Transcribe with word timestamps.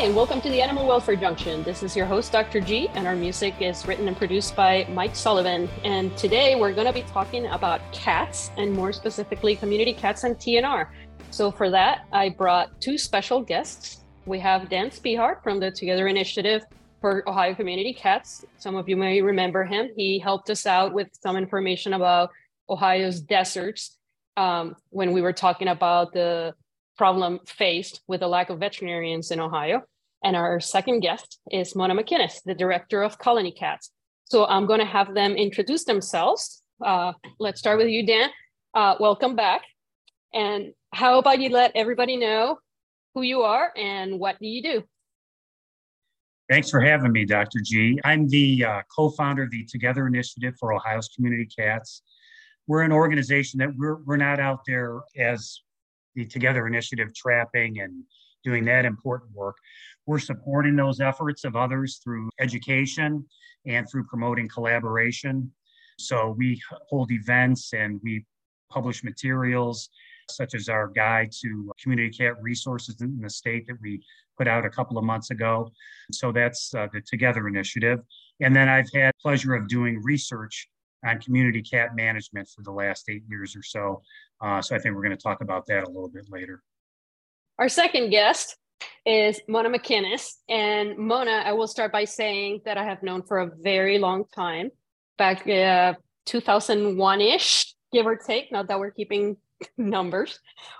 And 0.00 0.16
welcome 0.16 0.40
to 0.40 0.48
the 0.48 0.62
Animal 0.62 0.86
Welfare 0.86 1.14
Junction. 1.14 1.62
This 1.62 1.82
is 1.82 1.94
your 1.94 2.06
host, 2.06 2.32
Dr. 2.32 2.58
G, 2.58 2.88
and 2.94 3.06
our 3.06 3.14
music 3.14 3.60
is 3.60 3.86
written 3.86 4.08
and 4.08 4.16
produced 4.16 4.56
by 4.56 4.86
Mike 4.88 5.14
Sullivan. 5.14 5.68
And 5.84 6.16
today 6.16 6.58
we're 6.58 6.72
going 6.72 6.86
to 6.86 6.92
be 6.92 7.02
talking 7.02 7.44
about 7.48 7.82
cats, 7.92 8.50
and 8.56 8.72
more 8.72 8.94
specifically, 8.94 9.56
community 9.56 9.92
cats 9.92 10.24
and 10.24 10.36
TNR. 10.36 10.86
So, 11.30 11.50
for 11.50 11.68
that, 11.68 12.06
I 12.12 12.30
brought 12.30 12.80
two 12.80 12.96
special 12.96 13.42
guests. 13.42 14.02
We 14.24 14.38
have 14.38 14.70
Dan 14.70 14.88
Spehar 14.88 15.42
from 15.42 15.60
the 15.60 15.70
Together 15.70 16.08
Initiative 16.08 16.62
for 17.02 17.22
Ohio 17.28 17.54
Community 17.54 17.92
Cats. 17.92 18.42
Some 18.56 18.76
of 18.76 18.88
you 18.88 18.96
may 18.96 19.20
remember 19.20 19.64
him. 19.64 19.90
He 19.94 20.18
helped 20.18 20.48
us 20.48 20.64
out 20.64 20.94
with 20.94 21.08
some 21.12 21.36
information 21.36 21.92
about 21.92 22.30
Ohio's 22.70 23.20
deserts 23.20 23.98
um, 24.38 24.76
when 24.88 25.12
we 25.12 25.20
were 25.20 25.34
talking 25.34 25.68
about 25.68 26.14
the 26.14 26.54
problem 27.00 27.40
faced 27.46 28.02
with 28.08 28.20
the 28.20 28.28
lack 28.28 28.50
of 28.50 28.58
veterinarians 28.58 29.30
in 29.30 29.40
Ohio. 29.40 29.82
And 30.22 30.36
our 30.36 30.60
second 30.60 31.00
guest 31.00 31.38
is 31.50 31.74
Mona 31.74 31.94
McKinniss, 31.94 32.42
the 32.44 32.54
director 32.54 33.02
of 33.02 33.18
Colony 33.18 33.52
Cats. 33.52 33.90
So 34.24 34.46
I'm 34.46 34.66
going 34.66 34.80
to 34.80 34.86
have 34.86 35.14
them 35.14 35.32
introduce 35.32 35.84
themselves. 35.84 36.62
Uh, 36.84 37.12
let's 37.38 37.58
start 37.58 37.78
with 37.78 37.88
you, 37.88 38.06
Dan. 38.06 38.28
Uh, 38.74 38.96
welcome 39.00 39.34
back. 39.34 39.62
And 40.34 40.72
how 40.92 41.18
about 41.18 41.40
you 41.40 41.48
let 41.48 41.72
everybody 41.74 42.16
know 42.16 42.58
who 43.14 43.22
you 43.22 43.42
are 43.42 43.72
and 43.76 44.20
what 44.20 44.38
do 44.38 44.46
you 44.46 44.62
do? 44.62 44.84
Thanks 46.50 46.68
for 46.68 46.80
having 46.80 47.12
me, 47.12 47.24
Dr. 47.24 47.60
G. 47.64 47.98
I'm 48.04 48.28
the 48.28 48.64
uh, 48.64 48.82
co 48.94 49.10
founder 49.10 49.44
of 49.44 49.50
the 49.50 49.64
Together 49.64 50.06
Initiative 50.06 50.54
for 50.58 50.72
Ohio's 50.72 51.08
Community 51.08 51.46
Cats. 51.46 52.02
We're 52.66 52.82
an 52.82 52.92
organization 52.92 53.58
that 53.58 53.70
we're, 53.76 53.96
we're 54.04 54.16
not 54.16 54.38
out 54.38 54.60
there 54.66 55.00
as 55.16 55.60
the 56.14 56.24
Together 56.26 56.66
Initiative 56.66 57.14
trapping 57.14 57.80
and 57.80 58.02
doing 58.44 58.64
that 58.64 58.84
important 58.84 59.32
work. 59.32 59.56
We're 60.06 60.18
supporting 60.18 60.76
those 60.76 61.00
efforts 61.00 61.44
of 61.44 61.56
others 61.56 62.00
through 62.02 62.30
education 62.40 63.24
and 63.66 63.88
through 63.88 64.04
promoting 64.04 64.48
collaboration. 64.48 65.52
So 65.98 66.34
we 66.36 66.60
hold 66.88 67.12
events 67.12 67.72
and 67.74 68.00
we 68.02 68.24
publish 68.70 69.04
materials 69.04 69.90
such 70.30 70.54
as 70.54 70.68
our 70.68 70.88
guide 70.88 71.32
to 71.42 71.72
community 71.82 72.10
cat 72.10 72.40
resources 72.40 73.00
in 73.00 73.20
the 73.20 73.28
state 73.28 73.66
that 73.66 73.76
we 73.80 74.00
put 74.38 74.48
out 74.48 74.64
a 74.64 74.70
couple 74.70 74.96
of 74.96 75.04
months 75.04 75.30
ago. 75.30 75.70
So 76.12 76.32
that's 76.32 76.72
uh, 76.74 76.86
the 76.92 77.00
Together 77.00 77.48
Initiative. 77.48 78.00
And 78.40 78.54
then 78.54 78.68
I've 78.68 78.88
had 78.94 79.12
pleasure 79.20 79.54
of 79.54 79.68
doing 79.68 80.00
research 80.02 80.68
on 81.04 81.18
community 81.20 81.62
cat 81.62 81.94
management 81.94 82.48
for 82.48 82.62
the 82.62 82.70
last 82.70 83.08
eight 83.08 83.22
years 83.28 83.56
or 83.56 83.62
so. 83.62 84.02
Uh, 84.40 84.62
so 84.62 84.74
I 84.74 84.78
think 84.78 84.94
we're 84.94 85.02
going 85.02 85.16
to 85.16 85.22
talk 85.22 85.40
about 85.40 85.66
that 85.66 85.84
a 85.84 85.90
little 85.90 86.08
bit 86.08 86.26
later. 86.30 86.62
Our 87.58 87.68
second 87.68 88.10
guest 88.10 88.56
is 89.04 89.40
Mona 89.48 89.70
McKinniss. 89.70 90.34
And 90.48 90.96
Mona, 90.98 91.42
I 91.44 91.52
will 91.52 91.66
start 91.66 91.92
by 91.92 92.04
saying 92.04 92.62
that 92.64 92.78
I 92.78 92.84
have 92.84 93.02
known 93.02 93.22
for 93.22 93.40
a 93.40 93.50
very 93.60 93.98
long 93.98 94.24
time, 94.34 94.70
back 95.18 95.48
uh, 95.48 95.94
2001 96.26 97.20
ish, 97.20 97.74
give 97.92 98.06
or 98.06 98.16
take. 98.16 98.52
Not 98.52 98.68
that 98.68 98.78
we're 98.78 98.90
keeping 98.90 99.36
numbers, 99.76 100.38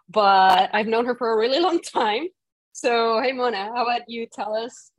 but 0.08 0.70
I've 0.72 0.86
known 0.86 1.06
her 1.06 1.16
for 1.16 1.32
a 1.32 1.38
really 1.38 1.60
long 1.60 1.80
time. 1.80 2.28
So, 2.72 3.20
hey, 3.20 3.32
Mona, 3.32 3.64
how 3.74 3.82
about 3.82 4.02
you 4.08 4.26
tell 4.32 4.55
us 4.55 4.90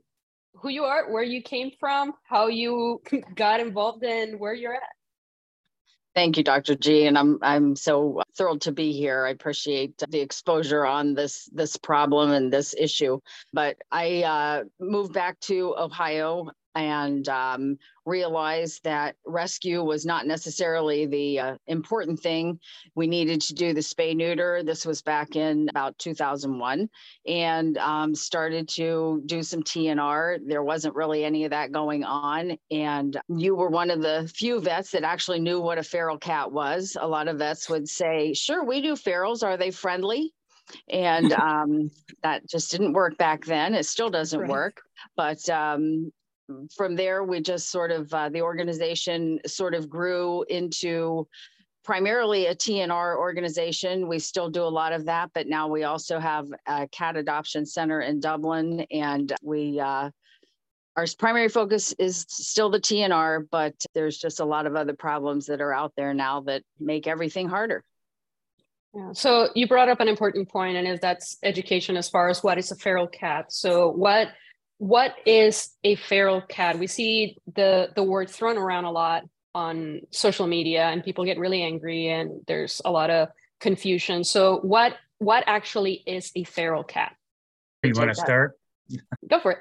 who 0.55 0.69
you 0.69 0.83
are, 0.83 1.11
where 1.11 1.23
you 1.23 1.41
came 1.41 1.71
from, 1.79 2.13
how 2.23 2.47
you 2.47 3.01
got 3.35 3.59
involved, 3.59 4.03
and 4.03 4.39
where 4.39 4.53
you're 4.53 4.75
at? 4.75 4.81
Thank 6.13 6.37
you, 6.37 6.43
Dr. 6.43 6.75
G, 6.75 7.05
and 7.07 7.17
I'm 7.17 7.39
I'm 7.41 7.75
so 7.77 8.21
thrilled 8.37 8.61
to 8.61 8.73
be 8.73 8.91
here. 8.91 9.25
I 9.25 9.29
appreciate 9.29 9.97
the 10.09 10.19
exposure 10.19 10.85
on 10.85 11.13
this 11.13 11.49
this 11.53 11.77
problem 11.77 12.31
and 12.31 12.51
this 12.51 12.75
issue. 12.77 13.19
But 13.53 13.77
I 13.91 14.23
uh, 14.23 14.63
moved 14.79 15.13
back 15.13 15.39
to 15.41 15.73
Ohio 15.77 16.51
and 16.75 17.27
um, 17.29 17.77
realized 18.05 18.83
that 18.83 19.15
rescue 19.25 19.83
was 19.83 20.05
not 20.05 20.25
necessarily 20.25 21.05
the 21.05 21.39
uh, 21.39 21.55
important 21.67 22.19
thing. 22.19 22.59
We 22.95 23.07
needed 23.07 23.41
to 23.41 23.53
do 23.53 23.73
the 23.73 23.81
spay 23.81 24.15
neuter. 24.15 24.63
This 24.63 24.85
was 24.85 25.01
back 25.01 25.35
in 25.35 25.69
about 25.69 25.97
2001, 25.99 26.89
and 27.27 27.77
um, 27.77 28.15
started 28.15 28.67
to 28.69 29.21
do 29.25 29.43
some 29.43 29.63
TNR. 29.63 30.39
There 30.45 30.63
wasn't 30.63 30.95
really 30.95 31.23
any 31.23 31.45
of 31.45 31.51
that 31.51 31.71
going 31.71 32.03
on. 32.03 32.57
And 32.69 33.19
you 33.27 33.55
were 33.55 33.69
one 33.69 33.91
of 33.91 34.01
the 34.01 34.31
few 34.33 34.59
vets 34.61 34.91
that 34.91 35.03
actually 35.03 35.39
knew 35.39 35.59
what 35.59 35.77
a 35.77 35.83
feral 35.83 36.17
cat 36.17 36.51
was. 36.51 36.97
A 36.99 37.07
lot 37.07 37.27
of 37.27 37.37
vets 37.37 37.69
would 37.69 37.87
say, 37.87 38.33
Sure, 38.33 38.63
we 38.63 38.81
do 38.81 38.93
ferals. 38.93 39.43
Are 39.43 39.57
they 39.57 39.71
friendly? 39.71 40.33
and 40.89 41.33
um, 41.33 41.91
that 42.23 42.47
just 42.47 42.71
didn't 42.71 42.93
work 42.93 43.17
back 43.17 43.45
then. 43.45 43.73
It 43.73 43.85
still 43.85 44.09
doesn't 44.09 44.39
right. 44.39 44.49
work. 44.49 44.81
But 45.15 45.47
um, 45.49 46.11
from 46.75 46.95
there, 46.95 47.23
we 47.23 47.41
just 47.41 47.69
sort 47.69 47.91
of, 47.91 48.13
uh, 48.13 48.29
the 48.29 48.41
organization 48.41 49.39
sort 49.45 49.73
of 49.73 49.89
grew 49.89 50.43
into 50.49 51.27
primarily 51.83 52.47
a 52.47 52.55
TNR 52.55 53.17
organization. 53.17 54.07
We 54.07 54.19
still 54.19 54.49
do 54.49 54.63
a 54.63 54.65
lot 54.65 54.93
of 54.93 55.05
that, 55.05 55.31
but 55.33 55.47
now 55.47 55.67
we 55.67 55.83
also 55.83 56.19
have 56.19 56.47
a 56.67 56.87
cat 56.87 57.17
adoption 57.17 57.65
center 57.65 58.01
in 58.01 58.19
Dublin, 58.19 58.85
and 58.91 59.33
we 59.41 59.79
uh, 59.79 60.11
our 60.97 61.05
primary 61.17 61.47
focus 61.47 61.93
is 61.93 62.25
still 62.27 62.69
the 62.69 62.79
TNR, 62.79 63.47
but 63.49 63.73
there's 63.93 64.17
just 64.17 64.39
a 64.39 64.45
lot 64.45 64.65
of 64.65 64.75
other 64.75 64.93
problems 64.93 65.45
that 65.45 65.61
are 65.61 65.73
out 65.73 65.93
there 65.95 66.13
now 66.13 66.41
that 66.41 66.63
make 66.79 67.07
everything 67.07 67.47
harder. 67.47 67.83
Yeah. 68.93 69.13
So 69.13 69.49
you 69.55 69.67
brought 69.67 69.87
up 69.87 70.01
an 70.01 70.09
important 70.09 70.49
point, 70.49 70.75
and 70.75 70.87
is 70.87 70.99
that's 70.99 71.37
education 71.43 71.95
as 71.95 72.09
far 72.09 72.29
as 72.29 72.43
what 72.43 72.57
is 72.57 72.71
a 72.71 72.75
feral 72.75 73.07
cat. 73.07 73.53
So 73.53 73.89
what 73.89 74.27
what 74.81 75.13
is 75.27 75.75
a 75.83 75.93
feral 75.93 76.41
cat? 76.41 76.79
We 76.79 76.87
see 76.87 77.37
the 77.53 77.89
the 77.95 78.01
word 78.01 78.31
thrown 78.31 78.57
around 78.57 78.85
a 78.85 78.91
lot 78.91 79.21
on 79.53 80.01
social 80.09 80.47
media, 80.47 80.85
and 80.85 81.03
people 81.03 81.23
get 81.23 81.37
really 81.37 81.61
angry, 81.61 82.07
and 82.07 82.41
there's 82.47 82.81
a 82.83 82.89
lot 82.89 83.11
of 83.11 83.27
confusion. 83.59 84.23
So, 84.23 84.57
what 84.63 84.95
what 85.19 85.43
actually 85.45 86.01
is 86.07 86.31
a 86.35 86.45
feral 86.45 86.83
cat? 86.83 87.15
You 87.83 87.93
want 87.95 88.09
to 88.09 88.15
start? 88.15 88.57
Go 89.29 89.39
for 89.39 89.51
it 89.51 89.59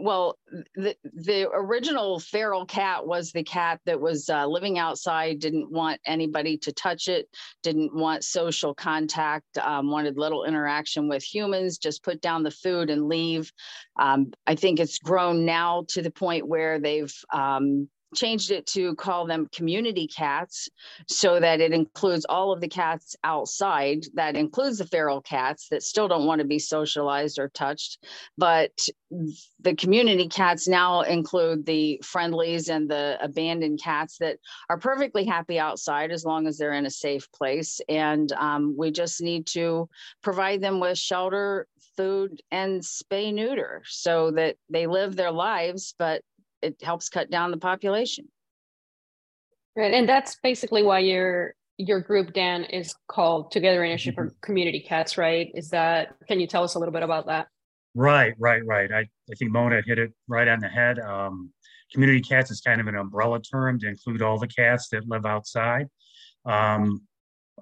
well, 0.00 0.38
the 0.74 0.96
the 1.02 1.48
original 1.50 2.18
feral 2.18 2.64
cat 2.64 3.06
was 3.06 3.32
the 3.32 3.42
cat 3.42 3.80
that 3.86 4.00
was 4.00 4.28
uh, 4.28 4.46
living 4.46 4.78
outside, 4.78 5.40
didn't 5.40 5.70
want 5.70 6.00
anybody 6.06 6.56
to 6.58 6.72
touch 6.72 7.08
it, 7.08 7.28
didn't 7.62 7.94
want 7.94 8.24
social 8.24 8.74
contact, 8.74 9.58
um, 9.58 9.90
wanted 9.90 10.16
little 10.16 10.44
interaction 10.44 11.08
with 11.08 11.22
humans, 11.22 11.78
just 11.78 12.02
put 12.02 12.20
down 12.20 12.42
the 12.42 12.50
food 12.50 12.90
and 12.90 13.08
leave. 13.08 13.52
Um, 13.98 14.32
I 14.46 14.54
think 14.54 14.80
it's 14.80 14.98
grown 14.98 15.44
now 15.44 15.84
to 15.88 16.02
the 16.02 16.10
point 16.10 16.46
where 16.46 16.78
they've 16.78 17.14
um, 17.32 17.88
changed 18.14 18.50
it 18.50 18.66
to 18.66 18.94
call 18.96 19.26
them 19.26 19.48
community 19.52 20.06
cats 20.06 20.68
so 21.06 21.38
that 21.40 21.60
it 21.60 21.72
includes 21.72 22.26
all 22.28 22.52
of 22.52 22.60
the 22.60 22.68
cats 22.68 23.16
outside. 23.24 24.04
That 24.14 24.36
includes 24.36 24.78
the 24.78 24.86
feral 24.86 25.20
cats 25.20 25.68
that 25.70 25.82
still 25.82 26.08
don't 26.08 26.26
want 26.26 26.40
to 26.40 26.46
be 26.46 26.58
socialized 26.58 27.38
or 27.38 27.48
touched. 27.48 28.04
But 28.36 28.72
the 29.60 29.74
community 29.74 30.28
cats 30.28 30.68
now 30.68 31.02
include 31.02 31.66
the 31.66 32.00
friendlies 32.04 32.68
and 32.68 32.90
the 32.90 33.18
abandoned 33.20 33.80
cats 33.82 34.18
that 34.18 34.38
are 34.68 34.78
perfectly 34.78 35.24
happy 35.24 35.58
outside 35.58 36.10
as 36.10 36.24
long 36.24 36.46
as 36.46 36.58
they're 36.58 36.72
in 36.72 36.86
a 36.86 36.90
safe 36.90 37.30
place. 37.32 37.80
And 37.88 38.30
um, 38.32 38.74
we 38.76 38.90
just 38.90 39.20
need 39.20 39.46
to 39.48 39.88
provide 40.22 40.60
them 40.60 40.80
with 40.80 40.98
shelter 40.98 41.66
food 41.96 42.40
and 42.50 42.80
spay 42.80 43.34
neuter 43.34 43.82
so 43.86 44.30
that 44.30 44.56
they 44.70 44.86
live 44.86 45.16
their 45.16 45.32
lives 45.32 45.96
but 45.98 46.22
it 46.62 46.76
helps 46.82 47.08
cut 47.08 47.30
down 47.30 47.50
the 47.50 47.56
population. 47.58 48.28
Right, 49.76 49.94
and 49.94 50.08
that's 50.08 50.36
basically 50.42 50.82
why 50.82 51.00
your 51.00 51.54
your 51.76 52.00
group, 52.00 52.32
Dan, 52.32 52.64
is 52.64 52.94
called 53.06 53.52
Together 53.52 53.84
Initiative 53.84 54.16
for 54.16 54.26
mm-hmm. 54.26 54.40
Community 54.42 54.80
Cats, 54.80 55.16
right? 55.16 55.50
Is 55.54 55.70
that? 55.70 56.16
Can 56.26 56.40
you 56.40 56.46
tell 56.46 56.64
us 56.64 56.74
a 56.74 56.78
little 56.78 56.92
bit 56.92 57.04
about 57.04 57.26
that? 57.26 57.46
Right, 57.94 58.34
right, 58.38 58.64
right. 58.64 58.90
I, 58.92 59.00
I 59.00 59.34
think 59.38 59.50
Mona 59.50 59.82
hit 59.84 59.98
it 59.98 60.12
right 60.28 60.48
on 60.48 60.60
the 60.60 60.68
head. 60.68 60.98
Um, 60.98 61.52
community 61.92 62.20
cats 62.20 62.50
is 62.50 62.60
kind 62.60 62.80
of 62.80 62.86
an 62.86 62.96
umbrella 62.96 63.40
term 63.40 63.78
to 63.80 63.88
include 63.88 64.22
all 64.22 64.38
the 64.38 64.46
cats 64.46 64.88
that 64.90 65.08
live 65.08 65.24
outside. 65.24 65.86
Um, 66.44 67.02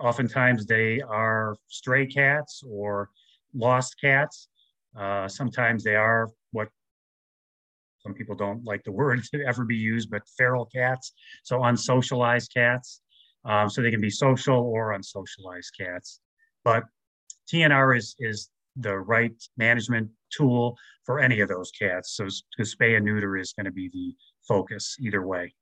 oftentimes 0.00 0.66
they 0.66 1.00
are 1.00 1.56
stray 1.68 2.06
cats 2.06 2.62
or 2.68 3.10
lost 3.54 3.96
cats. 4.00 4.48
Uh, 4.98 5.28
sometimes 5.28 5.84
they 5.84 5.94
are 5.94 6.28
what 6.45 6.45
some 8.06 8.14
people 8.14 8.36
don't 8.36 8.64
like 8.64 8.84
the 8.84 8.92
word 9.00 9.22
to 9.32 9.44
ever 9.44 9.64
be 9.64 9.76
used, 9.76 10.10
but 10.10 10.22
feral 10.38 10.66
cats, 10.66 11.12
so 11.42 11.60
unsocialized 11.60 12.52
cats. 12.54 13.00
Um, 13.44 13.70
so 13.70 13.80
they 13.80 13.92
can 13.92 14.00
be 14.00 14.10
social 14.10 14.58
or 14.58 14.92
unsocialized 14.92 15.70
cats. 15.78 16.20
But 16.64 16.82
TNR 17.52 17.96
is 17.96 18.16
is 18.18 18.50
the 18.74 18.98
right 18.98 19.32
management 19.56 20.10
tool 20.36 20.76
for 21.04 21.20
any 21.20 21.40
of 21.40 21.48
those 21.48 21.70
cats. 21.70 22.16
So 22.16 22.26
because 22.56 22.74
spay 22.74 22.96
and 22.96 23.06
neuter 23.06 23.36
is 23.36 23.52
going 23.52 23.66
to 23.66 23.72
be 23.72 23.88
the 23.88 24.14
focus 24.46 24.96
either 25.00 25.24
way. 25.24 25.54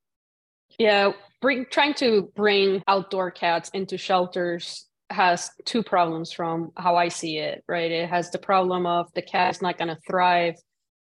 Yeah, 0.79 1.13
bring 1.43 1.67
trying 1.71 1.95
to 1.95 2.33
bring 2.35 2.83
outdoor 2.89 3.31
cats 3.31 3.69
into 3.75 3.99
shelters 3.99 4.87
has 5.11 5.51
two 5.65 5.83
problems 5.83 6.33
from 6.33 6.73
how 6.77 6.97
I 6.97 7.09
see 7.09 7.37
it, 7.37 7.63
right? 7.69 7.91
It 7.91 8.09
has 8.09 8.31
the 8.31 8.39
problem 8.39 8.87
of 8.87 9.13
the 9.15 9.23
cat 9.23 9.55
is 9.55 9.63
not 9.63 9.77
going 9.77 9.89
to 9.89 9.99
thrive. 10.09 10.57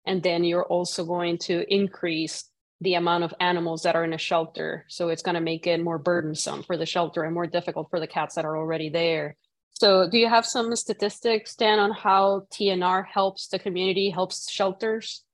And 0.06 0.22
then 0.22 0.44
you're 0.44 0.64
also 0.64 1.04
going 1.04 1.38
to 1.38 1.64
increase 1.72 2.44
the 2.80 2.94
amount 2.94 3.22
of 3.22 3.32
animals 3.38 3.82
that 3.82 3.94
are 3.94 4.04
in 4.04 4.12
a 4.12 4.18
shelter. 4.18 4.84
So 4.88 5.08
it's 5.08 5.22
going 5.22 5.36
to 5.36 5.40
make 5.40 5.66
it 5.66 5.82
more 5.82 5.98
burdensome 5.98 6.64
for 6.64 6.76
the 6.76 6.86
shelter 6.86 7.22
and 7.22 7.32
more 7.32 7.46
difficult 7.46 7.88
for 7.90 8.00
the 8.00 8.08
cats 8.08 8.34
that 8.34 8.44
are 8.44 8.56
already 8.56 8.88
there. 8.88 9.36
So, 9.74 10.08
do 10.08 10.18
you 10.18 10.28
have 10.28 10.46
some 10.46 10.76
statistics, 10.76 11.56
Dan, 11.56 11.80
on 11.80 11.90
how 11.90 12.46
TNR 12.52 13.04
helps 13.04 13.48
the 13.48 13.58
community, 13.58 14.10
helps 14.10 14.48
shelters? 14.50 15.24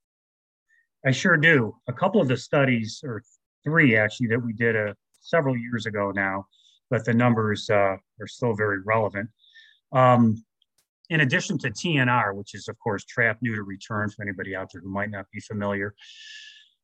I 1.05 1.11
sure 1.11 1.37
do. 1.37 1.75
A 1.87 1.93
couple 1.93 2.19
of 2.19 2.27
the 2.27 2.37
studies, 2.37 3.01
or 3.03 3.21
three 3.63 3.95
actually, 3.95 4.27
that 4.27 4.43
we 4.43 4.53
did 4.53 4.75
uh, 4.75 4.93
several 5.21 5.55
years 5.55 5.85
ago 5.85 6.11
now, 6.15 6.47
but 6.89 7.05
the 7.05 7.13
numbers 7.13 7.69
uh, 7.69 7.97
are 8.19 8.27
still 8.27 8.55
very 8.55 8.79
relevant. 8.83 9.29
Um, 9.91 10.43
in 11.09 11.21
addition 11.21 11.57
to 11.59 11.69
TNR, 11.69 12.35
which 12.35 12.53
is, 12.53 12.67
of 12.67 12.77
course, 12.79 13.03
trap, 13.05 13.37
neuter, 13.41 13.63
return 13.63 14.09
for 14.09 14.21
anybody 14.23 14.55
out 14.55 14.69
there 14.71 14.81
who 14.81 14.89
might 14.89 15.09
not 15.09 15.25
be 15.31 15.39
familiar, 15.39 15.95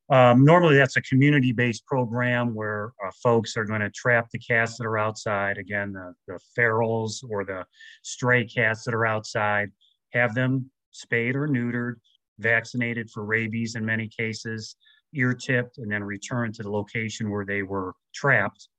um, 0.10 0.46
normally 0.46 0.78
that's 0.78 0.98
a 0.98 1.02
community 1.02 1.52
based 1.52 1.86
program 1.86 2.54
where 2.54 2.92
uh, 3.06 3.12
folks 3.24 3.58
are 3.58 3.66
going 3.66 3.82
to 3.82 3.90
trap 3.90 4.28
the 4.32 4.40
cats 4.40 4.78
that 4.78 4.86
are 4.86 4.98
outside, 4.98 5.58
again, 5.58 5.94
the, 5.94 6.14
the 6.28 6.40
ferals 6.58 7.24
or 7.28 7.44
the 7.44 7.66
stray 8.04 8.46
cats 8.46 8.84
that 8.84 8.94
are 8.94 9.06
outside, 9.06 9.72
have 10.14 10.36
them 10.36 10.70
spayed 10.92 11.36
or 11.36 11.48
neutered, 11.48 11.96
vaccinated 12.40 13.10
for 13.10 13.26
rabies 13.26 13.76
in 13.76 13.84
many 13.84 14.08
cases, 14.08 14.76
ear 15.16 15.34
tipped, 15.34 15.80
and 15.80 15.92
then 15.92 16.04
returned 16.04 16.54
to 16.54 16.64
the 16.64 16.70
location 16.70 17.32
where 17.32 17.46
they 17.46 17.64
were 17.64 17.94
trapped 18.14 18.70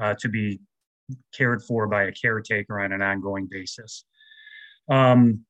uh, 0.00 0.14
to 0.18 0.28
be 0.28 0.58
cared 1.32 1.62
for 1.62 1.86
by 1.86 2.04
a 2.04 2.12
caretaker 2.12 2.80
on 2.80 2.92
an 2.92 3.02
ongoing 3.02 3.46
basis. 3.48 4.04
Um, 4.88 5.44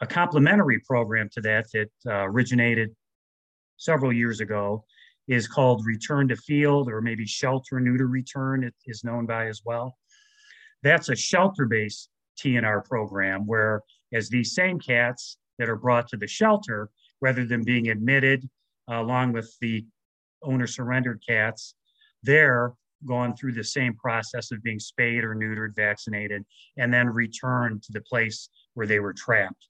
a 0.00 0.06
complementary 0.06 0.80
program 0.80 1.28
to 1.34 1.40
that 1.42 1.66
that 1.72 1.90
uh, 2.06 2.26
originated 2.26 2.90
several 3.76 4.12
years 4.12 4.40
ago 4.40 4.84
is 5.28 5.46
called 5.46 5.86
Return 5.86 6.28
to 6.28 6.36
Field 6.36 6.88
or 6.90 7.00
maybe 7.00 7.26
Shelter 7.26 7.78
Neuter 7.80 8.08
Return, 8.08 8.64
it 8.64 8.74
is 8.86 9.04
known 9.04 9.26
by 9.26 9.46
as 9.46 9.62
well. 9.64 9.96
That's 10.82 11.08
a 11.08 11.16
shelter 11.16 11.66
based 11.66 12.08
TNR 12.38 12.84
program 12.84 13.46
where, 13.46 13.82
as 14.12 14.28
these 14.28 14.54
same 14.54 14.80
cats 14.80 15.36
that 15.58 15.68
are 15.68 15.76
brought 15.76 16.08
to 16.08 16.16
the 16.16 16.26
shelter, 16.26 16.90
rather 17.20 17.44
than 17.44 17.62
being 17.62 17.88
admitted 17.88 18.48
uh, 18.90 19.00
along 19.00 19.32
with 19.32 19.56
the 19.60 19.84
owner 20.42 20.66
surrendered 20.66 21.22
cats, 21.26 21.74
they're 22.22 22.72
gone 23.06 23.36
through 23.36 23.52
the 23.52 23.64
same 23.64 23.94
process 23.94 24.50
of 24.50 24.62
being 24.62 24.78
spayed 24.78 25.24
or 25.24 25.34
neutered, 25.34 25.74
vaccinated, 25.74 26.44
and 26.76 26.92
then 26.92 27.08
returned 27.08 27.82
to 27.82 27.92
the 27.92 28.00
place 28.02 28.48
where 28.74 28.86
they 28.86 29.00
were 29.00 29.12
trapped. 29.12 29.68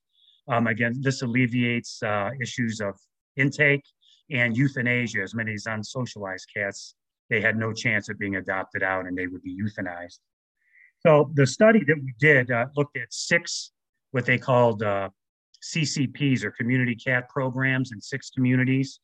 Um, 0.49 0.67
again, 0.67 0.95
this 1.01 1.23
alleviates 1.23 2.03
uh, 2.03 2.31
issues 2.41 2.81
of 2.81 2.99
intake 3.37 3.85
and 4.31 4.57
euthanasia, 4.57 5.21
as 5.23 5.35
many 5.35 5.55
as 5.55 5.65
unsocialized 5.65 6.47
cats, 6.55 6.95
they 7.31 7.41
had 7.41 7.57
no 7.57 7.73
chance 7.73 8.09
of 8.09 8.19
being 8.19 8.37
adopted 8.37 8.83
out 8.83 9.07
and 9.07 9.17
they 9.17 9.27
would 9.27 9.43
be 9.43 9.57
euthanized. 9.57 10.19
So 11.01 11.31
the 11.35 11.47
study 11.47 11.83
that 11.85 11.97
we 11.97 12.15
did 12.19 12.51
uh, 12.51 12.67
looked 12.77 12.97
at 12.97 13.13
six, 13.13 13.73
what 14.13 14.25
they 14.25 14.39
called 14.39 14.83
uh, 14.83 15.09
CCPs 15.63 16.45
or 16.45 16.51
community 16.53 16.95
cat 16.95 17.29
programs 17.29 17.93
in 17.93 18.01
six 18.01 18.31
communities. 18.31 19.01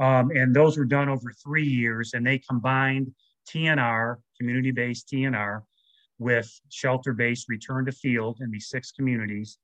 Um, 0.00 0.30
and 0.30 0.54
those 0.54 0.78
were 0.78 0.84
done 0.84 1.08
over 1.08 1.32
three 1.44 1.66
years 1.66 2.14
and 2.14 2.26
they 2.26 2.38
combined 2.38 3.12
TNR, 3.48 4.16
community 4.38 4.70
based 4.70 5.08
TNR, 5.12 5.62
with 6.20 6.60
shelter 6.68 7.14
based 7.14 7.48
return 7.48 7.86
to 7.86 7.92
field 7.92 8.38
in 8.40 8.50
these 8.50 8.68
six 8.68 8.92
communities. 8.92 9.58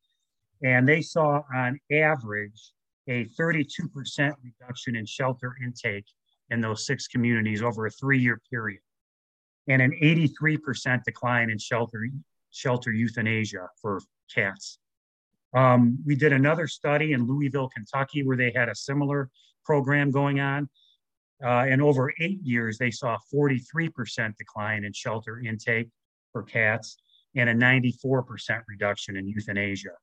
And 0.65 0.89
they 0.89 1.03
saw 1.03 1.43
on 1.55 1.79
average 1.93 2.73
a 3.09 3.27
32% 3.39 4.33
reduction 4.43 4.97
in 4.97 5.07
shelter 5.07 5.55
intake 5.63 6.07
in 6.51 6.61
those 6.61 6.87
six 6.87 7.07
communities 7.07 7.63
over 7.63 7.87
a 7.87 7.91
three 7.91 8.19
year 8.19 8.41
period, 8.51 8.81
and 9.69 9.83
an 9.83 9.93
83% 10.03 11.05
decline 11.05 11.51
in 11.51 11.59
shelter, 11.59 12.09
shelter 12.51 12.91
euthanasia 12.91 13.69
for 13.81 14.01
cats. 14.35 14.79
Um, 15.55 15.99
we 16.07 16.17
did 16.17 16.33
another 16.33 16.67
study 16.67 17.13
in 17.13 17.27
Louisville, 17.27 17.69
Kentucky, 17.69 18.23
where 18.23 18.37
they 18.37 18.53
had 18.57 18.69
a 18.69 18.75
similar 18.75 19.31
program 19.65 20.11
going 20.11 20.41
on. 20.41 20.69
Uh, 21.45 21.67
and 21.69 21.83
over 21.83 22.13
eight 22.19 22.41
years, 22.43 22.79
they 22.79 22.91
saw 22.91 23.17
a 23.17 23.35
43% 23.35 24.37
decline 24.39 24.85
in 24.85 24.93
shelter 24.95 25.41
intake 25.41 25.91
for 26.37 26.43
cats 26.43 26.99
and 27.35 27.49
a 27.49 27.55
94% 27.55 28.63
reduction 28.69 29.17
in 29.17 29.27
euthanasia. 29.27 29.95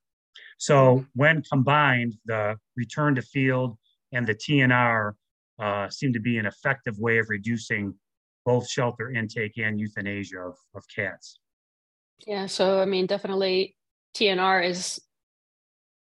So 0.58 1.06
when 1.14 1.42
combined, 1.42 2.14
the 2.24 2.56
return 2.76 3.14
to 3.14 3.22
field 3.22 3.76
and 4.12 4.26
the 4.26 4.34
TNR 4.34 5.12
uh, 5.60 5.88
seem 5.90 6.12
to 6.12 6.18
be 6.20 6.38
an 6.38 6.46
effective 6.46 6.98
way 6.98 7.18
of 7.18 7.26
reducing 7.28 7.94
both 8.44 8.68
shelter 8.68 9.12
intake 9.12 9.58
and 9.58 9.78
euthanasia 9.78 10.40
of, 10.40 10.56
of 10.74 10.82
cats. 10.94 11.38
Yeah, 12.26 12.46
so 12.46 12.80
I 12.80 12.84
mean, 12.84 13.06
definitely 13.06 13.76
TNR 14.16 14.68
is 14.68 15.00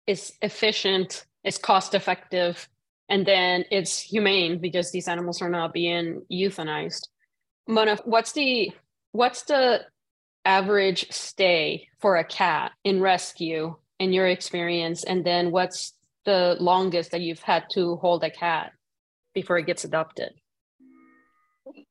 is 0.06 0.32
efficient, 0.42 1.26
it's 1.44 1.58
cost 1.58 1.94
effective, 1.94 2.68
and 3.08 3.26
then 3.26 3.64
it's 3.70 4.00
humane 4.00 4.60
because 4.60 4.90
these 4.90 5.08
animals 5.08 5.40
are 5.42 5.50
not 5.50 5.72
being 5.72 6.22
euthanized. 6.32 7.08
Mona, 7.68 7.96
what's 8.04 8.32
the 8.32 8.72
what's 9.12 9.42
the 9.42 9.86
average 10.46 11.10
stay 11.10 11.88
for 11.98 12.16
a 12.16 12.24
cat 12.24 12.72
in 12.84 13.00
rescue 13.00 13.74
in 13.98 14.12
your 14.12 14.26
experience? 14.28 15.04
And 15.04 15.24
then 15.24 15.50
what's 15.50 15.92
the 16.24 16.56
longest 16.60 17.10
that 17.10 17.20
you've 17.20 17.42
had 17.42 17.64
to 17.70 17.96
hold 17.96 18.24
a 18.24 18.30
cat 18.30 18.72
before 19.34 19.58
it 19.58 19.66
gets 19.66 19.84
adopted? 19.84 20.30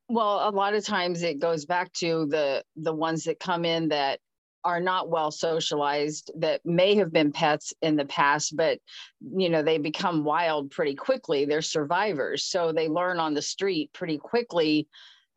Well 0.07 0.47
a 0.47 0.51
lot 0.51 0.73
of 0.73 0.85
times 0.85 1.21
it 1.23 1.39
goes 1.39 1.65
back 1.65 1.91
to 1.93 2.27
the 2.27 2.63
the 2.75 2.93
ones 2.93 3.25
that 3.25 3.39
come 3.39 3.65
in 3.65 3.89
that 3.89 4.19
are 4.63 4.79
not 4.79 5.09
well 5.09 5.31
socialized 5.31 6.31
that 6.39 6.61
may 6.65 6.95
have 6.95 7.11
been 7.11 7.31
pets 7.31 7.73
in 7.81 7.95
the 7.95 8.05
past 8.05 8.55
but 8.55 8.79
you 9.19 9.49
know 9.49 9.61
they 9.61 9.77
become 9.77 10.23
wild 10.23 10.71
pretty 10.71 10.95
quickly. 10.95 11.45
They're 11.45 11.61
survivors. 11.61 12.43
So 12.43 12.71
they 12.71 12.87
learn 12.87 13.19
on 13.19 13.33
the 13.33 13.41
street 13.41 13.91
pretty 13.93 14.17
quickly 14.17 14.87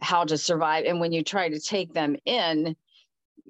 how 0.01 0.25
to 0.25 0.39
survive. 0.39 0.85
And 0.85 1.01
when 1.01 1.13
you 1.13 1.25
try 1.25 1.49
to 1.49 1.61
take 1.61 1.93
them 1.93 2.17
in 2.25 2.77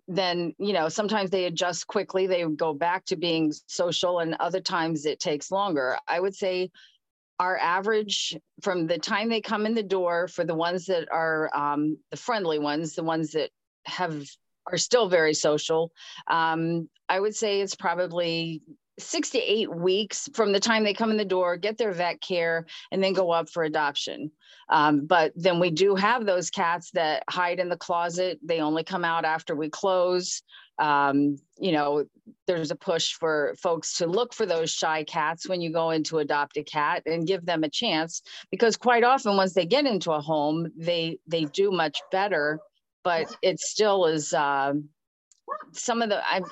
then 0.08 0.54
you 0.58 0.72
know 0.72 0.88
sometimes 0.88 1.30
they 1.30 1.44
adjust 1.44 1.86
quickly 1.86 2.26
they 2.26 2.42
go 2.56 2.72
back 2.72 3.04
to 3.04 3.16
being 3.16 3.52
social 3.66 4.20
and 4.20 4.34
other 4.40 4.60
times 4.60 5.04
it 5.04 5.20
takes 5.20 5.50
longer. 5.50 5.98
I 6.08 6.18
would 6.18 6.34
say 6.34 6.70
our 7.38 7.56
average 7.58 8.36
from 8.62 8.86
the 8.86 8.98
time 8.98 9.28
they 9.28 9.40
come 9.40 9.66
in 9.66 9.74
the 9.74 9.82
door 9.82 10.26
for 10.26 10.44
the 10.44 10.54
ones 10.54 10.86
that 10.86 11.08
are 11.12 11.54
um, 11.54 11.98
the 12.10 12.16
friendly 12.16 12.58
ones 12.58 12.94
the 12.94 13.04
ones 13.04 13.32
that 13.32 13.50
have 13.84 14.24
are 14.70 14.78
still 14.78 15.08
very 15.08 15.34
social 15.34 15.92
um, 16.26 16.88
i 17.08 17.20
would 17.20 17.34
say 17.34 17.60
it's 17.60 17.74
probably 17.74 18.62
six 18.98 19.30
to 19.30 19.38
eight 19.38 19.72
weeks 19.74 20.28
from 20.34 20.52
the 20.52 20.60
time 20.60 20.84
they 20.84 20.94
come 20.94 21.10
in 21.10 21.16
the 21.16 21.24
door, 21.24 21.56
get 21.56 21.78
their 21.78 21.92
vet 21.92 22.20
care, 22.20 22.66
and 22.90 23.02
then 23.02 23.12
go 23.12 23.30
up 23.30 23.48
for 23.48 23.62
adoption. 23.62 24.30
Um, 24.68 25.06
but 25.06 25.32
then 25.34 25.60
we 25.60 25.70
do 25.70 25.94
have 25.94 26.26
those 26.26 26.50
cats 26.50 26.90
that 26.92 27.24
hide 27.28 27.60
in 27.60 27.68
the 27.68 27.76
closet. 27.76 28.38
They 28.42 28.60
only 28.60 28.84
come 28.84 29.04
out 29.04 29.24
after 29.24 29.54
we 29.54 29.70
close. 29.70 30.42
Um, 30.78 31.36
you 31.58 31.72
know, 31.72 32.04
there's 32.46 32.70
a 32.70 32.76
push 32.76 33.14
for 33.14 33.54
folks 33.60 33.96
to 33.98 34.06
look 34.06 34.32
for 34.34 34.46
those 34.46 34.70
shy 34.70 35.04
cats 35.04 35.48
when 35.48 35.60
you 35.60 35.72
go 35.72 35.90
in 35.90 36.04
to 36.04 36.18
adopt 36.18 36.56
a 36.56 36.62
cat 36.62 37.02
and 37.06 37.26
give 37.26 37.44
them 37.44 37.64
a 37.64 37.68
chance 37.68 38.22
because 38.50 38.76
quite 38.76 39.02
often 39.02 39.36
once 39.36 39.54
they 39.54 39.66
get 39.66 39.86
into 39.86 40.12
a 40.12 40.20
home, 40.20 40.70
they 40.76 41.18
they 41.26 41.44
do 41.46 41.70
much 41.70 41.98
better. 42.12 42.60
But 43.04 43.34
it 43.42 43.58
still 43.60 44.06
is. 44.06 44.32
Uh, 44.32 44.74
some 45.72 46.02
of 46.02 46.10
the 46.10 46.20
I've 46.30 46.44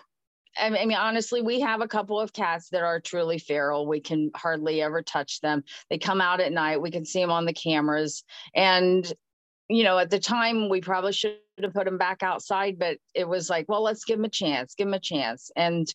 I 0.59 0.71
mean, 0.71 0.93
honestly, 0.95 1.43
we 1.43 1.61
have 1.61 1.81
a 1.81 1.89
couple 1.89 2.21
of 2.21 2.33
cats 2.33 2.71
that 2.71 2.83
are 2.83 3.01
truly 3.01 3.39
feral. 3.39 3.87
We 3.87 4.01
can 4.01 4.31
hardly 4.35 4.83
ever 4.83 5.03
touch 5.03 5.41
them. 5.41 5.65
They 5.91 5.99
come 5.99 6.21
out 6.21 6.41
at 6.41 6.53
night. 6.53 6.81
We 6.81 6.91
can 6.91 7.05
see 7.05 7.21
them 7.21 7.31
on 7.31 7.45
the 7.45 7.53
cameras. 7.53 8.25
And, 8.55 9.11
you 9.69 9.85
know, 9.85 9.99
at 9.99 10.11
the 10.11 10.19
time, 10.19 10.69
we 10.69 10.81
probably 10.81 11.13
should 11.13 11.39
have 11.63 11.75
put 11.75 11.85
them 11.85 11.99
back 11.99 12.23
outside, 12.23 12.79
but 12.79 12.99
it 13.15 13.29
was 13.29 13.51
like, 13.51 13.69
well, 13.69 13.83
let's 13.83 14.05
give 14.05 14.19
them 14.19 14.25
a 14.25 14.31
chance, 14.31 14.75
give 14.75 14.87
them 14.87 14.95
a 14.95 15.01
chance. 15.01 15.51
And, 15.57 15.87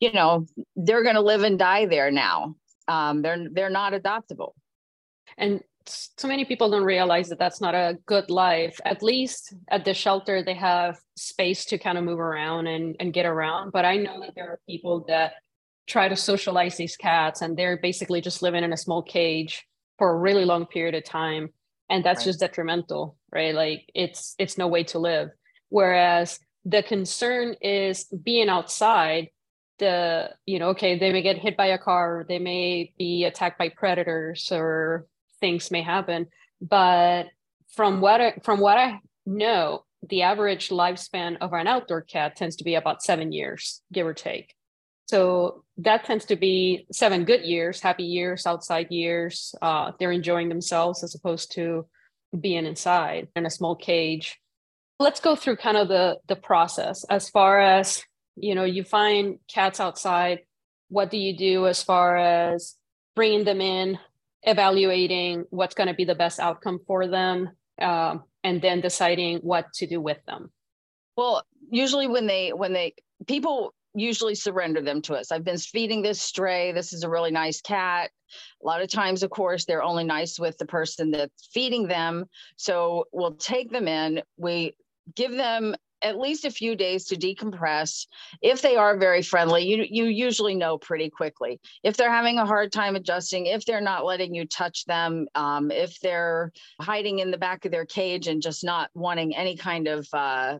you 0.00 0.12
know, 0.12 0.46
they're 0.76 1.04
going 1.04 1.14
to 1.14 1.20
live 1.20 1.42
and 1.42 1.58
die 1.58 1.86
there 1.86 2.10
now. 2.10 2.56
Um, 2.88 3.22
they're 3.22 3.46
they're 3.50 3.70
not 3.70 3.92
adoptable. 3.92 4.52
And 5.38 5.62
so 5.86 6.28
many 6.28 6.44
people 6.44 6.70
don't 6.70 6.84
realize 6.84 7.28
that 7.28 7.38
that's 7.38 7.60
not 7.60 7.74
a 7.74 7.98
good 8.06 8.30
life. 8.30 8.80
At 8.84 9.02
least 9.02 9.54
at 9.70 9.84
the 9.84 9.94
shelter, 9.94 10.42
they 10.42 10.54
have 10.54 10.98
space 11.16 11.64
to 11.66 11.78
kind 11.78 11.98
of 11.98 12.04
move 12.04 12.20
around 12.20 12.66
and, 12.66 12.96
and 13.00 13.12
get 13.12 13.26
around. 13.26 13.72
But 13.72 13.84
I 13.84 13.96
know 13.96 14.20
that 14.20 14.34
there 14.34 14.48
are 14.48 14.60
people 14.68 15.04
that 15.08 15.34
try 15.86 16.08
to 16.08 16.16
socialize 16.16 16.76
these 16.76 16.96
cats 16.96 17.42
and 17.42 17.56
they're 17.56 17.76
basically 17.76 18.20
just 18.20 18.42
living 18.42 18.64
in 18.64 18.72
a 18.72 18.76
small 18.76 19.02
cage 19.02 19.66
for 19.98 20.10
a 20.10 20.18
really 20.18 20.44
long 20.44 20.66
period 20.66 20.94
of 20.94 21.04
time. 21.04 21.48
And 21.90 22.04
that's 22.04 22.20
right. 22.20 22.26
just 22.26 22.40
detrimental, 22.40 23.16
right? 23.32 23.54
Like 23.54 23.90
it's 23.94 24.34
it's 24.38 24.56
no 24.56 24.68
way 24.68 24.84
to 24.84 24.98
live. 24.98 25.28
Whereas 25.68 26.38
the 26.64 26.82
concern 26.82 27.56
is 27.60 28.04
being 28.04 28.48
outside 28.48 29.28
the 29.78 30.30
you 30.46 30.58
know 30.58 30.68
okay 30.68 30.98
they 30.98 31.12
may 31.12 31.22
get 31.22 31.38
hit 31.38 31.56
by 31.56 31.66
a 31.66 31.78
car 31.78 32.24
they 32.28 32.38
may 32.38 32.92
be 32.98 33.24
attacked 33.24 33.58
by 33.58 33.68
predators 33.68 34.52
or 34.52 35.06
things 35.42 35.70
may 35.70 35.82
happen 35.82 36.26
but 36.62 37.26
from 37.74 38.00
what 38.00 38.20
I, 38.20 38.38
from 38.42 38.60
what 38.60 38.78
i 38.78 38.98
know 39.26 39.84
the 40.08 40.22
average 40.22 40.68
lifespan 40.68 41.36
of 41.40 41.52
an 41.52 41.66
outdoor 41.66 42.02
cat 42.02 42.36
tends 42.36 42.56
to 42.56 42.64
be 42.64 42.74
about 42.74 43.02
seven 43.02 43.32
years 43.32 43.82
give 43.92 44.06
or 44.06 44.14
take. 44.14 44.54
So 45.06 45.64
that 45.78 46.04
tends 46.04 46.24
to 46.26 46.36
be 46.36 46.86
seven 46.90 47.24
good 47.24 47.42
years 47.42 47.80
happy 47.80 48.04
years 48.04 48.46
outside 48.46 48.90
years 48.90 49.54
uh, 49.62 49.92
they're 49.98 50.12
enjoying 50.12 50.48
themselves 50.48 51.04
as 51.04 51.14
opposed 51.14 51.52
to 51.52 51.86
being 52.38 52.66
inside 52.66 53.28
in 53.36 53.46
a 53.46 53.50
small 53.50 53.76
cage. 53.76 54.38
Let's 54.98 55.20
go 55.20 55.36
through 55.36 55.56
kind 55.56 55.76
of 55.76 55.88
the 55.88 56.18
the 56.28 56.36
process. 56.36 57.04
As 57.04 57.28
far 57.28 57.60
as 57.60 58.02
you 58.36 58.54
know 58.54 58.64
you 58.64 58.84
find 58.84 59.38
cats 59.48 59.80
outside 59.80 60.40
what 60.88 61.10
do 61.10 61.16
you 61.16 61.36
do 61.36 61.66
as 61.66 61.82
far 61.82 62.16
as 62.16 62.76
bringing 63.14 63.44
them 63.44 63.60
in 63.60 63.98
evaluating 64.44 65.44
what's 65.50 65.74
going 65.74 65.88
to 65.88 65.94
be 65.94 66.04
the 66.04 66.14
best 66.14 66.40
outcome 66.40 66.80
for 66.86 67.06
them 67.06 67.50
um, 67.80 68.24
and 68.44 68.60
then 68.60 68.80
deciding 68.80 69.38
what 69.38 69.72
to 69.74 69.86
do 69.86 70.00
with 70.00 70.18
them. 70.26 70.50
Well 71.16 71.44
usually 71.70 72.06
when 72.06 72.26
they 72.26 72.52
when 72.52 72.72
they 72.72 72.94
people 73.26 73.74
usually 73.94 74.34
surrender 74.34 74.80
them 74.80 75.02
to 75.02 75.14
us. 75.14 75.30
I've 75.30 75.44
been 75.44 75.58
feeding 75.58 76.00
this 76.00 76.20
stray. 76.20 76.72
This 76.72 76.92
is 76.92 77.02
a 77.02 77.10
really 77.10 77.30
nice 77.30 77.60
cat. 77.60 78.10
A 78.62 78.66
lot 78.66 78.80
of 78.80 78.88
times 78.88 79.22
of 79.22 79.30
course 79.30 79.64
they're 79.64 79.82
only 79.82 80.04
nice 80.04 80.38
with 80.38 80.56
the 80.58 80.66
person 80.66 81.10
that's 81.10 81.50
feeding 81.52 81.86
them. 81.86 82.24
So 82.56 83.04
we'll 83.12 83.34
take 83.34 83.70
them 83.70 83.88
in. 83.88 84.22
We 84.36 84.74
give 85.14 85.32
them 85.32 85.74
at 86.02 86.18
least 86.18 86.44
a 86.44 86.50
few 86.50 86.76
days 86.76 87.06
to 87.06 87.16
decompress. 87.16 88.06
If 88.40 88.62
they 88.62 88.76
are 88.76 88.96
very 88.96 89.22
friendly, 89.22 89.64
you 89.64 89.86
you 89.88 90.04
usually 90.04 90.54
know 90.54 90.78
pretty 90.78 91.10
quickly. 91.10 91.60
If 91.82 91.96
they're 91.96 92.10
having 92.10 92.38
a 92.38 92.46
hard 92.46 92.72
time 92.72 92.96
adjusting, 92.96 93.46
if 93.46 93.64
they're 93.64 93.80
not 93.80 94.04
letting 94.04 94.34
you 94.34 94.46
touch 94.46 94.84
them, 94.84 95.26
um, 95.34 95.70
if 95.70 95.98
they're 96.00 96.52
hiding 96.80 97.20
in 97.20 97.30
the 97.30 97.38
back 97.38 97.64
of 97.64 97.72
their 97.72 97.86
cage 97.86 98.26
and 98.26 98.42
just 98.42 98.64
not 98.64 98.90
wanting 98.94 99.34
any 99.36 99.56
kind 99.56 99.88
of 99.88 100.06
uh, 100.12 100.58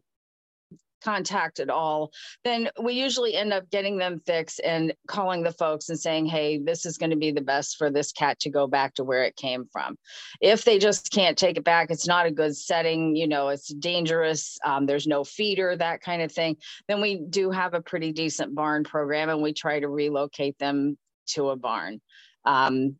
contact 1.03 1.61
at 1.61 1.71
all, 1.71 2.13
then 2.45 2.71
we 2.83 2.95
usually 2.95 3.35
end 3.35 3.53
up 3.53 3.71
getting 3.71 3.99
them 3.99 4.21
fixed 4.27 4.61
and 4.65 4.95
calling 5.07 5.43
the 5.43 5.53
folks 5.53 5.89
and 5.89 5.99
saying, 5.99 6.27
hey, 6.27 6.59
this 6.59 6.87
is 6.87 6.99
going 6.99 7.11
to 7.11 7.17
be 7.17 7.31
the 7.31 7.41
best 7.41 7.77
for 7.77 7.91
this 7.91 8.13
cat 8.13 8.39
to 8.41 8.51
go 8.51 8.67
back 8.67 8.95
to 8.95 9.05
where 9.05 9.25
it 9.25 9.37
came 9.37 9.65
from. 9.73 9.97
If 10.41 10.65
they 10.65 10.79
just 10.79 11.11
can't 11.11 11.37
take 11.37 11.57
it 11.57 11.65
back, 11.65 11.91
it's 11.91 12.07
not 12.07 12.27
a 12.27 12.31
good 12.31 12.57
setting, 12.57 13.17
you 13.17 13.29
know, 13.29 13.49
it's 13.49 13.69
dangerous, 13.75 14.59
um, 14.65 14.87
there's 14.87 15.07
no 15.07 15.25
feeder, 15.25 15.77
that 15.77 16.01
kind 16.01 16.23
of 16.23 16.33
thing, 16.33 16.57
then 16.89 17.01
we 17.01 17.17
do 17.29 17.51
have 17.51 17.75
a 17.75 17.83
pretty 17.83 18.13
decent 18.13 18.55
barn 18.55 18.85
program 18.85 19.29
and 19.29 19.43
we 19.43 19.53
try 19.53 19.81
to 19.81 19.89
relocate 19.89 20.59
them 20.59 20.97
to 21.27 21.51
a 21.51 21.57
barn. 21.57 22.01
Um, 22.45 22.97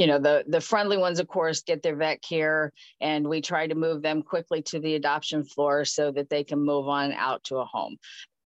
you 0.00 0.06
know 0.06 0.18
the 0.18 0.44
the 0.48 0.62
friendly 0.62 0.96
ones 0.96 1.20
of 1.20 1.28
course 1.28 1.60
get 1.60 1.82
their 1.82 1.94
vet 1.94 2.22
care 2.22 2.72
and 3.02 3.28
we 3.28 3.42
try 3.42 3.66
to 3.66 3.74
move 3.74 4.00
them 4.00 4.22
quickly 4.22 4.62
to 4.62 4.80
the 4.80 4.94
adoption 4.94 5.44
floor 5.44 5.84
so 5.84 6.10
that 6.10 6.30
they 6.30 6.42
can 6.42 6.58
move 6.58 6.88
on 6.88 7.12
out 7.12 7.44
to 7.44 7.58
a 7.58 7.66
home. 7.66 7.98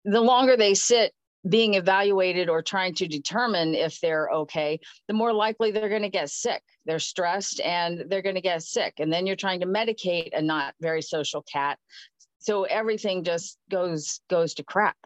The 0.06 0.22
longer 0.22 0.56
they 0.56 0.75
sit 0.75 1.12
being 1.50 1.74
evaluated 1.74 2.50
or 2.50 2.62
trying 2.62 2.94
to 2.94 3.08
determine 3.08 3.74
if 3.74 4.00
they're 4.00 4.29
okay 4.29 4.79
the 5.08 5.13
more 5.15 5.34
likely 5.34 5.72
they're 5.72 5.89
going 5.89 6.03
to 6.03 6.10
get 6.10 6.29
sick. 6.29 6.62
They're 6.86 7.00
stressed 7.00 7.62
and 7.62 8.06
they're 8.10 8.22
going 8.22 8.36
to 8.36 8.41
get 8.41 8.62
sick 8.62 8.94
and 9.00 9.12
then 9.12 9.25
you're 9.25 9.36
trying 9.36 9.62
to 9.62 9.65
medicate 9.65 10.29
a 10.34 10.44
not 10.44 10.75
very 10.79 11.01
social 11.01 11.41
cat. 11.41 11.79
So 12.38 12.65
everything 12.65 13.24
just 13.24 13.58
goes 13.72 14.22
goes 14.29 14.53
to 14.56 14.63
crap. 14.63 14.98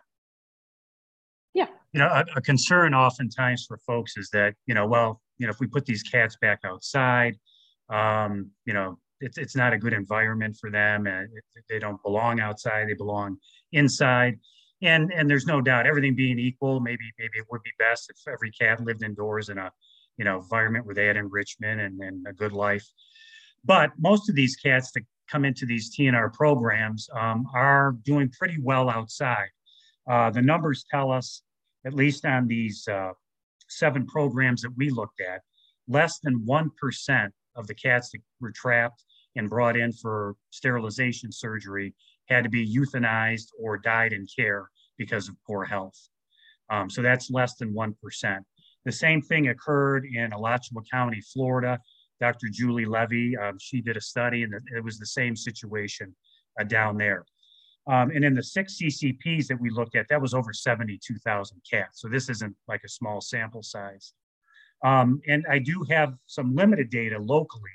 Yeah. 1.54 1.68
You 1.94 2.02
know 2.02 2.08
a, 2.08 2.26
a 2.36 2.42
concern 2.42 2.94
oftentimes 2.94 3.66
for 3.66 3.78
folks 3.78 4.18
is 4.18 4.30
that 4.34 4.56
you 4.66 4.74
know 4.74 4.88
well 4.88 5.22
you 5.38 5.48
know, 5.48 5.52
if 5.52 5.60
we 5.60 5.68
put 5.68 5.86
these 5.86 6.04
cats 6.04 6.38
back 6.42 6.60
outside, 6.64 7.38
um, 7.90 8.50
you 8.66 8.74
know, 8.74 8.98
it's, 9.20 9.38
it's 9.38 9.56
not 9.56 9.74
a 9.74 9.78
good 9.78 9.94
environment 9.94 10.58
for 10.60 10.70
them 10.70 11.08
and 11.08 11.30
they 11.70 11.80
don't 11.80 12.02
belong 12.04 12.40
outside, 12.40 12.88
they 12.88 12.94
belong 12.94 13.38
inside. 13.72 14.40
And, 14.82 15.14
and 15.14 15.30
there's 15.30 15.46
no 15.46 15.62
doubt 15.62 15.88
everything 15.88 16.16
being 16.16 16.40
equal, 16.40 16.80
maybe, 16.82 17.04
maybe 17.18 17.38
it 17.38 17.46
would 17.50 17.64
be 17.64 17.72
best 17.80 18.10
if 18.10 18.18
every 18.32 18.52
cat 18.52 18.82
lived 18.84 19.04
indoors 19.04 19.50
in 19.50 19.58
a, 19.58 19.72
you 20.18 20.26
know, 20.26 20.40
environment 20.40 20.86
where 20.86 20.96
they 20.96 21.06
had 21.06 21.16
enrichment 21.16 21.80
and, 21.80 22.02
and 22.02 22.26
a 22.28 22.34
good 22.34 22.52
life. 22.52 22.86
But 23.64 23.92
most 23.98 24.30
of 24.30 24.36
these 24.36 24.58
cats 24.58 24.92
that 24.92 25.04
come 25.30 25.46
into 25.46 25.66
these 25.66 25.96
TNR 25.96 26.34
programs 26.34 27.10
um, 27.18 27.46
are 27.56 27.96
doing 28.04 28.30
pretty 28.30 28.58
well 28.62 28.90
outside. 28.90 29.50
Uh, 30.10 30.30
the 30.30 30.42
numbers 30.42 30.86
tell 30.92 31.12
us, 31.12 31.44
at 31.86 31.94
least 31.94 32.26
on 32.26 32.48
these 32.48 32.88
uh, 32.88 33.12
seven 33.78 34.06
programs 34.06 34.62
that 34.62 34.76
we 34.78 34.90
looked 34.90 35.22
at, 35.22 35.42
less 35.88 36.20
than 36.20 36.46
1% 36.48 37.30
of 37.56 37.68
the 37.68 37.76
cats 37.76 38.10
that 38.12 38.22
were 38.40 38.52
trapped 38.52 39.04
and 39.36 39.50
brought 39.50 39.78
in 39.78 39.92
for 39.92 40.36
sterilization 40.52 41.32
surgery 41.32 41.94
had 42.30 42.44
to 42.44 42.50
be 42.50 42.66
euthanized 42.66 43.48
or 43.60 43.78
died 43.78 44.14
in 44.14 44.26
care 44.36 44.70
because 44.98 45.28
of 45.28 45.36
poor 45.46 45.66
health. 45.66 45.98
Um, 46.70 46.90
so 46.90 47.02
that's 47.02 47.30
less 47.30 47.56
than 47.56 47.74
1%. 47.74 48.40
The 48.86 48.92
same 48.92 49.22
thing 49.22 49.50
occurred 49.50 50.06
in 50.06 50.34
Alachua 50.34 50.82
County, 50.92 51.22
Florida. 51.34 51.80
Dr. 52.20 52.48
Julie 52.50 52.86
Levy, 52.86 53.36
um, 53.36 53.58
she 53.60 53.82
did 53.82 53.98
a 53.98 54.02
study 54.02 54.44
and 54.44 54.54
it 54.54 54.84
was 54.84 54.98
the 54.98 55.06
same 55.06 55.36
situation 55.36 56.16
uh, 56.60 56.64
down 56.64 56.98
there. 56.98 57.26
Um, 57.92 58.12
and 58.12 58.24
in 58.24 58.34
the 58.34 58.44
six 58.44 58.78
CCPs 58.78 59.48
that 59.48 59.60
we 59.60 59.70
looked 59.70 59.96
at, 59.96 60.08
that 60.10 60.22
was 60.22 60.34
over 60.34 60.54
72,000 60.54 61.62
cats. 61.70 62.02
So 62.02 62.08
this 62.08 62.30
isn't 62.30 62.56
like 62.68 62.82
a 62.86 62.90
small 62.90 63.20
sample 63.20 63.64
size. 63.64 64.14
Um, 64.86 65.22
and 65.28 65.46
I 65.50 65.60
do 65.60 65.86
have 65.90 66.14
some 66.28 66.56
limited 66.56 66.90
data 66.90 67.18
locally. 67.20 67.72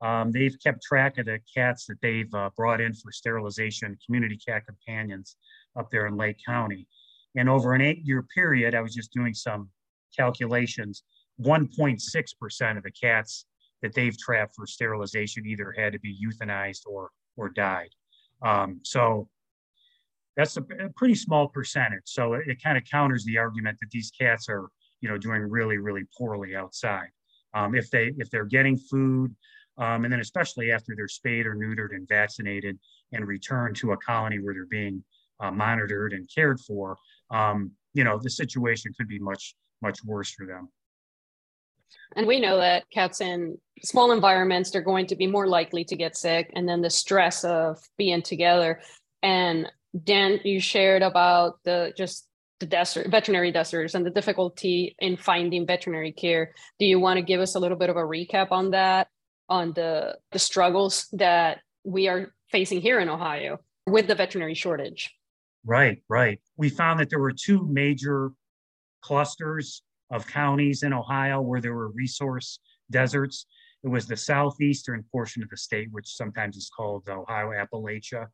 Um, 0.00 0.32
they've 0.32 0.56
kept 0.62 0.82
track 0.82 1.18
of 1.18 1.26
the 1.26 1.40
cats 1.54 1.86
that 1.86 2.00
they've 2.02 2.32
uh, 2.34 2.50
brought 2.56 2.80
in 2.80 2.94
for 2.94 3.10
sterilization, 3.10 3.98
community 4.04 4.36
cat 4.36 4.64
companions 4.66 5.36
up 5.78 5.90
there 5.90 6.06
in 6.06 6.16
Lake 6.16 6.38
County. 6.46 6.86
And 7.36 7.48
over 7.48 7.74
an 7.74 7.80
eight 7.80 8.04
year 8.04 8.24
period, 8.34 8.74
I 8.74 8.80
was 8.80 8.94
just 8.94 9.12
doing 9.12 9.34
some 9.34 9.70
calculations, 10.16 11.04
1.6% 11.40 12.76
of 12.76 12.82
the 12.82 12.90
cats 12.90 13.46
that 13.82 13.94
they've 13.94 14.16
trapped 14.18 14.54
for 14.56 14.66
sterilization 14.66 15.46
either 15.46 15.74
had 15.76 15.92
to 15.92 16.00
be 16.00 16.16
euthanized 16.24 16.82
or, 16.86 17.10
or 17.36 17.48
died. 17.48 17.90
Um, 18.42 18.80
so 18.82 19.28
that's 20.38 20.56
a, 20.56 20.60
a 20.60 20.88
pretty 20.96 21.16
small 21.16 21.48
percentage. 21.48 22.04
So 22.04 22.34
it, 22.34 22.46
it 22.46 22.62
kind 22.62 22.78
of 22.78 22.84
counters 22.84 23.24
the 23.24 23.36
argument 23.36 23.76
that 23.80 23.90
these 23.90 24.12
cats 24.18 24.48
are, 24.48 24.68
you 25.00 25.08
know, 25.08 25.18
doing 25.18 25.42
really, 25.42 25.78
really 25.78 26.04
poorly 26.16 26.54
outside. 26.54 27.08
Um, 27.54 27.74
if 27.74 27.90
they 27.90 28.12
if 28.18 28.30
they're 28.30 28.44
getting 28.44 28.78
food, 28.78 29.34
um, 29.78 30.04
and 30.04 30.12
then 30.12 30.20
especially 30.20 30.70
after 30.70 30.94
they're 30.96 31.08
spayed 31.08 31.44
or 31.44 31.56
neutered 31.56 31.94
and 31.94 32.06
vaccinated 32.08 32.78
and 33.12 33.26
returned 33.26 33.76
to 33.76 33.92
a 33.92 33.96
colony 33.96 34.38
where 34.38 34.54
they're 34.54 34.66
being 34.66 35.02
uh, 35.40 35.50
monitored 35.50 36.12
and 36.12 36.28
cared 36.32 36.60
for, 36.60 36.96
um, 37.30 37.72
you 37.94 38.04
know, 38.04 38.18
the 38.22 38.30
situation 38.30 38.92
could 38.96 39.08
be 39.08 39.18
much 39.18 39.54
much 39.82 39.98
worse 40.04 40.30
for 40.30 40.46
them. 40.46 40.68
And 42.14 42.26
we 42.26 42.38
know 42.38 42.58
that 42.58 42.84
cats 42.92 43.20
in 43.20 43.58
small 43.82 44.12
environments, 44.12 44.70
they're 44.70 44.82
going 44.82 45.06
to 45.06 45.16
be 45.16 45.26
more 45.26 45.48
likely 45.48 45.84
to 45.84 45.96
get 45.96 46.16
sick. 46.16 46.50
And 46.54 46.68
then 46.68 46.80
the 46.80 46.90
stress 46.90 47.44
of 47.44 47.78
being 47.96 48.22
together. 48.22 48.80
And 49.22 49.70
Dan, 50.04 50.40
you 50.44 50.60
shared 50.60 51.02
about 51.02 51.58
the 51.64 51.92
just 51.96 52.28
the 52.60 52.66
desert, 52.66 53.08
veterinary 53.08 53.52
deserts 53.52 53.94
and 53.94 54.04
the 54.04 54.10
difficulty 54.10 54.94
in 54.98 55.16
finding 55.16 55.66
veterinary 55.66 56.12
care. 56.12 56.54
Do 56.78 56.86
you 56.86 56.98
want 56.98 57.18
to 57.18 57.22
give 57.22 57.40
us 57.40 57.54
a 57.54 57.60
little 57.60 57.78
bit 57.78 57.90
of 57.90 57.96
a 57.96 58.00
recap 58.00 58.48
on 58.50 58.70
that, 58.72 59.08
on 59.48 59.72
the, 59.72 60.18
the 60.32 60.38
struggles 60.38 61.06
that 61.12 61.60
we 61.84 62.08
are 62.08 62.34
facing 62.50 62.80
here 62.80 62.98
in 62.98 63.08
Ohio 63.08 63.58
with 63.86 64.08
the 64.08 64.14
veterinary 64.14 64.54
shortage? 64.54 65.14
Right, 65.64 66.02
right. 66.08 66.40
We 66.56 66.68
found 66.68 67.00
that 67.00 67.10
there 67.10 67.20
were 67.20 67.32
two 67.32 67.66
major 67.70 68.32
clusters 69.02 69.82
of 70.10 70.26
counties 70.26 70.82
in 70.82 70.92
Ohio 70.92 71.40
where 71.40 71.60
there 71.60 71.74
were 71.74 71.90
resource 71.90 72.58
deserts. 72.90 73.46
It 73.84 73.88
was 73.88 74.06
the 74.06 74.16
southeastern 74.16 75.04
portion 75.12 75.42
of 75.42 75.50
the 75.50 75.56
state, 75.56 75.88
which 75.92 76.08
sometimes 76.08 76.56
is 76.56 76.70
called 76.74 77.08
Ohio 77.08 77.50
Appalachia, 77.50 78.26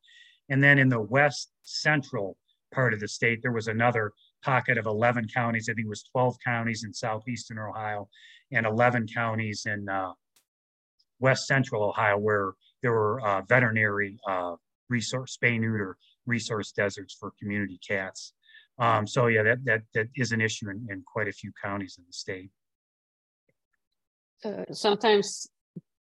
and 0.49 0.63
then 0.63 0.79
in 0.79 0.89
the 0.89 1.01
west 1.01 1.51
central 1.63 2.37
part 2.73 2.93
of 2.93 3.01
the 3.01 3.09
state, 3.09 3.41
there 3.43 3.53
was 3.53 3.69
another 3.69 4.13
pocket 4.43 4.77
of 4.77 4.87
11 4.87 5.29
counties. 5.35 5.69
I 5.69 5.75
think 5.75 5.87
it 5.87 5.89
was 5.89 6.05
12 6.13 6.37
counties 6.45 6.85
in 6.85 6.93
southeastern 6.93 7.59
Ohio 7.59 8.09
and 8.53 8.67
11 8.67 9.07
counties 9.15 9.67
in 9.67 9.89
uh, 9.89 10.13
west 11.19 11.47
central 11.47 11.83
Ohio 11.83 12.19
where 12.19 12.53
there 12.83 12.93
were 12.93 13.27
uh, 13.27 13.43
veterinary 13.49 14.19
uh, 14.29 14.57
resource, 14.89 15.39
spay 15.43 15.59
neuter 15.59 15.97
resource 16.27 16.73
deserts 16.73 17.17
for 17.19 17.33
community 17.41 17.79
cats. 17.87 18.35
Um, 18.79 19.07
so 19.07 19.29
yeah, 19.29 19.43
that, 19.45 19.65
that, 19.65 19.83
that 19.95 20.09
is 20.17 20.33
an 20.33 20.41
issue 20.41 20.69
in, 20.69 20.87
in 20.91 21.03
quite 21.11 21.29
a 21.29 21.33
few 21.33 21.53
counties 21.63 21.97
in 21.99 22.05
the 22.07 22.13
state. 22.13 22.51
Sometimes 24.73 25.49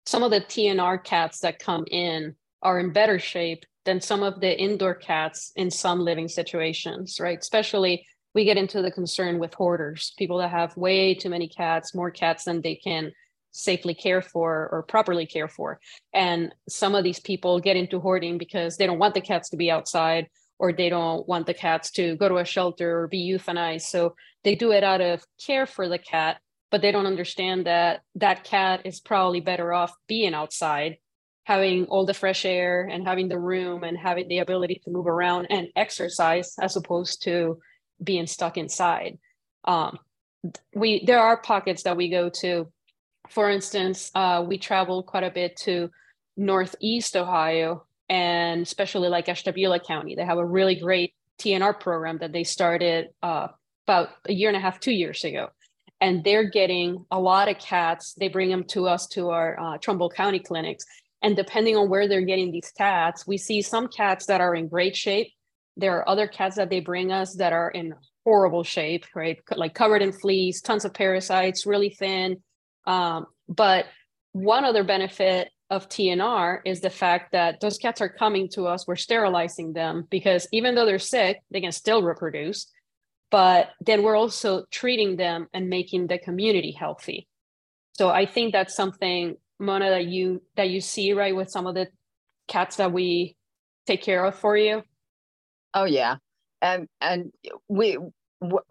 some 0.07 0.25
of 0.25 0.33
the 0.33 0.41
TNR 0.41 1.05
cats 1.05 1.39
that 1.41 1.61
come 1.61 1.85
in 1.91 2.35
are 2.62 2.78
in 2.78 2.92
better 2.92 3.19
shape 3.19 3.64
than 3.85 4.00
some 4.00 4.23
of 4.23 4.40
the 4.40 4.59
indoor 4.59 4.95
cats 4.95 5.52
in 5.57 5.71
some 5.71 6.00
living 6.00 6.28
situations, 6.28 7.19
right? 7.21 7.38
Especially 7.38 8.07
we 8.35 8.45
get 8.45 8.57
into 8.57 8.81
the 8.81 8.90
concern 8.90 9.38
with 9.38 9.54
hoarders, 9.54 10.14
people 10.16 10.38
that 10.38 10.50
have 10.50 10.76
way 10.76 11.14
too 11.14 11.28
many 11.28 11.49
cats, 11.49 11.95
more 11.95 12.11
cats 12.11 12.45
than 12.45 12.62
they 12.62 12.76
can 12.76 13.12
safely 13.50 13.95
care 13.95 14.23
for 14.23 14.69
or 14.73 14.83
properly 14.83 15.26
care 15.26 15.49
for. 15.49 15.78
And 16.14 16.54
some 16.69 16.95
of 16.95 17.04
these 17.04 17.21
people 17.21 17.61
get 17.61 17.76
into 17.76 18.00
hoarding 18.00 18.38
because 18.38 18.76
they 18.76 18.87
don't 18.87 18.99
want 18.99 19.14
the 19.14 19.21
cats 19.21 19.50
to 19.50 19.57
be 19.57 19.71
outside 19.71 20.28
or 20.59 20.73
they 20.73 20.88
don't 20.88 21.28
want 21.28 21.47
the 21.47 21.54
cats 21.54 21.90
to 21.90 22.16
go 22.16 22.28
to 22.28 22.37
a 22.37 22.45
shelter 22.45 23.00
or 23.00 23.09
be 23.09 23.31
euthanized. 23.31 23.83
So 23.83 24.14
they 24.45 24.54
do 24.54 24.73
it 24.73 24.85
out 24.85 25.00
of 25.00 25.25
care 25.45 25.66
for 25.66 25.88
the 25.88 25.99
cat, 25.99 26.40
but 26.71 26.81
they 26.81 26.92
don't 26.92 27.07
understand 27.07 27.66
that 27.66 28.00
that 28.14 28.45
cat 28.45 28.83
is 28.85 29.00
probably 29.00 29.40
better 29.40 29.73
off 29.73 29.92
being 30.07 30.35
outside 30.35 30.97
having 31.45 31.87
all 31.87 32.07
the 32.07 32.15
fresh 32.15 32.45
air 32.45 32.89
and 32.91 33.07
having 33.07 33.29
the 33.29 33.39
room 33.39 33.83
and 33.83 33.99
having 33.99 34.29
the 34.29 34.39
ability 34.39 34.81
to 34.85 34.91
move 34.91 35.07
around 35.07 35.47
and 35.51 35.69
exercise 35.75 36.55
as 36.61 36.77
opposed 36.77 37.23
to 37.25 37.59
being 38.03 38.27
stuck 38.27 38.57
inside. 38.57 39.19
Um, 39.65 39.99
we 40.75 41.05
there 41.05 41.21
are 41.21 41.37
pockets 41.37 41.85
that 41.85 41.97
we 41.97 42.09
go 42.09 42.29
to. 42.29 42.71
For 43.29 43.51
instance 43.51 44.11
uh, 44.15 44.45
we 44.47 44.59
travel 44.59 45.03
quite 45.03 45.25
a 45.25 45.31
bit 45.31 45.57
to 45.59 45.91
northeast 46.37 47.17
ohio 47.17 47.87
and 48.09 48.63
especially 48.63 49.09
like 49.09 49.29
ashtabula 49.29 49.81
county. 49.81 50.15
They 50.15 50.25
have 50.25 50.39
a 50.39 50.47
really 50.47 50.77
great 50.77 51.15
tnr 51.41 51.79
program 51.79 52.19
that 52.19 52.33
they 52.33 52.45
started 52.45 53.09
uh, 53.23 53.49
about 53.87 54.11
a 54.29 54.33
year 54.33 54.49
and 54.49 54.57
a 54.57 54.61
half 54.61 54.81
two 54.81 54.93
years 54.93 55.25
ago. 55.25 55.49
And 56.01 56.25
they're 56.25 56.51
getting 56.51 57.07
a 57.13 57.21
lot 57.21 57.49
of 57.49 57.59
cats. 57.59 58.15
They 58.19 58.29
bring 58.29 58.51
them 58.51 58.65
to 58.65 58.89
us 58.89 59.07
to 59.09 59.31
our 59.31 59.59
uh, 59.59 59.79
trumbull 59.79 60.11
county 60.11 60.41
clinics 60.41 60.85
and 61.23 61.37
depending 61.37 61.76
on 61.76 61.88
where 61.88 62.09
they're 62.09 62.21
getting 62.23 62.50
these 62.50 62.73
cats, 62.76 63.26
we 63.26 63.38
see 63.38 63.62
some 63.62 63.88
cats 63.88 64.26
that 64.26 64.41
are 64.41 64.55
in 64.55 64.69
great 64.69 64.97
shape. 64.97 65.33
There 65.76 65.97
are 65.97 66.09
other 66.09 66.26
cats 66.26 66.57
that 66.57 66.69
they 66.69 66.81
bring 66.81 67.12
us 67.12 67.37
that 67.37 67.52
are 67.52 67.71
in 67.71 67.95
horrible 68.25 68.64
shape, 68.64 69.07
right? 69.14 69.38
Like 69.55 69.75
covered 69.75 70.02
in 70.02 70.12
fleas, 70.12 70.61
tons 70.61 70.85
of 70.85 70.95
parasites, 70.95 71.67
really 71.67 71.91
thin. 71.91 72.43
Um, 72.87 73.26
but 73.49 73.87
one 74.33 74.64
other 74.64 74.85
benefit 74.85 75.50
of 75.71 75.88
TNR 75.88 76.61
is 76.67 76.81
the 76.81 76.91
fact 76.91 77.33
that 77.33 77.61
those 77.61 77.79
cats 77.79 78.00
are 78.00 78.09
coming 78.09 78.49
to 78.50 78.67
us, 78.67 78.87
we're 78.87 78.97
sterilizing 78.97 79.73
them 79.73 80.07
because 80.11 80.47
even 80.52 80.75
though 80.75 80.85
they're 80.85 80.99
sick, 80.99 81.41
they 81.50 81.61
can 81.61 81.73
still 81.73 82.02
reproduce. 82.02 82.67
But 83.31 83.71
then 83.81 84.02
we're 84.02 84.17
also 84.17 84.67
treating 84.71 85.17
them 85.17 85.47
and 85.55 85.71
making 85.71 86.09
the 86.09 86.19
community 86.19 86.73
healthy. 86.73 87.26
So 87.95 88.11
I 88.11 88.26
think 88.26 88.52
that's 88.52 88.75
something 88.75 89.37
Mona 89.62 89.90
that 89.90 90.07
you 90.07 90.42
that 90.57 90.71
you 90.71 90.81
see 90.81 91.12
right 91.12 91.35
with 91.35 91.50
some 91.50 91.66
of 91.66 91.75
the 91.75 91.88
cats 92.49 92.76
that 92.76 92.92
we 92.92 93.37
take 93.87 94.02
care 94.02 94.25
of 94.25 94.35
for 94.35 94.57
you? 94.57 94.83
Oh 95.73 95.85
yeah, 95.85 96.16
and 96.61 96.88
and 97.00 97.33
we 97.69 97.97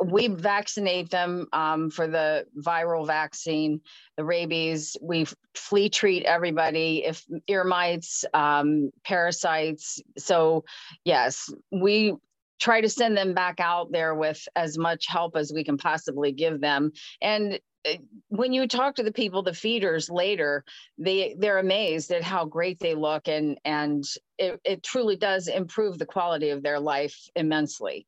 we 0.03 0.27
vaccinate 0.27 1.09
them 1.09 1.47
um, 1.53 1.89
for 1.89 2.07
the 2.07 2.45
viral 2.57 3.07
vaccine, 3.07 3.81
the 4.17 4.25
rabies. 4.25 4.97
We 5.01 5.25
flea 5.55 5.89
treat 5.89 6.23
everybody 6.23 7.03
if 7.05 7.23
ear 7.47 7.63
mites, 7.63 8.25
um, 8.33 8.91
parasites. 9.05 10.01
So 10.17 10.65
yes, 11.05 11.49
we 11.71 12.13
try 12.59 12.81
to 12.81 12.89
send 12.89 13.17
them 13.17 13.33
back 13.33 13.59
out 13.59 13.91
there 13.91 14.13
with 14.13 14.47
as 14.55 14.77
much 14.77 15.07
help 15.07 15.35
as 15.35 15.51
we 15.53 15.63
can 15.63 15.77
possibly 15.77 16.31
give 16.31 16.61
them. 16.61 16.91
And 17.21 17.59
Eh, 17.85 17.97
when 18.27 18.53
you 18.53 18.67
talk 18.67 18.95
to 18.95 19.03
the 19.03 19.11
people 19.11 19.43
the 19.43 19.53
feeders 19.53 20.09
later 20.09 20.63
they 20.97 21.35
they're 21.37 21.57
amazed 21.57 22.11
at 22.11 22.23
how 22.23 22.45
great 22.45 22.79
they 22.79 22.95
look 22.95 23.27
and 23.27 23.59
and 23.65 24.03
it, 24.37 24.59
it 24.63 24.83
truly 24.83 25.15
does 25.15 25.47
improve 25.47 25.97
the 25.97 26.05
quality 26.05 26.49
of 26.49 26.63
their 26.63 26.79
life 26.79 27.29
immensely. 27.35 28.05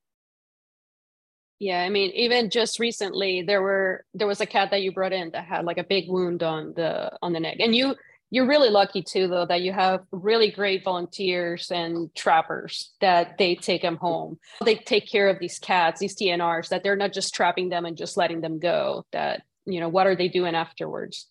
Yeah 1.60 1.82
i 1.82 1.90
mean 1.90 2.12
even 2.12 2.50
just 2.50 2.80
recently 2.80 3.42
there 3.42 3.62
were 3.62 4.06
there 4.14 4.28
was 4.28 4.42
a 4.42 4.46
cat 4.46 4.70
that 4.72 4.82
you 4.82 4.92
brought 4.92 5.14
in 5.14 5.32
that 5.32 5.46
had 5.46 5.66
like 5.66 5.78
a 5.78 5.84
big 5.84 6.08
wound 6.08 6.44
on 6.44 6.74
the 6.76 7.12
on 7.22 7.34
the 7.34 7.40
neck. 7.40 7.58
And 7.60 7.76
you 7.76 7.96
you're 8.30 8.48
really 8.48 8.70
lucky 8.70 9.04
too 9.04 9.28
though 9.28 9.46
that 9.46 9.62
you 9.62 9.72
have 9.72 10.02
really 10.12 10.52
great 10.52 10.84
volunteers 10.84 11.72
and 11.72 12.14
trappers 12.16 12.92
that 13.00 13.38
they 13.38 13.56
take 13.56 13.84
them 13.84 13.98
home. 13.98 14.40
They 14.66 14.76
take 14.76 15.08
care 15.08 15.30
of 15.30 15.40
these 15.40 15.58
cats 15.58 16.00
these 16.00 16.16
tnrs 16.16 16.70
that 16.70 16.84
they're 16.84 16.96
not 16.96 17.14
just 17.14 17.34
trapping 17.34 17.70
them 17.70 17.86
and 17.86 17.98
just 17.98 18.18
letting 18.18 18.42
them 18.42 18.60
go 18.60 19.06
that 19.12 19.44
you 19.66 19.80
know 19.80 19.90
what 19.90 20.08
are 20.08 20.16
they 20.16 20.28
doing 20.28 20.56
afterwards? 20.56 21.28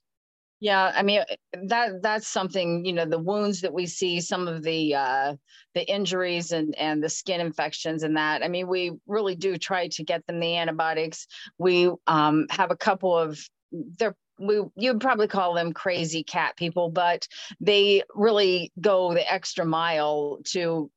Yeah 0.61 0.93
i 0.95 1.03
mean 1.03 1.23
that 1.65 2.03
that's 2.03 2.29
something 2.29 2.85
you 2.85 2.93
know 2.93 3.05
the 3.05 3.19
wounds 3.19 3.63
that 3.63 3.75
we 3.75 3.87
see 3.87 4.21
some 4.21 4.47
of 4.47 4.63
the 4.63 4.95
uh 4.95 5.35
the 5.75 5.93
injuries 5.93 6.53
and 6.53 6.77
and 6.77 7.03
the 7.03 7.09
skin 7.09 7.41
infections 7.41 8.05
and 8.05 8.17
that 8.17 8.45
i 8.45 8.49
mean 8.49 8.69
we 8.69 8.93
really 9.09 9.35
do 9.35 9.59
try 9.59 9.89
to 9.89 10.05
get 10.05 10.25
them 10.27 10.39
the 10.39 10.57
antibiotics. 10.57 11.27
We 11.59 11.91
um 12.07 12.47
have 12.51 12.71
a 12.71 12.77
couple 12.77 13.19
of 13.19 13.41
they're 13.73 14.15
we 14.39 14.61
you'd 14.77 15.01
probably 15.01 15.27
call 15.27 15.55
them 15.55 15.73
crazy 15.73 16.23
cat 16.23 16.57
people 16.57 16.91
but 16.91 17.27
they 17.61 18.05
really 18.15 18.73
go 18.81 19.13
the 19.15 19.33
extra 19.33 19.65
mile 19.65 20.39
to 20.45 20.89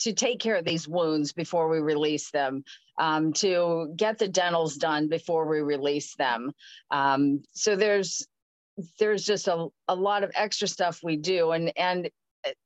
to 0.00 0.12
take 0.12 0.38
care 0.38 0.56
of 0.56 0.64
these 0.64 0.86
wounds 0.86 1.32
before 1.32 1.68
we 1.68 1.78
release 1.78 2.30
them 2.30 2.62
um, 2.98 3.32
to 3.34 3.92
get 3.96 4.18
the 4.18 4.28
dentals 4.28 4.76
done 4.76 5.08
before 5.08 5.46
we 5.48 5.60
release 5.60 6.14
them. 6.16 6.52
Um, 6.90 7.42
so 7.52 7.76
there's 7.76 8.26
there's 8.98 9.24
just 9.24 9.46
a, 9.46 9.68
a 9.86 9.94
lot 9.94 10.24
of 10.24 10.32
extra 10.34 10.66
stuff 10.66 11.00
we 11.02 11.16
do 11.16 11.52
and 11.52 11.72
and 11.76 12.10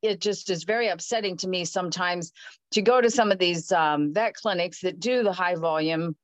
it 0.03 0.21
just 0.21 0.51
is 0.51 0.65
very 0.65 0.89
upsetting 0.89 1.37
to 1.37 1.49
me 1.49 1.65
sometimes 1.65 2.33
to 2.73 2.83
go 2.83 3.01
to 3.01 3.11
some 3.11 3.31
of 3.31 3.39
these 3.39 3.71
um, 3.73 4.13
vet 4.13 4.35
clinics 4.35 4.81
that 4.81 5.01
do 5.01 5.23
the 5.23 5.33
high 5.33 5.55
volume 5.55 6.17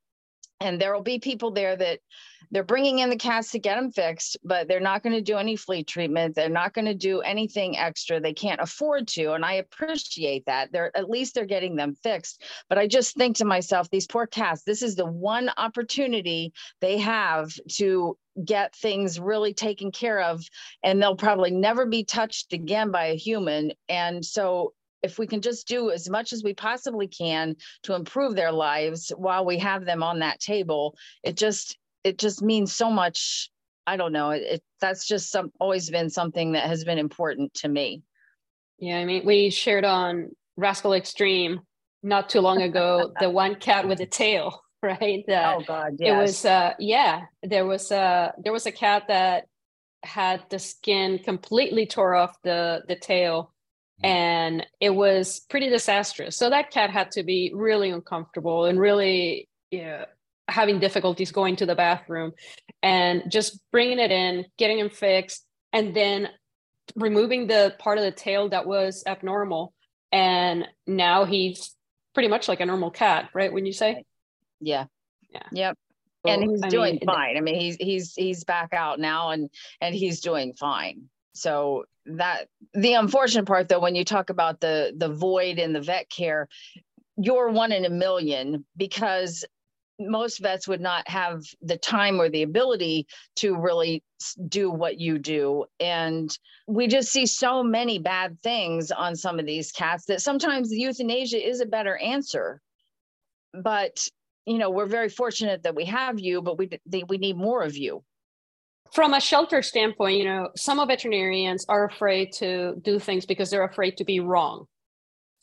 and 0.59 0.79
there 0.79 0.93
will 0.93 1.03
be 1.03 1.19
people 1.19 1.51
there 1.51 1.75
that 1.75 1.99
they're 2.51 2.63
bringing 2.63 2.99
in 2.99 3.09
the 3.09 3.17
cats 3.17 3.51
to 3.51 3.59
get 3.59 3.75
them 3.75 3.91
fixed, 3.91 4.37
but 4.43 4.67
they're 4.67 4.79
not 4.79 5.03
going 5.03 5.15
to 5.15 5.21
do 5.21 5.37
any 5.37 5.55
flea 5.55 5.83
treatment. 5.83 6.35
They're 6.35 6.49
not 6.49 6.73
going 6.73 6.85
to 6.85 6.93
do 6.93 7.21
anything 7.21 7.77
extra. 7.77 8.19
They 8.19 8.33
can't 8.33 8.61
afford 8.61 9.07
to. 9.09 9.33
And 9.33 9.43
I 9.43 9.53
appreciate 9.53 10.45
that. 10.45 10.71
They're 10.71 10.95
at 10.95 11.09
least 11.09 11.33
they're 11.33 11.45
getting 11.45 11.75
them 11.75 11.95
fixed. 11.95 12.43
But 12.69 12.77
I 12.77 12.87
just 12.87 13.15
think 13.15 13.37
to 13.37 13.45
myself, 13.45 13.89
these 13.89 14.07
poor 14.07 14.27
cats, 14.27 14.63
this 14.63 14.81
is 14.81 14.95
the 14.95 15.05
one 15.05 15.49
opportunity 15.57 16.53
they 16.81 16.97
have 16.99 17.51
to 17.73 18.17
get 18.43 18.75
things 18.75 19.19
really 19.19 19.53
taken 19.53 19.91
care 19.91 20.21
of 20.21 20.43
and 20.83 21.01
they'll 21.01 21.15
probably 21.15 21.51
never 21.51 21.85
be 21.85 22.03
touched 22.03 22.51
again 22.51 22.91
by 22.91 23.05
a 23.05 23.15
human 23.15 23.71
and 23.87 24.25
so 24.25 24.73
if 25.05 25.19
we 25.19 25.27
can 25.27 25.39
just 25.39 25.67
do 25.67 25.91
as 25.91 26.09
much 26.09 26.33
as 26.33 26.43
we 26.43 26.53
possibly 26.53 27.07
can 27.07 27.55
to 27.83 27.93
improve 27.93 28.35
their 28.35 28.51
lives 28.51 29.11
while 29.15 29.45
we 29.45 29.57
have 29.57 29.85
them 29.85 30.03
on 30.03 30.19
that 30.19 30.39
table 30.39 30.95
it 31.23 31.37
just 31.37 31.77
it 32.03 32.17
just 32.17 32.41
means 32.41 32.73
so 32.73 32.89
much 32.89 33.49
i 33.87 33.95
don't 33.95 34.11
know 34.11 34.31
it, 34.31 34.41
it 34.43 34.63
that's 34.81 35.07
just 35.07 35.31
some 35.31 35.51
always 35.59 35.89
been 35.89 36.09
something 36.09 36.51
that 36.51 36.67
has 36.67 36.83
been 36.83 36.97
important 36.97 37.53
to 37.53 37.69
me 37.69 38.01
yeah 38.79 38.97
i 38.97 39.05
mean 39.05 39.25
we 39.25 39.49
shared 39.49 39.85
on 39.85 40.29
rascal 40.57 40.93
extreme 40.93 41.61
not 42.03 42.27
too 42.27 42.41
long 42.41 42.61
ago 42.61 43.11
the 43.19 43.29
one 43.29 43.55
cat 43.55 43.87
with 43.87 43.97
the 44.03 44.05
tail 44.05 44.61
right 44.81 45.23
oh 45.29 45.63
god 45.67 45.93
yes. 45.99 46.09
it 46.09 46.21
was 46.21 46.45
uh 46.45 46.73
yeah 46.79 47.21
there 47.43 47.65
was 47.65 47.91
a 47.91 48.33
there 48.43 48.53
was 48.53 48.65
a 48.65 48.71
cat 48.71 49.03
that 49.07 49.45
had 50.05 50.43
the 50.49 50.59
skin 50.59 51.19
completely 51.19 51.85
tore 51.85 52.15
off 52.15 52.41
the 52.43 52.83
the 52.87 52.95
tail. 52.95 53.51
Mm-hmm. 54.03 54.05
and 54.07 54.67
it 54.81 54.89
was 54.89 55.39
pretty 55.49 55.69
disastrous 55.69 56.35
so 56.35 56.49
that 56.49 56.69
cat 56.69 56.89
had 56.89 57.11
to 57.11 57.23
be 57.23 57.53
really 57.55 57.91
uncomfortable 57.91 58.65
and 58.65 58.77
really 58.77 59.47
yeah, 59.71 60.05
having 60.47 60.79
difficulties 60.79 61.31
going 61.31 61.55
to 61.57 61.65
the 61.65 61.75
bathroom 61.75 62.33
and 62.81 63.23
just 63.29 63.59
bringing 63.71 63.99
it 63.99 64.11
in, 64.11 64.45
getting 64.57 64.79
him 64.79 64.89
fixed, 64.89 65.45
and 65.73 65.95
then 65.95 66.29
removing 66.95 67.47
the 67.47 67.75
part 67.79 67.97
of 67.97 68.03
the 68.03 68.11
tail 68.11 68.49
that 68.49 68.65
was 68.65 69.03
abnormal. 69.05 69.73
And 70.11 70.65
now 70.87 71.25
he's 71.25 71.75
pretty 72.13 72.29
much 72.29 72.47
like 72.47 72.61
a 72.61 72.65
normal 72.65 72.91
cat, 72.91 73.29
right? 73.33 73.51
When 73.51 73.65
you 73.65 73.73
say? 73.73 74.05
Yeah. 74.61 74.85
Yeah. 75.29 75.47
Yep. 75.51 75.77
and 76.25 76.43
he's 76.43 76.63
I 76.63 76.69
doing 76.69 76.93
mean, 76.93 77.05
fine. 77.05 77.37
I 77.37 77.41
mean, 77.41 77.59
he's 77.59 77.75
he's 77.75 78.13
he's 78.13 78.43
back 78.45 78.73
out 78.73 78.99
now 78.99 79.31
and 79.31 79.49
and 79.81 79.93
he's 79.93 80.21
doing 80.21 80.53
fine. 80.53 81.09
So 81.35 81.83
that 82.05 82.47
the 82.73 82.93
unfortunate 82.93 83.45
part 83.45 83.67
though, 83.67 83.79
when 83.79 83.95
you 83.95 84.05
talk 84.05 84.29
about 84.29 84.61
the 84.61 84.93
the 84.95 85.09
void 85.09 85.59
in 85.59 85.73
the 85.73 85.81
vet 85.81 86.09
care, 86.09 86.47
you're 87.17 87.49
one 87.49 87.71
in 87.71 87.85
a 87.85 87.89
million 87.89 88.65
because 88.77 89.45
most 89.99 90.39
vets 90.39 90.67
would 90.67 90.81
not 90.81 91.07
have 91.07 91.43
the 91.61 91.77
time 91.77 92.19
or 92.19 92.29
the 92.29 92.43
ability 92.43 93.07
to 93.37 93.55
really 93.55 94.03
do 94.47 94.69
what 94.69 94.97
you 94.97 95.17
do. 95.19 95.65
And 95.79 96.37
we 96.67 96.87
just 96.87 97.11
see 97.11 97.25
so 97.25 97.63
many 97.63 97.99
bad 97.99 98.41
things 98.41 98.91
on 98.91 99.15
some 99.15 99.39
of 99.39 99.45
these 99.45 99.71
cats 99.71 100.05
that 100.05 100.21
sometimes 100.21 100.71
euthanasia 100.71 101.45
is 101.45 101.61
a 101.61 101.65
better 101.65 101.97
answer. 101.97 102.61
But, 103.53 104.07
you 104.45 104.57
know, 104.57 104.69
we're 104.69 104.85
very 104.85 105.09
fortunate 105.09 105.63
that 105.63 105.75
we 105.75 105.85
have 105.85 106.19
you, 106.19 106.41
but 106.41 106.57
we, 106.57 106.69
we 107.07 107.17
need 107.17 107.37
more 107.37 107.63
of 107.63 107.77
you. 107.77 108.03
From 108.93 109.13
a 109.13 109.19
shelter 109.19 109.61
standpoint, 109.61 110.17
you 110.17 110.25
know, 110.25 110.49
some 110.55 110.85
veterinarians 110.87 111.65
are 111.67 111.85
afraid 111.85 112.31
to 112.33 112.75
do 112.81 112.99
things 112.99 113.25
because 113.25 113.49
they're 113.49 113.65
afraid 113.65 113.97
to 113.97 114.05
be 114.05 114.19
wrong. 114.19 114.65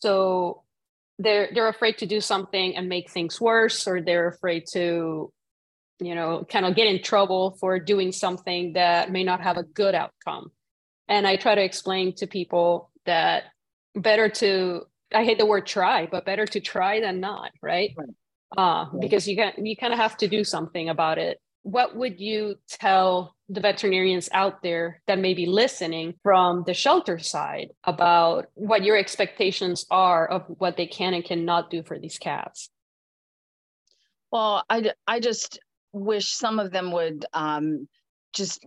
So 0.00 0.62
they're 1.18 1.48
they're 1.52 1.68
afraid 1.68 1.98
to 1.98 2.06
do 2.06 2.20
something 2.20 2.76
and 2.76 2.88
make 2.88 3.10
things 3.10 3.40
worse, 3.40 3.86
or 3.86 4.00
they're 4.00 4.28
afraid 4.28 4.64
to, 4.72 5.32
you 6.00 6.14
know, 6.14 6.44
kind 6.48 6.66
of 6.66 6.74
get 6.74 6.86
in 6.86 7.02
trouble 7.02 7.56
for 7.60 7.78
doing 7.78 8.12
something 8.12 8.72
that 8.74 9.10
may 9.10 9.24
not 9.24 9.40
have 9.40 9.56
a 9.56 9.62
good 9.62 9.94
outcome. 9.94 10.50
And 11.08 11.26
I 11.26 11.36
try 11.36 11.54
to 11.54 11.62
explain 11.62 12.14
to 12.16 12.26
people 12.26 12.90
that 13.06 13.44
better 13.94 14.28
to 14.28 14.82
I 15.14 15.24
hate 15.24 15.38
the 15.38 15.46
word 15.46 15.66
try, 15.66 16.06
but 16.06 16.24
better 16.24 16.46
to 16.46 16.60
try 16.60 17.00
than 17.00 17.20
not, 17.20 17.50
right? 17.60 17.90
right. 17.96 18.08
Uh, 18.56 18.86
because 18.98 19.26
you 19.28 19.36
can 19.36 19.64
you 19.64 19.76
kind 19.76 19.92
of 19.92 19.98
have 19.98 20.16
to 20.18 20.28
do 20.28 20.44
something 20.44 20.88
about 20.88 21.18
it. 21.18 21.38
What 21.62 21.96
would 21.96 22.20
you 22.20 22.56
tell 22.68 23.36
the 23.48 23.60
veterinarians 23.60 24.28
out 24.32 24.62
there 24.62 25.00
that 25.06 25.18
may 25.18 25.34
be 25.34 25.46
listening 25.46 26.14
from 26.22 26.64
the 26.66 26.74
shelter 26.74 27.18
side 27.18 27.68
about 27.84 28.46
what 28.54 28.84
your 28.84 28.96
expectations 28.96 29.86
are 29.90 30.26
of 30.26 30.44
what 30.58 30.76
they 30.76 30.86
can 30.86 31.14
and 31.14 31.24
cannot 31.24 31.70
do 31.70 31.82
for 31.82 31.98
these 31.98 32.18
cats? 32.18 32.70
Well, 34.30 34.64
I, 34.68 34.92
I 35.06 35.20
just 35.20 35.60
wish 35.92 36.32
some 36.32 36.58
of 36.58 36.72
them 36.72 36.90
would 36.92 37.26
um, 37.34 37.86
just 38.32 38.64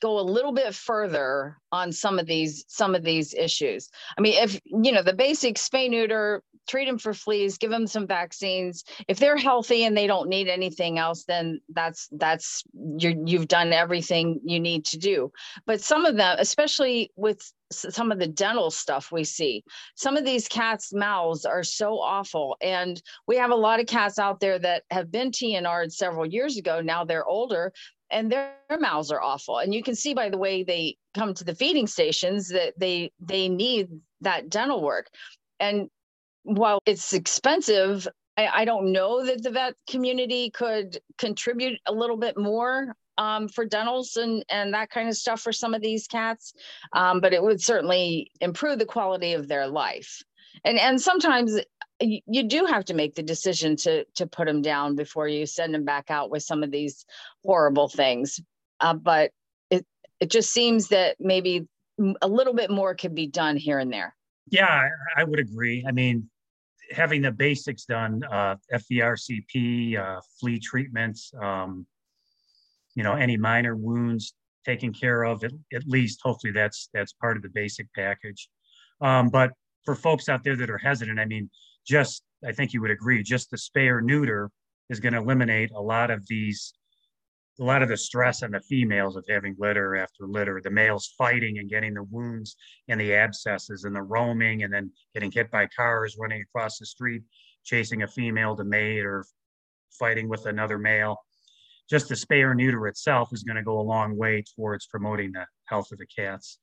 go 0.00 0.18
a 0.18 0.22
little 0.22 0.52
bit 0.52 0.74
further 0.74 1.58
on 1.70 1.92
some 1.92 2.18
of 2.18 2.26
these 2.26 2.64
some 2.68 2.94
of 2.94 3.02
these 3.02 3.34
issues. 3.34 3.90
I 4.16 4.22
mean, 4.22 4.42
if 4.42 4.58
you 4.64 4.92
know 4.92 5.02
the 5.02 5.12
basic 5.12 5.56
spay 5.56 5.90
neuter, 5.90 6.42
treat 6.68 6.86
them 6.86 6.98
for 6.98 7.14
fleas, 7.14 7.58
give 7.58 7.70
them 7.70 7.86
some 7.86 8.06
vaccines. 8.06 8.84
If 9.08 9.18
they're 9.18 9.36
healthy 9.36 9.84
and 9.84 9.96
they 9.96 10.06
don't 10.06 10.28
need 10.28 10.48
anything 10.48 10.98
else, 10.98 11.24
then 11.24 11.60
that's 11.70 12.08
that's 12.12 12.62
you 12.74 13.22
you've 13.26 13.48
done 13.48 13.72
everything 13.72 14.40
you 14.44 14.60
need 14.60 14.84
to 14.86 14.98
do. 14.98 15.32
But 15.66 15.80
some 15.80 16.04
of 16.04 16.16
them, 16.16 16.36
especially 16.38 17.10
with 17.16 17.40
some 17.70 18.10
of 18.10 18.18
the 18.18 18.26
dental 18.26 18.70
stuff 18.70 19.12
we 19.12 19.24
see. 19.24 19.62
Some 19.94 20.16
of 20.16 20.24
these 20.24 20.48
cats' 20.48 20.92
mouths 20.94 21.44
are 21.44 21.62
so 21.62 21.98
awful. 21.98 22.56
And 22.62 23.00
we 23.26 23.36
have 23.36 23.50
a 23.50 23.56
lot 23.56 23.78
of 23.78 23.86
cats 23.86 24.18
out 24.18 24.40
there 24.40 24.58
that 24.58 24.84
have 24.90 25.10
been 25.10 25.30
TNR'd 25.30 25.92
several 25.92 26.24
years 26.24 26.56
ago. 26.56 26.80
Now 26.80 27.04
they're 27.04 27.26
older 27.26 27.72
and 28.10 28.32
their, 28.32 28.54
their 28.68 28.78
mouths 28.78 29.10
are 29.10 29.20
awful 29.20 29.58
and 29.58 29.74
you 29.74 29.82
can 29.82 29.94
see 29.94 30.14
by 30.14 30.30
the 30.30 30.38
way 30.38 30.62
they 30.62 30.96
come 31.14 31.34
to 31.34 31.44
the 31.44 31.54
feeding 31.54 31.86
stations 31.86 32.48
that 32.48 32.72
they 32.78 33.12
they 33.20 33.48
need 33.50 33.88
that 34.20 34.48
dental 34.48 34.82
work 34.82 35.08
and 35.60 35.90
while 36.42 36.80
it's 36.86 37.12
expensive 37.12 38.06
I, 38.36 38.46
I 38.46 38.64
don't 38.64 38.92
know 38.92 39.24
that 39.24 39.42
the 39.42 39.50
vet 39.50 39.74
community 39.88 40.50
could 40.50 40.98
contribute 41.18 41.80
a 41.86 41.92
little 41.92 42.16
bit 42.16 42.38
more 42.38 42.94
um, 43.16 43.48
for 43.48 43.64
dentals 43.64 44.16
and 44.16 44.44
and 44.48 44.74
that 44.74 44.90
kind 44.90 45.08
of 45.08 45.16
stuff 45.16 45.40
for 45.40 45.52
some 45.52 45.74
of 45.74 45.82
these 45.82 46.06
cats 46.06 46.52
um, 46.92 47.20
but 47.20 47.32
it 47.32 47.42
would 47.42 47.60
certainly 47.60 48.30
improve 48.40 48.78
the 48.78 48.86
quality 48.86 49.32
of 49.34 49.48
their 49.48 49.66
life 49.66 50.22
and 50.64 50.78
and 50.78 51.00
sometimes 51.00 51.58
you 52.00 52.44
do 52.44 52.64
have 52.66 52.84
to 52.84 52.94
make 52.94 53.14
the 53.14 53.22
decision 53.22 53.76
to 53.76 54.04
to 54.14 54.26
put 54.26 54.46
them 54.46 54.62
down 54.62 54.94
before 54.94 55.28
you 55.28 55.46
send 55.46 55.74
them 55.74 55.84
back 55.84 56.10
out 56.10 56.30
with 56.30 56.42
some 56.42 56.62
of 56.62 56.70
these 56.70 57.04
horrible 57.44 57.88
things. 57.88 58.40
Uh, 58.80 58.94
but 58.94 59.32
it 59.70 59.84
it 60.20 60.30
just 60.30 60.50
seems 60.50 60.88
that 60.88 61.16
maybe 61.18 61.66
a 62.22 62.28
little 62.28 62.54
bit 62.54 62.70
more 62.70 62.94
could 62.94 63.14
be 63.14 63.26
done 63.26 63.56
here 63.56 63.78
and 63.78 63.92
there. 63.92 64.14
Yeah, 64.50 64.88
I, 65.16 65.24
would 65.24 65.38
agree. 65.38 65.84
I 65.86 65.92
mean, 65.92 66.28
having 66.90 67.22
the 67.22 67.32
basics 67.32 67.84
done, 67.84 68.22
uh, 68.30 68.56
FVRCP, 68.72 69.98
uh, 69.98 70.20
flea 70.40 70.58
treatments, 70.58 71.32
um, 71.40 71.86
you 72.94 73.02
know, 73.02 73.14
any 73.14 73.36
minor 73.36 73.76
wounds 73.76 74.34
taken 74.64 74.92
care 74.92 75.24
of, 75.24 75.44
at, 75.44 75.52
at 75.72 75.86
least 75.86 76.20
hopefully 76.22 76.52
that's 76.52 76.88
that's 76.92 77.12
part 77.12 77.36
of 77.36 77.42
the 77.42 77.48
basic 77.50 77.86
package. 77.94 78.48
Um, 79.00 79.28
but 79.28 79.52
for 79.84 79.94
folks 79.94 80.28
out 80.28 80.44
there 80.44 80.56
that 80.56 80.70
are 80.70 80.78
hesitant, 80.78 81.18
I 81.20 81.24
mean, 81.24 81.50
just 81.86 82.22
I 82.46 82.52
think 82.52 82.72
you 82.72 82.80
would 82.80 82.90
agree, 82.90 83.22
just 83.22 83.50
the 83.50 83.56
spay 83.56 83.88
or 83.88 84.00
neuter 84.00 84.50
is 84.90 85.00
going 85.00 85.12
to 85.12 85.20
eliminate 85.20 85.70
a 85.72 85.80
lot 85.80 86.10
of 86.10 86.26
these, 86.28 86.72
a 87.60 87.64
lot 87.64 87.82
of 87.82 87.88
the 87.88 87.96
stress 87.96 88.42
on 88.42 88.52
the 88.52 88.60
females 88.60 89.16
of 89.16 89.24
having 89.28 89.56
litter 89.58 89.96
after 89.96 90.26
litter, 90.26 90.60
the 90.62 90.70
males 90.70 91.12
fighting 91.18 91.58
and 91.58 91.68
getting 91.68 91.94
the 91.94 92.04
wounds 92.04 92.56
and 92.88 93.00
the 93.00 93.14
abscesses 93.14 93.84
and 93.84 93.94
the 93.94 94.02
roaming 94.02 94.62
and 94.62 94.72
then 94.72 94.90
getting 95.14 95.30
hit 95.30 95.50
by 95.50 95.66
cars 95.66 96.16
running 96.18 96.42
across 96.42 96.78
the 96.78 96.86
street, 96.86 97.22
chasing 97.64 98.02
a 98.02 98.08
female 98.08 98.56
to 98.56 98.64
mate 98.64 99.04
or 99.04 99.24
fighting 99.98 100.28
with 100.28 100.46
another 100.46 100.78
male. 100.78 101.16
Just 101.90 102.08
the 102.08 102.14
spay 102.14 102.42
or 102.42 102.54
neuter 102.54 102.86
itself 102.86 103.30
is 103.32 103.42
going 103.42 103.56
to 103.56 103.62
go 103.62 103.80
a 103.80 103.82
long 103.82 104.16
way 104.16 104.44
towards 104.54 104.86
promoting 104.86 105.32
the 105.32 105.46
health 105.64 105.90
of 105.90 105.98
the 105.98 106.06
cats. 106.06 106.58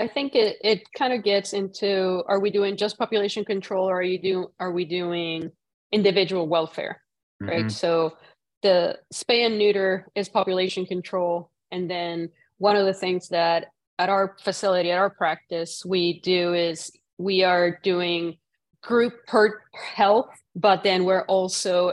I 0.00 0.08
think 0.08 0.34
it, 0.34 0.56
it 0.62 0.82
kind 0.98 1.12
of 1.12 1.22
gets 1.22 1.52
into 1.52 2.24
are 2.26 2.40
we 2.40 2.50
doing 2.50 2.76
just 2.76 2.98
population 2.98 3.44
control 3.44 3.88
or 3.88 4.00
are 4.00 4.02
you 4.02 4.20
do 4.20 4.48
are 4.58 4.72
we 4.72 4.84
doing 4.84 5.52
individual 5.92 6.48
welfare? 6.48 7.00
Mm-hmm. 7.40 7.50
Right. 7.50 7.70
So 7.70 8.14
the 8.64 8.98
spay 9.12 9.44
and 9.46 9.58
neuter 9.58 10.08
is 10.14 10.28
population 10.28 10.86
control. 10.86 11.50
And 11.70 11.88
then 11.88 12.30
one 12.56 12.76
of 12.76 12.86
the 12.86 12.94
things 12.94 13.28
that 13.28 13.66
at 13.98 14.08
our 14.08 14.36
facility, 14.42 14.90
at 14.90 14.98
our 14.98 15.10
practice, 15.10 15.84
we 15.84 16.20
do 16.20 16.54
is 16.54 16.90
we 17.18 17.44
are 17.44 17.78
doing 17.82 18.38
group 18.82 19.12
herd 19.28 19.52
health, 19.74 20.30
but 20.56 20.82
then 20.82 21.04
we're 21.04 21.26
also 21.26 21.92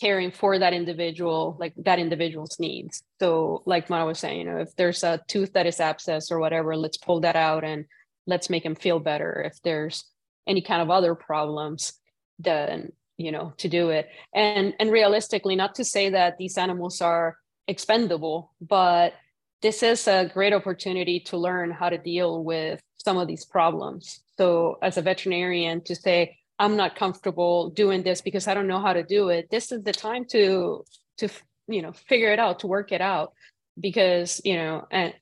caring 0.00 0.32
for 0.32 0.58
that 0.58 0.74
individual, 0.74 1.56
like 1.60 1.72
that 1.76 2.00
individual's 2.00 2.58
needs. 2.58 3.02
So, 3.20 3.62
like 3.64 3.88
Mara 3.88 4.04
was 4.04 4.18
saying, 4.18 4.40
you 4.40 4.44
know, 4.44 4.58
if 4.58 4.74
there's 4.74 5.04
a 5.04 5.20
tooth 5.28 5.52
that 5.52 5.66
is 5.66 5.80
abscess 5.80 6.32
or 6.32 6.40
whatever, 6.40 6.76
let's 6.76 6.98
pull 6.98 7.20
that 7.20 7.36
out 7.36 7.62
and 7.62 7.86
let's 8.26 8.50
make 8.50 8.64
him 8.64 8.74
feel 8.74 8.98
better. 8.98 9.40
If 9.46 9.62
there's 9.62 10.04
any 10.48 10.62
kind 10.62 10.82
of 10.82 10.90
other 10.90 11.14
problems, 11.14 11.92
then 12.40 12.92
you 13.18 13.30
know 13.30 13.52
to 13.58 13.68
do 13.68 13.90
it. 13.90 14.08
And 14.34 14.74
and 14.80 14.90
realistically, 14.90 15.56
not 15.56 15.74
to 15.74 15.84
say 15.84 16.08
that 16.10 16.38
these 16.38 16.56
animals 16.56 17.02
are 17.02 17.36
expendable, 17.66 18.52
but 18.60 19.12
this 19.60 19.82
is 19.82 20.08
a 20.08 20.30
great 20.32 20.54
opportunity 20.54 21.20
to 21.20 21.36
learn 21.36 21.70
how 21.70 21.88
to 21.90 21.98
deal 21.98 22.42
with 22.42 22.80
some 23.04 23.18
of 23.18 23.28
these 23.28 23.44
problems. 23.44 24.20
So, 24.38 24.78
as 24.82 24.96
a 24.96 25.02
veterinarian, 25.02 25.82
to 25.82 25.94
say, 25.94 26.38
I'm 26.58 26.76
not 26.76 26.96
comfortable 26.96 27.70
doing 27.70 28.02
this 28.02 28.20
because 28.20 28.48
I 28.48 28.54
don't 28.54 28.68
know 28.68 28.80
how 28.80 28.92
to 28.92 29.02
do 29.02 29.28
it. 29.28 29.50
This 29.50 29.72
is 29.72 29.82
the 29.82 29.92
time 29.92 30.24
to 30.26 30.84
to 31.18 31.28
you 31.66 31.82
know 31.82 31.92
figure 31.92 32.32
it 32.32 32.38
out, 32.38 32.60
to 32.60 32.66
work 32.66 32.92
it 32.92 33.00
out 33.00 33.32
because, 33.78 34.40
you 34.44 34.56
know, 34.56 34.86
and 34.90 35.12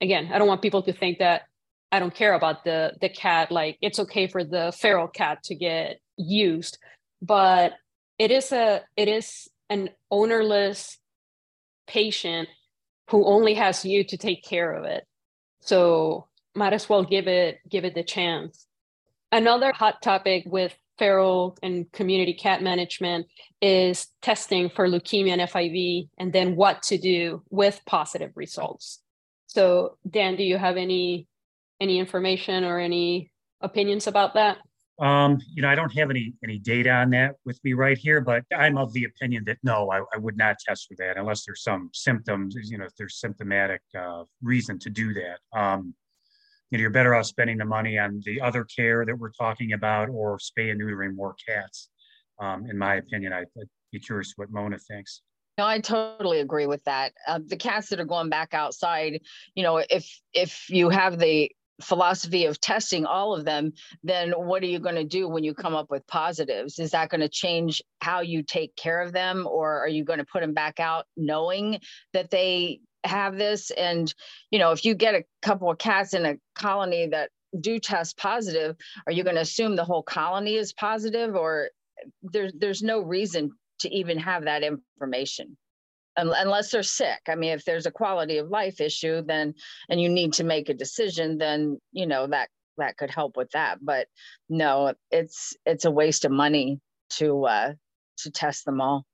again, 0.00 0.30
I 0.32 0.38
don't 0.38 0.48
want 0.48 0.62
people 0.62 0.82
to 0.82 0.92
think 0.92 1.18
that 1.18 1.42
I 1.90 2.00
don't 2.00 2.14
care 2.14 2.34
about 2.34 2.64
the 2.64 2.94
the 3.00 3.08
cat 3.08 3.50
like 3.52 3.78
it's 3.80 4.00
okay 4.00 4.26
for 4.26 4.44
the 4.44 4.72
feral 4.76 5.08
cat 5.08 5.42
to 5.44 5.54
get 5.54 6.00
used, 6.16 6.78
but 7.24 7.72
it 8.18 8.30
is 8.30 8.52
a 8.52 8.82
it 8.96 9.08
is 9.08 9.48
an 9.70 9.90
ownerless 10.10 10.98
patient 11.86 12.48
who 13.10 13.24
only 13.26 13.54
has 13.54 13.84
you 13.84 14.04
to 14.04 14.16
take 14.16 14.44
care 14.44 14.72
of 14.72 14.84
it. 14.84 15.04
So 15.60 16.28
might 16.54 16.72
as 16.72 16.88
well 16.88 17.02
give 17.02 17.26
it 17.26 17.58
give 17.68 17.84
it 17.84 17.94
the 17.94 18.04
chance. 18.04 18.66
Another 19.32 19.72
hot 19.72 20.02
topic 20.02 20.44
with 20.46 20.76
feral 20.98 21.56
and 21.62 21.90
community 21.92 22.34
cat 22.34 22.62
management 22.62 23.26
is 23.60 24.06
testing 24.22 24.68
for 24.68 24.86
leukemia 24.86 25.32
and 25.32 25.40
FIV, 25.42 26.08
and 26.18 26.32
then 26.32 26.54
what 26.54 26.82
to 26.84 26.98
do 26.98 27.42
with 27.50 27.80
positive 27.86 28.30
results. 28.36 29.00
So, 29.46 29.96
Dan, 30.08 30.36
do 30.36 30.44
you 30.44 30.58
have 30.58 30.76
any 30.76 31.26
any 31.80 31.98
information 31.98 32.64
or 32.64 32.78
any 32.78 33.32
opinions 33.60 34.06
about 34.06 34.34
that? 34.34 34.58
Um, 35.00 35.40
you 35.52 35.60
know, 35.62 35.68
I 35.68 35.74
don't 35.74 35.92
have 35.96 36.10
any 36.10 36.34
any 36.44 36.58
data 36.58 36.90
on 36.90 37.10
that 37.10 37.34
with 37.44 37.58
me 37.64 37.72
right 37.72 37.98
here, 37.98 38.20
but 38.20 38.44
I'm 38.56 38.78
of 38.78 38.92
the 38.92 39.04
opinion 39.04 39.44
that 39.46 39.58
no, 39.64 39.90
I, 39.90 40.02
I 40.14 40.18
would 40.18 40.36
not 40.36 40.56
test 40.58 40.86
for 40.88 40.94
that 40.98 41.16
unless 41.16 41.44
there's 41.44 41.62
some 41.62 41.90
symptoms. 41.92 42.54
You 42.70 42.78
know, 42.78 42.84
if 42.84 42.94
there's 42.96 43.18
symptomatic 43.18 43.82
uh, 43.98 44.24
reason 44.42 44.78
to 44.80 44.90
do 44.90 45.12
that. 45.14 45.58
Um, 45.58 45.94
you 46.70 46.78
know, 46.78 46.82
you're 46.82 46.90
better 46.90 47.14
off 47.14 47.26
spending 47.26 47.58
the 47.58 47.64
money 47.64 47.98
on 47.98 48.20
the 48.24 48.40
other 48.40 48.64
care 48.64 49.04
that 49.04 49.16
we're 49.16 49.30
talking 49.30 49.72
about 49.72 50.08
or 50.08 50.38
spay 50.38 50.70
and 50.70 50.80
neutering 50.80 51.14
more 51.14 51.36
cats. 51.46 51.88
Um, 52.40 52.66
in 52.68 52.78
my 52.78 52.96
opinion, 52.96 53.32
I, 53.32 53.44
would 53.54 53.68
be 53.92 54.00
curious 54.00 54.32
what 54.36 54.50
Mona 54.50 54.78
thinks. 54.78 55.22
No, 55.56 55.66
I 55.66 55.78
totally 55.78 56.40
agree 56.40 56.66
with 56.66 56.82
that. 56.84 57.12
Uh, 57.28 57.38
the 57.46 57.56
cats 57.56 57.88
that 57.90 58.00
are 58.00 58.04
going 58.04 58.28
back 58.28 58.54
outside, 58.54 59.20
you 59.54 59.62
know, 59.62 59.76
if 59.88 60.20
if 60.32 60.68
you 60.68 60.88
have 60.88 61.18
the 61.18 61.52
philosophy 61.82 62.46
of 62.46 62.60
testing 62.60 63.04
all 63.04 63.34
of 63.34 63.44
them, 63.44 63.72
then 64.02 64.32
what 64.32 64.62
are 64.62 64.66
you 64.66 64.78
going 64.78 64.94
to 64.94 65.04
do 65.04 65.28
when 65.28 65.44
you 65.44 65.54
come 65.54 65.74
up 65.74 65.90
with 65.90 66.06
positives? 66.06 66.78
Is 66.78 66.92
that 66.92 67.08
going 67.08 67.20
to 67.20 67.28
change 67.28 67.82
how 68.00 68.20
you 68.20 68.42
take 68.42 68.76
care 68.76 69.00
of 69.00 69.12
them, 69.12 69.46
or 69.50 69.78
are 69.78 69.88
you 69.88 70.04
going 70.04 70.18
to 70.18 70.24
put 70.24 70.40
them 70.40 70.54
back 70.54 70.80
out 70.80 71.06
knowing 71.16 71.80
that 72.12 72.30
they 72.30 72.80
have 73.04 73.36
this 73.36 73.70
and 73.72 74.14
you 74.50 74.58
know 74.58 74.72
if 74.72 74.84
you 74.84 74.94
get 74.94 75.14
a 75.14 75.24
couple 75.42 75.70
of 75.70 75.76
cats 75.76 76.14
in 76.14 76.24
a 76.24 76.36
colony 76.54 77.06
that 77.06 77.28
do 77.60 77.78
test 77.78 78.16
positive 78.16 78.76
are 79.06 79.12
you 79.12 79.22
going 79.22 79.36
to 79.36 79.42
assume 79.42 79.76
the 79.76 79.84
whole 79.84 80.02
colony 80.02 80.54
is 80.54 80.72
positive 80.72 81.34
or 81.34 81.68
there's 82.22 82.52
there's 82.58 82.82
no 82.82 83.00
reason 83.00 83.50
to 83.78 83.94
even 83.94 84.18
have 84.18 84.44
that 84.44 84.62
information 84.62 85.56
unless 86.16 86.70
they're 86.70 86.82
sick. 86.82 87.20
I 87.28 87.34
mean, 87.34 87.52
if 87.52 87.64
there's 87.64 87.86
a 87.86 87.90
quality 87.90 88.38
of 88.38 88.48
life 88.48 88.80
issue, 88.80 89.22
then 89.22 89.54
and 89.88 90.00
you 90.00 90.08
need 90.08 90.34
to 90.34 90.44
make 90.44 90.68
a 90.68 90.74
decision, 90.74 91.38
then 91.38 91.80
you 91.92 92.06
know 92.06 92.26
that 92.26 92.48
that 92.76 92.96
could 92.96 93.10
help 93.10 93.36
with 93.36 93.50
that. 93.50 93.78
But 93.82 94.08
no, 94.48 94.94
it's 95.10 95.56
it's 95.66 95.84
a 95.84 95.90
waste 95.90 96.24
of 96.24 96.32
money 96.32 96.80
to 97.10 97.44
uh, 97.44 97.72
to 98.18 98.30
test 98.30 98.64
them 98.64 98.80
all. 98.80 99.04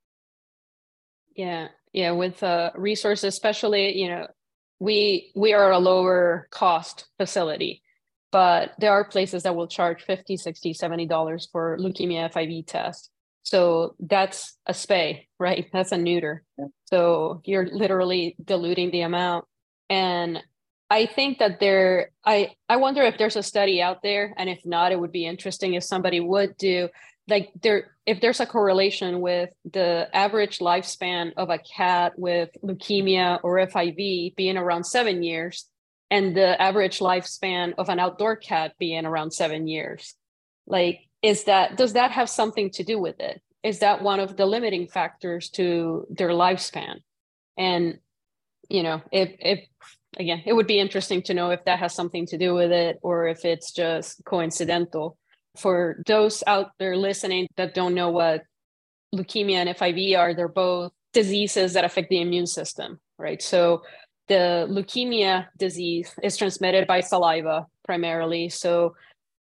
Yeah, 1.35 1.69
yeah, 1.93 2.11
with 2.11 2.43
uh, 2.43 2.71
resources, 2.75 3.25
especially 3.25 3.97
you 3.97 4.09
know, 4.09 4.27
we 4.79 5.31
we 5.35 5.53
are 5.53 5.71
a 5.71 5.79
lower 5.79 6.47
cost 6.51 7.07
facility, 7.17 7.81
but 8.31 8.71
there 8.79 8.91
are 8.91 9.05
places 9.05 9.43
that 9.43 9.55
will 9.55 9.67
charge 9.67 10.03
50 10.03 10.37
60 10.37 10.73
70 10.73 11.05
dollars 11.07 11.47
for 11.51 11.77
leukemia 11.79 12.31
fiv 12.31 12.65
test 12.67 13.09
so 13.43 13.95
that's 13.99 14.57
a 14.65 14.73
spay 14.73 15.25
right? 15.39 15.67
That's 15.73 15.91
a 15.91 15.97
neuter. 15.97 16.43
So 16.85 17.41
you're 17.45 17.65
literally 17.65 18.35
diluting 18.43 18.91
the 18.91 19.01
amount. 19.01 19.45
And 19.89 20.41
i 20.89 21.05
think 21.05 21.39
that 21.39 21.61
there 21.61 22.11
i 22.25 22.51
i 22.67 22.75
wonder 22.75 23.01
if 23.01 23.17
there's 23.17 23.37
a 23.37 23.43
study 23.43 23.81
out 23.81 24.03
there 24.03 24.33
and 24.37 24.49
if 24.49 24.59
not 24.65 24.91
it 24.91 24.99
would 24.99 25.11
be 25.11 25.25
interesting 25.25 25.73
if 25.73 25.85
somebody 25.85 26.19
would 26.19 26.57
do 26.57 26.89
like 27.29 27.49
there 27.63 27.95
if 28.05 28.19
there's 28.19 28.41
a 28.41 28.45
correlation 28.45 29.21
with 29.21 29.49
the 29.71 30.09
average 30.13 30.59
lifespan 30.59 31.31
of 31.37 31.49
a 31.49 31.59
cat 31.59 32.11
with 32.17 32.49
leukemia 32.61 33.39
or 33.41 33.57
fiv 33.67 34.35
being 34.35 34.57
around 34.57 34.83
seven 34.83 35.23
years 35.23 35.71
and 36.11 36.35
the 36.35 36.61
average 36.61 36.99
lifespan 36.99 37.73
of 37.77 37.87
an 37.87 37.97
outdoor 37.97 38.35
cat 38.35 38.73
being 38.77 39.05
around 39.05 39.31
seven 39.31 39.65
years. 39.65 40.13
Like 40.67 40.99
is 41.21 41.45
that 41.45 41.77
does 41.77 41.93
that 41.93 42.11
have 42.11 42.29
something 42.29 42.69
to 42.71 42.83
do 42.83 42.99
with 42.99 43.19
it? 43.19 43.41
Is 43.63 43.79
that 43.79 44.01
one 44.01 44.19
of 44.19 44.37
the 44.37 44.45
limiting 44.45 44.87
factors 44.87 45.49
to 45.51 46.07
their 46.09 46.29
lifespan? 46.29 46.97
And 47.57 47.99
you 48.69 48.83
know 48.83 49.01
if 49.11 49.35
if 49.39 49.59
again 50.17 50.41
it 50.45 50.53
would 50.53 50.67
be 50.67 50.79
interesting 50.79 51.21
to 51.23 51.33
know 51.33 51.51
if 51.51 51.63
that 51.65 51.79
has 51.79 51.93
something 51.93 52.25
to 52.27 52.37
do 52.37 52.53
with 52.53 52.71
it 52.71 52.99
or 53.01 53.27
if 53.27 53.45
it's 53.45 53.71
just 53.71 54.23
coincidental. 54.25 55.17
For 55.57 56.01
those 56.07 56.43
out 56.47 56.71
there 56.79 56.95
listening 56.95 57.47
that 57.57 57.73
don't 57.73 57.93
know 57.93 58.09
what 58.09 58.43
leukemia 59.13 59.65
and 59.65 59.69
fiv 59.77 60.17
are 60.17 60.33
they're 60.33 60.47
both 60.47 60.93
diseases 61.11 61.73
that 61.73 61.83
affect 61.83 62.09
the 62.09 62.21
immune 62.21 62.47
system 62.47 62.99
right? 63.21 63.41
So 63.41 63.83
the 64.27 64.67
leukemia 64.69 65.47
disease 65.57 66.13
is 66.23 66.35
transmitted 66.35 66.87
by 66.87 67.01
saliva 67.01 67.67
primarily. 67.85 68.49
So 68.49 68.95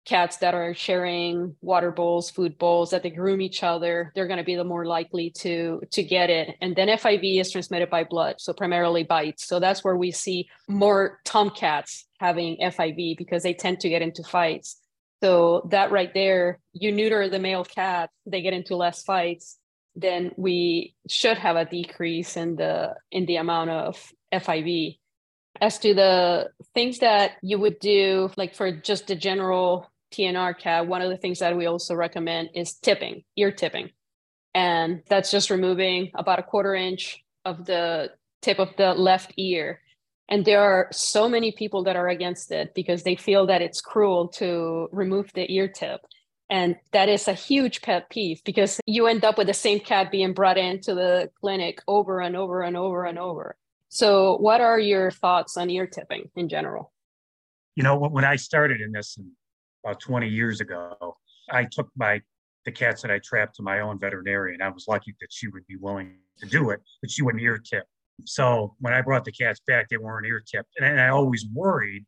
cats 0.05 0.39
that 0.39 0.55
are 0.55 0.75
sharing 0.75 1.57
water 1.61 1.91
bowls, 1.91 2.31
food 2.31 2.59
bowls, 2.59 2.91
that 2.91 3.03
they 3.03 3.11
groom 3.11 3.41
each 3.41 3.63
other, 3.63 4.13
they're 4.15 4.27
going 4.27 4.39
to 4.39 4.45
be 4.45 4.57
the 4.57 4.65
more 4.65 4.87
likely 4.87 5.31
to 5.31 5.81
to 5.91 6.03
get 6.03 6.31
it. 6.31 6.57
And 6.61 6.75
then 6.77 6.89
FIV 6.89 7.41
is 7.41 7.51
transmitted 7.51 7.91
by 7.91 8.05
blood, 8.05 8.37
so 8.39 8.53
primarily 8.53 9.05
bites. 9.05 9.47
So 9.47 9.61
that's 9.61 9.85
where 9.85 9.97
we 9.97 10.11
see 10.11 10.49
more 10.69 11.21
tomcats 11.25 12.07
having 12.19 12.59
FIV 12.59 13.17
because 13.17 13.43
they 13.43 13.55
tend 13.55 13.81
to 13.81 13.89
get 13.89 14.03
into 14.03 14.23
fights. 14.23 14.81
So 15.23 15.69
that 15.71 15.91
right 15.91 16.13
there, 16.15 16.61
you 16.73 16.93
neuter 16.93 17.29
the 17.29 17.39
male 17.39 17.65
cat, 17.65 18.11
they 18.27 18.41
get 18.41 18.55
into 18.55 18.77
less 18.77 19.03
fights. 19.03 19.59
Then 19.95 20.33
we 20.37 20.95
should 21.09 21.37
have 21.37 21.57
a 21.57 21.65
decrease 21.65 22.37
in 22.37 22.57
the 22.57 22.95
in 23.11 23.27
the 23.27 23.37
amount 23.37 23.71
of 23.71 24.13
FIV. 24.33 25.00
As 25.61 25.79
to 25.81 25.95
the 25.95 26.51
things 26.75 27.01
that 27.01 27.33
you 27.43 27.59
would 27.59 27.79
do, 27.81 28.31
like 28.37 28.55
for 28.55 28.73
just 28.73 29.07
the 29.07 29.15
general 29.15 29.91
TNR 30.13 30.59
cat, 30.59 30.87
one 30.87 31.03
of 31.03 31.11
the 31.11 31.17
things 31.17 31.39
that 31.41 31.57
we 31.57 31.67
also 31.67 31.95
recommend 31.95 32.51
is 32.55 32.75
tipping, 32.75 33.25
ear 33.37 33.53
tipping. 33.53 33.91
And 34.55 35.03
that's 35.09 35.31
just 35.31 35.51
removing 35.51 36.11
about 36.15 36.39
a 36.39 36.43
quarter 36.43 36.75
inch 36.75 37.23
of 37.45 37.67
the 37.67 38.11
tip 38.43 38.59
of 38.59 38.75
the 38.77 38.95
left 38.95 39.33
ear. 39.37 39.81
And 40.29 40.45
there 40.45 40.63
are 40.63 40.89
so 40.93 41.29
many 41.29 41.53
people 41.53 41.85
that 41.85 41.97
are 41.97 42.09
against 42.09 42.51
it 42.53 42.73
because 42.75 43.03
they 43.03 43.17
feel 43.17 43.47
that 43.47 43.63
it's 43.63 43.81
cruel 43.81 44.29
to 44.29 44.89
remove 44.93 45.31
the 45.35 45.53
ear 45.53 45.69
tip. 45.69 46.01
And 46.49 46.77
that 46.93 47.09
is 47.09 47.29
a 47.29 47.33
huge 47.33 47.81
pet 47.83 48.11
peeve 48.11 48.43
because 48.45 48.81
you 48.87 49.07
end 49.07 49.25
up 49.25 49.39
with 49.39 49.47
the 49.47 49.55
same 49.55 49.79
cat 49.79 50.11
being 50.11 50.33
brought 50.33 50.59
into 50.59 50.95
the 50.95 51.31
clinic 51.41 51.81
over 51.87 52.21
and 52.21 52.37
over 52.37 52.63
and 52.63 52.77
over 52.77 53.05
and 53.05 53.19
over. 53.19 53.57
So, 53.91 54.37
what 54.37 54.61
are 54.61 54.79
your 54.79 55.11
thoughts 55.11 55.57
on 55.57 55.69
ear 55.69 55.87
tipping 55.87 56.31
in 56.37 56.49
general? 56.49 56.93
You 57.75 57.83
know, 57.83 57.99
when 57.99 58.25
I 58.25 58.37
started 58.37 58.81
in 58.81 58.93
this 58.93 59.19
about 59.85 60.01
20 60.01 60.29
years 60.29 60.61
ago, 60.61 61.17
I 61.51 61.65
took 61.65 61.89
my 61.97 62.23
the 62.65 62.71
cats 62.73 63.03
that 63.03 63.11
I 63.11 63.19
trapped 63.19 63.57
to 63.57 63.63
my 63.63 63.81
own 63.81 63.99
veterinarian. 63.99 64.63
I 64.63 64.69
was 64.69 64.87
lucky 64.87 65.15
that 65.21 65.29
she 65.31 65.49
would 65.49 65.67
be 65.67 65.77
willing 65.77 66.19
to 66.39 66.47
do 66.47 66.71
it, 66.71 66.81
but 67.01 67.11
she 67.11 67.23
wouldn't 67.23 67.43
ear 67.43 67.59
tip. 67.59 67.85
So 68.27 68.77
when 68.79 68.93
I 68.93 69.01
brought 69.01 69.25
the 69.25 69.33
cats 69.33 69.61
back, 69.67 69.89
they 69.89 69.97
weren't 69.97 70.27
ear 70.27 70.43
tipped, 70.47 70.71
and 70.79 71.01
I 71.01 71.09
always 71.09 71.47
worried 71.53 72.07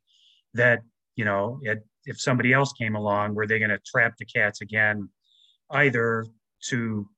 that 0.55 0.83
you 1.17 1.25
know 1.25 1.59
it, 1.63 1.85
if 2.05 2.21
somebody 2.21 2.53
else 2.53 2.73
came 2.75 2.95
along, 2.95 3.35
were 3.35 3.47
they 3.47 3.59
going 3.59 3.71
to 3.71 3.81
trap 3.85 4.15
the 4.19 4.25
cats 4.25 4.61
again, 4.61 5.09
either 5.71 6.27
to 6.69 7.09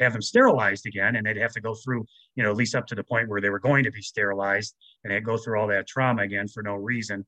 have 0.00 0.12
them 0.12 0.22
sterilized 0.22 0.86
again 0.86 1.16
and 1.16 1.26
they'd 1.26 1.36
have 1.36 1.52
to 1.52 1.60
go 1.60 1.74
through 1.74 2.04
you 2.36 2.42
know 2.42 2.50
at 2.50 2.56
least 2.56 2.74
up 2.74 2.86
to 2.86 2.94
the 2.94 3.04
point 3.04 3.28
where 3.28 3.40
they 3.40 3.50
were 3.50 3.58
going 3.58 3.84
to 3.84 3.90
be 3.90 4.02
sterilized 4.02 4.74
and 5.02 5.12
they'd 5.12 5.24
go 5.24 5.36
through 5.36 5.58
all 5.58 5.68
that 5.68 5.86
trauma 5.86 6.22
again 6.22 6.48
for 6.48 6.62
no 6.62 6.74
reason 6.74 7.24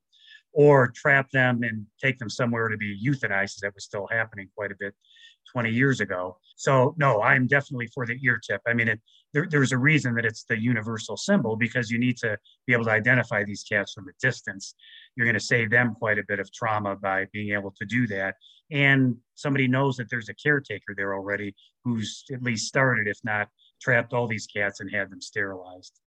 or 0.53 0.91
trap 0.95 1.29
them 1.31 1.61
and 1.63 1.85
take 2.01 2.17
them 2.17 2.29
somewhere 2.29 2.67
to 2.67 2.77
be 2.77 2.99
euthanized 3.05 3.59
that 3.59 3.73
was 3.75 3.83
still 3.83 4.07
happening 4.09 4.49
quite 4.55 4.71
a 4.71 4.75
bit 4.79 4.93
20 5.53 5.69
years 5.69 6.01
ago. 6.01 6.37
So 6.55 6.95
no 6.97 7.21
i'm 7.21 7.47
definitely 7.47 7.87
for 7.93 8.05
the 8.05 8.17
ear 8.23 8.39
tip. 8.45 8.61
I 8.67 8.73
mean 8.73 8.87
it, 8.87 8.99
there, 9.33 9.47
there's 9.49 9.71
a 9.71 9.77
reason 9.77 10.15
that 10.15 10.25
it's 10.25 10.45
the 10.45 10.59
universal 10.59 11.15
symbol 11.15 11.55
because 11.55 11.91
you 11.91 11.99
need 11.99 12.17
to 12.17 12.37
be 12.65 12.73
able 12.73 12.85
to 12.85 12.91
identify 12.91 13.43
these 13.43 13.63
cats 13.63 13.93
from 13.93 14.07
a 14.07 14.11
distance. 14.21 14.73
You're 15.15 15.25
going 15.25 15.35
to 15.35 15.39
save 15.39 15.69
them 15.69 15.95
quite 15.95 16.17
a 16.17 16.23
bit 16.27 16.39
of 16.39 16.51
trauma 16.51 16.95
by 16.95 17.27
being 17.31 17.53
able 17.53 17.73
to 17.77 17.85
do 17.85 18.07
that 18.07 18.35
and 18.71 19.15
somebody 19.35 19.67
knows 19.67 19.97
that 19.97 20.09
there's 20.09 20.29
a 20.29 20.33
caretaker 20.33 20.93
there 20.95 21.13
already 21.13 21.55
who's 21.83 22.23
at 22.31 22.43
least 22.43 22.67
started, 22.67 23.07
if 23.07 23.17
not 23.23 23.49
trapped 23.81 24.13
all 24.13 24.27
these 24.27 24.47
cats 24.47 24.79
and 24.79 24.93
had 24.93 25.09
them 25.09 25.21
sterilized. 25.21 25.99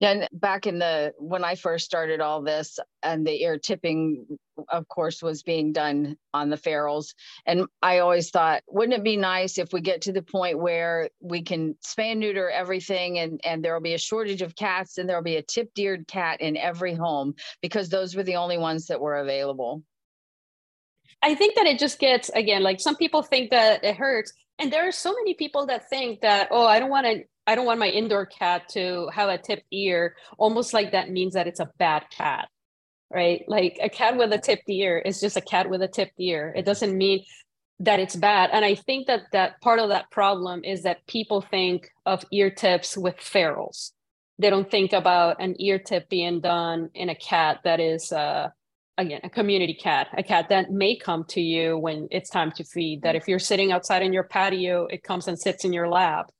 And 0.00 0.26
back 0.32 0.66
in 0.66 0.80
the 0.80 1.12
when 1.18 1.44
I 1.44 1.54
first 1.54 1.84
started 1.84 2.20
all 2.20 2.42
this, 2.42 2.80
and 3.04 3.24
the 3.24 3.40
ear 3.40 3.56
tipping, 3.56 4.26
of 4.68 4.88
course, 4.88 5.22
was 5.22 5.44
being 5.44 5.72
done 5.72 6.16
on 6.34 6.50
the 6.50 6.56
ferals. 6.56 7.14
And 7.46 7.66
I 7.82 7.98
always 7.98 8.30
thought, 8.30 8.64
wouldn't 8.66 8.98
it 8.98 9.04
be 9.04 9.16
nice 9.16 9.58
if 9.58 9.72
we 9.72 9.80
get 9.80 10.02
to 10.02 10.12
the 10.12 10.22
point 10.22 10.58
where 10.58 11.08
we 11.20 11.42
can 11.42 11.76
spay 11.86 12.16
neuter 12.16 12.50
everything, 12.50 13.20
and 13.20 13.40
and 13.44 13.64
there 13.64 13.74
will 13.74 13.80
be 13.80 13.94
a 13.94 13.98
shortage 13.98 14.42
of 14.42 14.56
cats, 14.56 14.98
and 14.98 15.08
there 15.08 15.16
will 15.16 15.22
be 15.22 15.36
a 15.36 15.42
tipped-eared 15.42 16.08
cat 16.08 16.40
in 16.40 16.56
every 16.56 16.94
home 16.94 17.34
because 17.60 17.88
those 17.88 18.16
were 18.16 18.24
the 18.24 18.36
only 18.36 18.58
ones 18.58 18.88
that 18.88 19.00
were 19.00 19.18
available. 19.18 19.84
I 21.22 21.34
think 21.34 21.54
that 21.54 21.66
it 21.66 21.78
just 21.78 21.98
gets 21.98 22.28
again 22.30 22.62
like 22.62 22.80
some 22.80 22.96
people 22.96 23.22
think 23.22 23.50
that 23.50 23.84
it 23.84 23.96
hurts, 23.96 24.32
and 24.58 24.72
there 24.72 24.86
are 24.86 24.92
so 24.92 25.12
many 25.12 25.34
people 25.34 25.66
that 25.66 25.88
think 25.88 26.20
that 26.22 26.48
oh 26.50 26.66
I 26.66 26.78
don't 26.78 26.90
want 26.90 27.06
to 27.06 27.22
I 27.46 27.54
don't 27.54 27.66
want 27.66 27.80
my 27.80 27.88
indoor 27.88 28.26
cat 28.26 28.68
to 28.70 29.08
have 29.12 29.28
a 29.28 29.38
tipped 29.38 29.66
ear, 29.72 30.16
almost 30.38 30.72
like 30.72 30.92
that 30.92 31.10
means 31.10 31.34
that 31.34 31.46
it's 31.46 31.60
a 31.60 31.70
bad 31.78 32.04
cat, 32.10 32.48
right? 33.12 33.42
Like 33.48 33.78
a 33.82 33.88
cat 33.88 34.16
with 34.16 34.32
a 34.32 34.38
tipped 34.38 34.68
ear 34.68 34.98
is 34.98 35.20
just 35.20 35.36
a 35.36 35.40
cat 35.40 35.68
with 35.68 35.82
a 35.82 35.88
tipped 35.88 36.18
ear. 36.18 36.52
It 36.56 36.64
doesn't 36.64 36.96
mean 36.96 37.24
that 37.80 37.98
it's 37.98 38.14
bad. 38.14 38.50
And 38.52 38.64
I 38.64 38.76
think 38.76 39.08
that 39.08 39.22
that 39.32 39.60
part 39.60 39.80
of 39.80 39.88
that 39.88 40.10
problem 40.10 40.62
is 40.64 40.84
that 40.84 41.04
people 41.08 41.40
think 41.40 41.90
of 42.06 42.24
ear 42.32 42.50
tips 42.50 42.96
with 42.96 43.16
ferals. 43.16 43.90
They 44.38 44.50
don't 44.50 44.70
think 44.70 44.92
about 44.92 45.42
an 45.42 45.56
ear 45.60 45.78
tip 45.78 46.08
being 46.08 46.40
done 46.40 46.90
in 46.94 47.08
a 47.08 47.14
cat 47.14 47.60
that 47.64 47.80
is 47.80 48.12
uh, 48.12 48.50
again 48.98 49.20
a 49.24 49.30
community 49.30 49.74
cat 49.74 50.08
a 50.16 50.22
cat 50.22 50.48
that 50.48 50.70
may 50.70 50.96
come 50.96 51.24
to 51.24 51.40
you 51.40 51.78
when 51.78 52.08
it's 52.10 52.30
time 52.30 52.52
to 52.52 52.64
feed 52.64 53.02
that 53.02 53.16
if 53.16 53.26
you're 53.26 53.38
sitting 53.38 53.72
outside 53.72 54.02
in 54.02 54.12
your 54.12 54.24
patio 54.24 54.86
it 54.86 55.02
comes 55.02 55.28
and 55.28 55.38
sits 55.38 55.64
in 55.64 55.72
your 55.72 55.88
lap. 55.88 56.30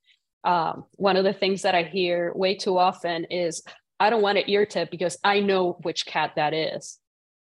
Um, 0.44 0.86
one 0.96 1.16
of 1.16 1.24
the 1.24 1.32
things 1.32 1.62
that 1.62 1.74
i 1.74 1.82
hear 1.82 2.32
way 2.34 2.56
too 2.56 2.76
often 2.78 3.26
is 3.26 3.62
i 4.00 4.10
don't 4.10 4.22
want 4.22 4.38
an 4.38 4.44
ear 4.48 4.66
tip 4.66 4.90
because 4.90 5.16
i 5.22 5.40
know 5.40 5.78
which 5.82 6.06
cat 6.06 6.32
that 6.36 6.52
is. 6.52 6.98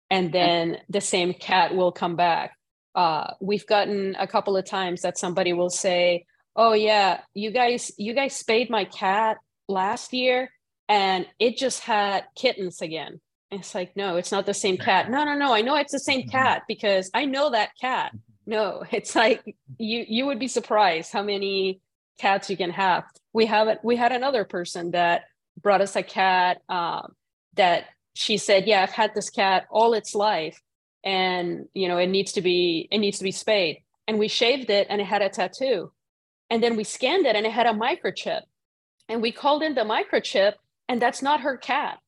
And 0.09 0.33
then 0.33 0.79
the 0.89 1.01
same 1.01 1.35
cat 1.35 1.75
will 1.75 1.91
come 1.91 2.15
back. 2.15 2.53
Uh, 2.95 3.33
we've 3.41 3.67
gotten 3.67 4.15
a 4.21 4.27
couple 4.29 4.57
of 4.57 4.65
times 4.65 5.03
that 5.03 5.19
somebody 5.19 5.53
will 5.53 5.69
say 5.71 6.25
oh 6.57 6.73
yeah 6.73 7.21
you 7.35 7.51
guys 7.51 7.93
you 7.99 8.15
guys 8.15 8.35
spayed 8.35 8.71
my 8.71 8.85
cat 8.87 9.37
last 9.69 10.13
year 10.13 10.51
and 10.89 11.27
it 11.39 11.57
just 11.57 11.81
had 11.81 12.25
kittens 12.35 12.81
again 12.81 13.21
it's 13.51 13.75
like, 13.75 13.97
no, 13.97 14.17
it's 14.17 14.33
not 14.33 14.47
the 14.47 14.55
same 14.55 14.77
cat. 14.77 15.11
No, 15.11 15.25
no, 15.25 15.35
no. 15.35 15.55
I 15.55 15.63
know 15.63 15.77
it's 15.77 15.93
the 15.93 16.01
same 16.01 16.29
cat 16.29 16.63
because 16.67 17.11
I 17.15 17.27
know 17.27 17.51
that 17.51 17.71
cat. 17.81 18.13
No, 18.47 18.85
it's 18.93 19.15
like 19.17 19.57
you 19.79 20.05
you 20.09 20.27
would 20.27 20.39
be 20.39 20.49
surprised 20.49 21.13
how 21.13 21.23
many 21.23 21.81
cats 22.19 22.51
you 22.51 22.57
can 22.57 22.71
have. 22.71 23.05
We 23.33 23.47
have 23.47 23.69
it. 23.69 23.81
We 23.83 23.97
had 23.97 24.13
another 24.13 24.45
person 24.45 24.93
that 24.93 25.25
brought 25.61 25.81
us 25.81 25.97
a 25.97 26.03
cat 26.03 26.59
um, 26.69 27.15
that 27.55 27.87
she 28.15 28.37
said, 28.39 28.67
yeah, 28.67 28.83
I've 28.83 28.91
had 28.91 29.15
this 29.15 29.31
cat 29.31 29.67
all 29.71 29.95
its 29.95 30.15
life, 30.15 30.61
and 31.05 31.67
you 31.75 31.89
know 31.89 31.99
it 31.99 32.09
needs 32.09 32.33
to 32.33 32.43
be 32.43 32.89
it 32.91 32.99
needs 32.99 33.19
to 33.19 33.25
be 33.25 33.33
spayed. 33.33 33.83
And 34.09 34.19
we 34.19 34.29
shaved 34.29 34.71
it, 34.71 34.87
and 34.91 35.01
it 35.01 35.05
had 35.05 35.23
a 35.23 35.29
tattoo. 35.29 35.93
And 36.51 36.63
then 36.63 36.77
we 36.77 36.85
scanned 36.85 37.27
it, 37.27 37.37
and 37.37 37.45
it 37.47 37.53
had 37.53 37.67
a 37.67 37.73
microchip. 37.73 38.43
and 39.09 39.23
we 39.23 39.33
called 39.33 39.63
in 39.63 39.75
the 39.75 39.83
microchip, 39.83 40.55
and 40.89 41.01
that's 41.03 41.23
not 41.23 41.41
her 41.41 41.57
cat. 41.57 41.99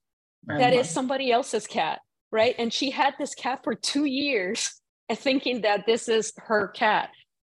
That 0.46 0.72
is 0.72 0.88
somebody 0.88 1.31
else's 1.31 1.66
cat, 1.66 2.01
right? 2.31 2.55
And 2.59 2.72
she 2.72 2.90
had 2.90 3.14
this 3.18 3.35
cat 3.35 3.61
for 3.64 3.74
two 3.74 4.05
years 4.05 4.81
thinking 5.12 5.62
that 5.62 5.85
this 5.87 6.09
is 6.09 6.33
her 6.37 6.68
cat. 6.68 7.11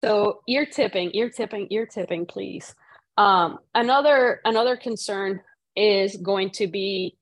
So 0.05 0.41
ear 0.49 0.67
tipping, 0.67 1.11
ear 1.15 1.31
tipping, 1.31 1.69
ear 1.71 1.87
tipping, 1.87 2.27
please. 2.27 2.75
Um, 3.17 3.59
another 3.75 4.41
another 4.45 4.77
concern 4.77 5.41
is 5.77 6.17
going 6.17 6.51
to 6.51 6.67
be 6.67 7.17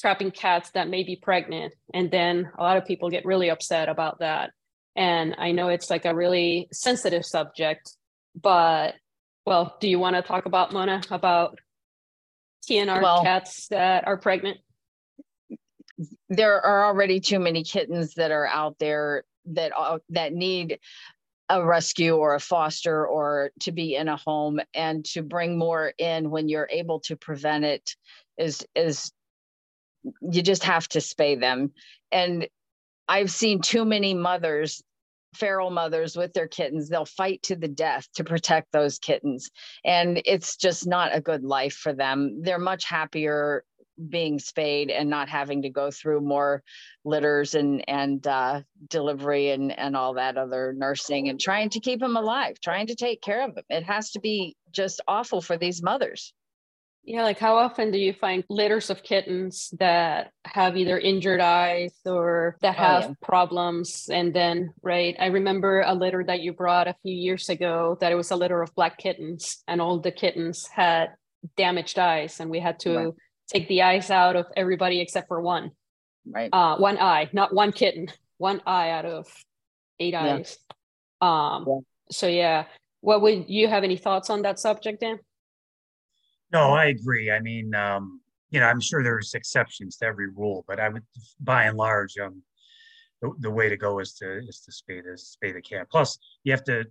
trapping 0.00 0.30
cats 0.30 0.70
that 0.70 0.88
may 0.88 1.02
be 1.02 1.16
pregnant, 1.16 1.74
and 1.92 2.10
then 2.10 2.50
a 2.58 2.62
lot 2.62 2.76
of 2.76 2.86
people 2.86 3.10
get 3.10 3.24
really 3.24 3.50
upset 3.50 3.88
about 3.88 4.20
that. 4.20 4.50
And 4.96 5.34
I 5.38 5.52
know 5.52 5.68
it's 5.68 5.90
like 5.90 6.04
a 6.04 6.14
really 6.14 6.68
sensitive 6.72 7.24
subject, 7.24 7.90
but 8.40 8.94
well, 9.44 9.76
do 9.80 9.88
you 9.88 9.98
want 9.98 10.16
to 10.16 10.22
talk 10.22 10.46
about 10.46 10.72
Mona 10.72 11.02
about 11.10 11.58
TNR 12.68 13.02
well, 13.02 13.22
cats 13.22 13.68
that 13.68 14.06
are 14.06 14.16
pregnant? 14.16 14.58
There 16.28 16.60
are 16.60 16.86
already 16.86 17.20
too 17.20 17.38
many 17.38 17.64
kittens 17.64 18.14
that 18.14 18.30
are 18.30 18.46
out 18.46 18.78
there 18.78 19.24
that 19.46 19.72
that 20.10 20.32
need 20.32 20.78
a 21.48 21.64
rescue 21.64 22.16
or 22.16 22.34
a 22.34 22.40
foster 22.40 23.06
or 23.06 23.50
to 23.60 23.72
be 23.72 23.94
in 23.96 24.08
a 24.08 24.16
home. 24.16 24.60
And 24.74 25.04
to 25.06 25.22
bring 25.22 25.58
more 25.58 25.92
in 25.98 26.30
when 26.30 26.48
you're 26.48 26.68
able 26.70 27.00
to 27.00 27.16
prevent 27.16 27.64
it 27.64 27.96
is 28.38 28.66
is 28.74 29.12
you 30.20 30.42
just 30.42 30.64
have 30.64 30.88
to 30.88 30.98
spay 30.98 31.38
them. 31.38 31.72
And 32.10 32.48
i've 33.08 33.30
seen 33.30 33.60
too 33.60 33.84
many 33.84 34.14
mothers 34.14 34.82
feral 35.34 35.70
mothers 35.70 36.16
with 36.16 36.32
their 36.34 36.46
kittens 36.46 36.88
they'll 36.88 37.04
fight 37.04 37.42
to 37.42 37.56
the 37.56 37.68
death 37.68 38.06
to 38.14 38.24
protect 38.24 38.70
those 38.72 38.98
kittens. 38.98 39.50
And 39.84 40.20
it's 40.24 40.56
just 40.56 40.86
not 40.86 41.14
a 41.14 41.20
good 41.20 41.42
life 41.42 41.74
for 41.74 41.92
them. 41.92 42.42
They're 42.42 42.58
much 42.58 42.84
happier 42.84 43.64
being 44.08 44.38
spayed 44.38 44.90
and 44.90 45.08
not 45.08 45.28
having 45.28 45.62
to 45.62 45.70
go 45.70 45.90
through 45.90 46.20
more 46.20 46.62
litters 47.04 47.54
and 47.54 47.88
and 47.88 48.26
uh, 48.26 48.60
delivery 48.88 49.50
and 49.50 49.76
and 49.76 49.96
all 49.96 50.14
that 50.14 50.36
other 50.36 50.72
nursing 50.76 51.28
and 51.28 51.40
trying 51.40 51.70
to 51.70 51.80
keep 51.80 52.00
them 52.00 52.16
alive 52.16 52.58
trying 52.60 52.86
to 52.86 52.94
take 52.94 53.20
care 53.20 53.44
of 53.44 53.54
them 53.54 53.64
it 53.68 53.84
has 53.84 54.10
to 54.10 54.20
be 54.20 54.56
just 54.70 55.00
awful 55.08 55.40
for 55.40 55.56
these 55.56 55.82
mothers 55.82 56.32
yeah, 57.04 57.24
like 57.24 57.38
how 57.38 57.56
often 57.56 57.90
do 57.90 57.98
you 57.98 58.12
find 58.12 58.44
litters 58.48 58.88
of 58.88 59.02
kittens 59.02 59.74
that 59.80 60.30
have 60.44 60.76
either 60.76 60.98
injured 60.98 61.40
eyes 61.40 61.94
or 62.06 62.56
that 62.62 62.76
have 62.76 63.04
oh, 63.04 63.08
yeah. 63.08 63.14
problems? 63.20 64.08
And 64.12 64.32
then, 64.32 64.72
right, 64.82 65.16
I 65.18 65.26
remember 65.26 65.80
a 65.80 65.94
litter 65.94 66.22
that 66.24 66.42
you 66.42 66.52
brought 66.52 66.86
a 66.86 66.94
few 67.02 67.14
years 67.14 67.48
ago 67.48 67.98
that 68.00 68.12
it 68.12 68.14
was 68.14 68.30
a 68.30 68.36
litter 68.36 68.62
of 68.62 68.74
black 68.76 68.98
kittens, 68.98 69.64
and 69.66 69.80
all 69.80 69.98
the 69.98 70.12
kittens 70.12 70.68
had 70.68 71.14
damaged 71.56 71.98
eyes, 71.98 72.38
and 72.38 72.50
we 72.50 72.60
had 72.60 72.78
to 72.80 72.96
right. 72.96 73.14
Take 73.52 73.68
the 73.68 73.82
eyes 73.82 74.10
out 74.10 74.36
of 74.36 74.46
everybody 74.56 75.00
except 75.00 75.28
for 75.28 75.40
one. 75.40 75.72
Right. 76.26 76.50
Uh, 76.52 76.76
one 76.76 76.98
eye, 76.98 77.28
not 77.32 77.54
one 77.54 77.72
kitten, 77.72 78.08
one 78.38 78.62
eye 78.66 78.90
out 78.90 79.04
of 79.04 79.26
eight 80.00 80.14
yeah. 80.14 80.34
eyes. 80.36 80.58
Um, 81.20 81.64
yeah. 81.68 81.78
So, 82.10 82.26
yeah. 82.26 82.64
What 83.00 83.20
would 83.22 83.48
you 83.48 83.66
have 83.68 83.82
any 83.82 83.96
thoughts 83.96 84.30
on 84.30 84.42
that 84.42 84.60
subject, 84.60 85.00
Dan? 85.00 85.18
No, 86.52 86.72
I 86.72 86.86
agree. 86.86 87.30
I 87.30 87.40
mean, 87.40 87.74
um, 87.74 88.20
you 88.50 88.60
know, 88.60 88.66
I'm 88.66 88.80
sure 88.80 89.02
there's 89.02 89.34
exceptions 89.34 89.96
to 89.96 90.06
every 90.06 90.28
rule, 90.28 90.64
but 90.68 90.78
I 90.78 90.88
would, 90.88 91.02
by 91.40 91.64
and 91.64 91.76
large, 91.76 92.16
um, 92.18 92.42
the, 93.22 93.32
the 93.40 93.50
way 93.50 93.68
to 93.68 93.76
go 93.76 93.98
is 93.98 94.12
to 94.14 94.38
is 94.38 94.60
to 94.60 94.70
spay 94.70 95.02
the 95.02 95.16
spay 95.16 95.54
the 95.54 95.62
cat. 95.62 95.88
Plus, 95.90 96.18
you 96.44 96.52
have 96.52 96.64
to 96.64 96.84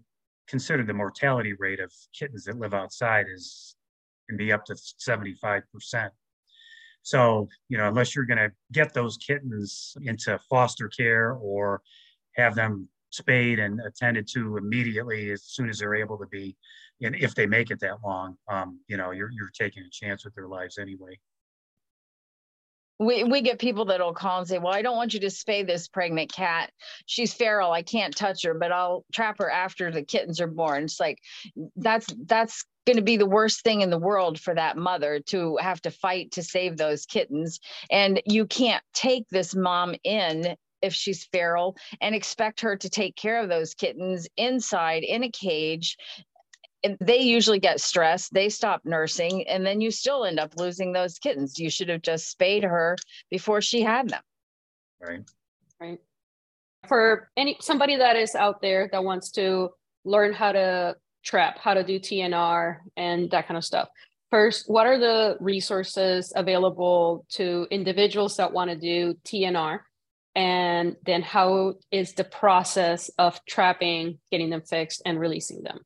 consider 0.48 0.84
the 0.84 0.94
mortality 0.94 1.54
rate 1.54 1.80
of 1.80 1.94
kittens 2.18 2.46
that 2.46 2.58
live 2.58 2.74
outside 2.74 3.28
is 3.32 3.76
can 4.28 4.38
be 4.38 4.52
up 4.52 4.66
to 4.66 4.76
75 4.76 5.64
percent. 5.72 6.12
So, 7.04 7.50
you 7.70 7.78
know, 7.78 7.88
unless 7.88 8.16
you're 8.16 8.26
going 8.26 8.38
to 8.38 8.52
get 8.72 8.94
those 8.94 9.18
kittens 9.18 9.96
into 10.04 10.40
foster 10.50 10.88
care 10.88 11.34
or 11.34 11.82
have 12.36 12.56
them 12.56 12.88
spayed 13.10 13.60
and 13.60 13.80
attended 13.82 14.28
to 14.34 14.58
immediately 14.58 15.32
as 15.32 15.44
soon 15.44 15.70
as 15.70 15.80
they're 15.80 15.96
able 15.96 16.18
to 16.18 16.28
be, 16.28 16.56
and 17.02 17.16
if 17.16 17.36
they 17.36 17.46
make 17.46 17.72
it 17.72 17.80
that 17.80 17.98
long, 18.04 18.38
um, 18.48 18.80
you 18.88 18.98
know, 18.98 19.12
you're 19.12 19.32
you're 19.32 19.52
taking 19.54 19.84
a 19.84 19.90
chance 19.92 20.24
with 20.24 20.36
their 20.36 20.48
lives 20.48 20.78
anyway. 20.78 21.20
We 23.00 23.24
we 23.24 23.42
get 23.42 23.58
people 23.58 23.86
that'll 23.86 24.14
call 24.14 24.40
and 24.40 24.48
say, 24.48 24.60
"Well, 24.60 24.74
I 24.74 24.84
don't 24.84 24.96
want 24.96 25.16
you 25.16 25.22
to 25.22 25.28
spay 25.28 25.66
this 25.66 25.88
pregnant 25.88 26.32
cat. 26.32 26.72
She's 27.08 27.34
feral. 27.34 27.72
I 27.72 27.82
can't 27.82 28.16
touch 28.16 28.44
her, 28.44 28.54
but 28.54 28.72
I'll 28.72 29.06
trap 29.12 29.40
her 29.40 29.50
after 29.50 29.92
the 29.92 30.04
kittens 30.04 30.40
are 30.40 30.48
born." 30.48 30.84
It's 30.84 31.00
like 31.00 31.18
that's 31.76 32.06
that's 32.26 32.64
going 32.86 32.98
to 32.98 33.04
be 33.04 33.18
the 33.18 33.26
worst 33.26 33.64
thing 33.64 33.82
in 33.82 33.90
the 33.90 33.98
world 33.98 34.40
for 34.40 34.56
that 34.56 34.78
mother 34.78 35.20
to 35.28 35.58
have 35.58 35.82
to 35.82 35.92
fight 35.92 36.32
to 36.32 36.44
save 36.44 36.78
those 36.78 37.06
kittens. 37.06 37.60
And 37.90 38.22
you 38.26 38.46
can't 38.46 38.84
take 38.94 39.28
this 39.30 39.56
mom 39.56 39.96
in 40.04 40.56
if 40.82 40.94
she's 40.94 41.26
feral 41.26 41.78
and 42.02 42.16
expect 42.16 42.62
her 42.62 42.76
to 42.76 42.90
take 42.90 43.16
care 43.16 43.40
of 43.42 43.50
those 43.50 43.74
kittens 43.74 44.28
inside 44.36 45.04
in 45.04 45.24
a 45.24 45.30
cage. 45.30 45.98
They 47.00 47.20
usually 47.20 47.60
get 47.60 47.80
stressed 47.80 48.34
they 48.34 48.50
stop 48.50 48.82
nursing 48.84 49.48
and 49.48 49.64
then 49.64 49.82
you 49.82 49.92
still 49.92 50.26
end 50.26 50.40
up 50.40 50.54
losing 50.58 50.92
those 50.92 51.20
kittens. 51.20 51.60
You 51.60 51.70
should 51.70 51.90
have 51.90 52.02
just 52.02 52.32
spayed 52.32 52.64
her 52.64 52.98
before 53.30 53.62
she 53.62 53.82
had 53.82 54.10
them. 54.10 54.22
Right. 55.00 55.22
Right. 55.80 56.00
For 56.88 57.30
any 57.38 57.58
somebody 57.60 57.98
that 57.98 58.16
is 58.16 58.34
out 58.34 58.62
there 58.62 58.90
that 58.92 59.04
wants 59.04 59.30
to 59.34 59.70
learn 60.04 60.34
how 60.34 60.52
to 60.52 60.96
trap 61.24 61.60
how 61.60 61.74
to 61.74 61.84
do 61.84 62.00
tnr 62.00 62.78
and 62.98 63.30
that 63.32 63.48
kind 63.48 63.58
of 63.58 63.64
stuff. 63.64 63.90
First 64.30 64.66
what 64.68 64.88
are 64.88 64.98
the 64.98 65.38
resources 65.40 66.34
available 66.36 67.26
to 67.32 67.68
individuals 67.70 68.38
that 68.38 68.54
want 68.54 68.72
to 68.72 68.78
do 68.78 69.16
tnr 69.26 69.80
and 70.36 70.96
then 71.06 71.22
how 71.22 71.76
is 71.92 72.14
the 72.14 72.24
process 72.24 73.10
of 73.18 73.44
trapping 73.46 74.20
getting 74.32 74.50
them 74.50 74.62
fixed 74.62 75.02
and 75.06 75.20
releasing 75.20 75.64
them? 75.64 75.80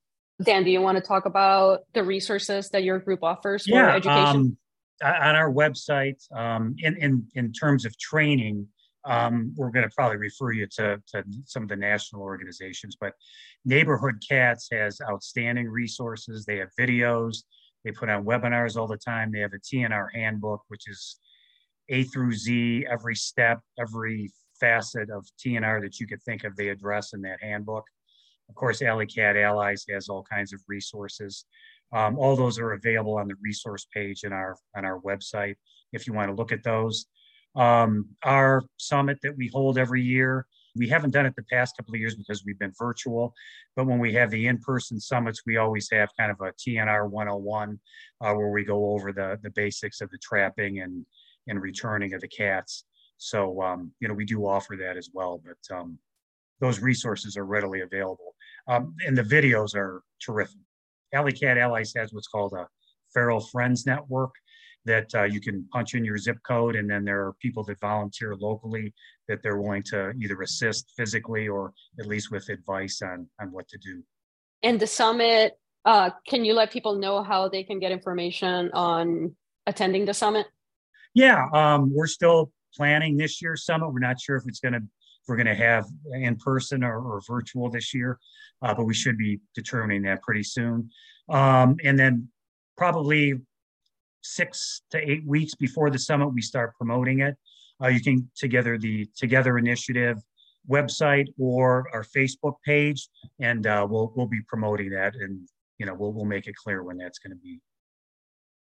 Dan 0.44 0.64
do 0.64 0.72
you 0.72 0.82
want 0.82 0.98
to 0.98 1.04
talk 1.04 1.26
about 1.26 1.82
the 1.94 2.04
resources 2.04 2.70
that 2.70 2.84
your 2.84 3.00
group 3.00 3.24
offers 3.24 3.66
yeah, 3.68 3.86
for 3.86 3.90
education? 3.92 4.22
um, 4.22 4.58
on 5.04 5.36
our 5.36 5.52
website 5.52 6.22
um, 6.36 6.76
in, 6.80 6.96
in, 6.98 7.28
in 7.36 7.52
terms 7.52 7.86
of 7.86 7.98
training 7.98 8.68
um, 9.06 9.54
we're 9.56 9.72
going 9.72 9.88
to 9.88 9.96
probably 9.96 10.18
refer 10.18 10.52
you 10.52 10.68
to, 10.68 11.02
to 11.08 11.24
some 11.46 11.64
of 11.64 11.70
the 11.70 11.76
national 11.76 12.22
organizations 12.22 12.98
but 13.00 13.14
neighborhood 13.64 14.16
cats 14.28 14.68
has 14.72 15.00
outstanding 15.10 15.70
resources 15.70 16.46
they 16.46 16.58
have 16.58 16.70
videos 16.80 17.44
they 17.84 17.92
put 17.92 18.10
on 18.10 18.26
webinars 18.26 18.76
all 18.78 18.88
the 18.88 18.98
time 18.98 19.32
they 19.32 19.40
have 19.40 19.54
a 19.54 19.76
tnr 19.76 20.08
handbook 20.14 20.62
which 20.68 20.88
is 20.88 21.20
a 21.90 22.04
through 22.04 22.34
Z, 22.34 22.86
every 22.90 23.16
step, 23.16 23.60
every 23.80 24.32
facet 24.60 25.10
of 25.10 25.28
TNR 25.40 25.82
that 25.82 26.00
you 26.00 26.08
could 26.08 26.22
think 26.24 26.44
of, 26.44 26.56
they 26.56 26.70
address 26.70 27.14
in 27.14 27.22
that 27.22 27.42
handbook. 27.42 27.86
Of 28.50 28.56
course, 28.56 28.82
Alley 28.82 29.06
Cat 29.06 29.38
Allies 29.38 29.86
has 29.90 30.08
all 30.08 30.24
kinds 30.24 30.54
of 30.54 30.62
resources. 30.68 31.46
Um, 31.94 32.18
all 32.18 32.36
those 32.36 32.60
are 32.60 32.74
available 32.74 33.18
on 33.18 33.28
the 33.28 33.36
resource 33.42 33.88
page 33.94 34.24
in 34.24 34.34
our 34.34 34.58
on 34.76 34.86
our 34.86 35.00
website 35.02 35.56
if 35.94 36.08
you 36.08 36.14
want 36.14 36.30
to 36.30 36.36
look 36.36 36.52
at 36.52 36.64
those. 36.64 37.06
Um, 37.56 38.10
our 38.24 38.64
summit 38.78 39.20
that 39.24 39.38
we 39.38 39.48
hold 39.48 39.78
every 39.78 40.02
year, 40.02 40.46
we 40.76 40.90
haven't 40.90 41.12
done 41.12 41.26
it 41.26 41.36
the 41.36 41.44
past 41.44 41.78
couple 41.78 41.94
of 41.94 42.00
years 42.00 42.16
because 42.16 42.44
we've 42.46 42.60
been 42.60 42.74
virtual, 42.78 43.34
but 43.76 43.88
when 43.88 44.00
we 44.00 44.14
have 44.14 44.30
the 44.30 44.48
in-person 44.48 45.00
summits, 45.00 45.44
we 45.46 45.58
always 45.58 45.90
have 45.92 46.10
kind 46.20 46.32
of 46.32 46.42
a 46.42 46.52
TNR 46.54 47.10
101 47.10 47.80
uh, 48.22 48.34
where 48.34 48.50
we 48.50 48.66
go 48.66 48.92
over 48.92 49.14
the 49.14 49.40
the 49.42 49.52
basics 49.52 50.02
of 50.02 50.10
the 50.10 50.18
trapping 50.18 50.82
and 50.82 51.06
and 51.48 51.62
returning 51.62 52.14
of 52.14 52.22
the 52.22 52.28
cats. 52.28 52.86
So, 53.18 53.62
um, 53.62 53.92
you 54.00 54.08
know, 54.08 54.14
we 54.14 54.26
do 54.26 54.46
offer 54.46 54.76
that 54.78 54.98
as 54.98 55.10
well, 55.14 55.42
but 55.44 55.76
um, 55.76 55.98
those 56.60 56.82
resources 56.82 57.38
are 57.38 57.46
readily 57.46 57.82
available. 57.82 58.36
Um, 58.68 58.96
and 59.06 59.18
the 59.18 59.24
videos 59.24 59.76
are 59.76 60.02
terrific. 60.22 60.58
Alley 61.14 61.32
Cat 61.32 61.58
Allies 61.58 61.94
has 61.96 62.14
what's 62.14 62.28
called 62.28 62.54
a 62.54 62.68
Feral 63.14 63.40
Friends 63.40 63.86
Network 63.86 64.34
that 64.86 65.14
uh, 65.16 65.24
you 65.24 65.42
can 65.42 65.68
punch 65.72 65.96
in 65.96 66.06
your 66.06 66.18
zip 66.18 66.38
code, 66.48 66.76
and 66.76 66.90
then 66.90 67.04
there 67.04 67.22
are 67.26 67.34
people 67.42 67.64
that 67.66 67.80
volunteer 67.80 68.36
locally 68.36 68.94
that 69.28 69.42
they're 69.42 69.58
willing 69.58 69.84
to 69.84 70.12
either 70.22 70.42
assist 70.42 70.94
physically 70.96 71.48
or 71.48 71.74
at 72.00 72.06
least 72.06 72.32
with 72.32 72.50
advice 72.50 73.02
on, 73.02 73.28
on 73.42 73.52
what 73.52 73.68
to 73.68 73.78
do. 73.78 74.04
And 74.64 74.80
the 74.80 74.88
summit, 74.88 75.58
uh, 75.86 76.12
can 76.28 76.46
you 76.46 76.54
let 76.54 76.72
people 76.72 76.96
know 76.96 77.24
how 77.24 77.50
they 77.50 77.64
can 77.64 77.80
get 77.80 77.92
information 77.92 78.72
on 78.74 79.36
attending 79.66 80.06
the 80.06 80.14
summit? 80.14 80.48
Yeah, 81.14 81.48
um, 81.54 81.94
we're 81.94 82.08
still 82.08 82.52
planning 82.76 83.18
this 83.18 83.42
year's 83.42 83.66
summit. 83.66 83.90
We're 83.90 84.00
not 84.00 84.20
sure 84.20 84.36
if 84.36 84.44
it's 84.48 84.60
going 84.60 84.74
to 84.74 84.82
we're 85.28 85.38
going 85.38 85.48
to 85.48 85.56
have 85.56 85.86
in 86.14 86.36
person 86.36 86.84
or, 86.84 87.00
or 87.00 87.22
virtual 87.28 87.70
this 87.70 87.94
year, 87.94 88.20
uh, 88.62 88.74
but 88.74 88.86
we 88.86 88.94
should 88.94 89.18
be 89.18 89.40
determining 89.56 90.04
that 90.04 90.22
pretty 90.22 90.44
soon. 90.44 90.90
Um, 91.30 91.78
and 91.84 91.98
then 91.98 92.28
probably 92.78 93.34
six 94.26 94.82
to 94.92 94.98
eight 94.98 95.26
weeks 95.26 95.56
before 95.56 95.90
the 95.90 96.00
summit, 96.00 96.28
we 96.30 96.42
start 96.42 96.76
promoting 96.78 97.20
it. 97.20 97.36
Uh, 97.84 97.88
you 97.88 98.02
can 98.02 98.30
together 98.36 98.78
the 98.78 99.08
Together 99.16 99.58
Initiative 99.58 100.18
website 100.70 101.28
or 101.38 101.88
our 101.94 102.04
Facebook 102.04 102.56
page, 102.66 103.08
and 103.40 103.68
uh, 103.68 103.86
we'll 103.90 104.12
we'll 104.16 104.28
be 104.28 104.42
promoting 104.48 104.90
that, 104.92 105.16
and 105.16 105.48
you 105.78 105.86
know 105.86 105.94
we'll 105.94 106.14
we'll 106.14 106.26
make 106.26 106.48
it 106.48 106.56
clear 106.56 106.84
when 106.84 106.98
that's 106.98 107.20
going 107.20 107.32
to 107.32 107.42
be. 107.42 107.60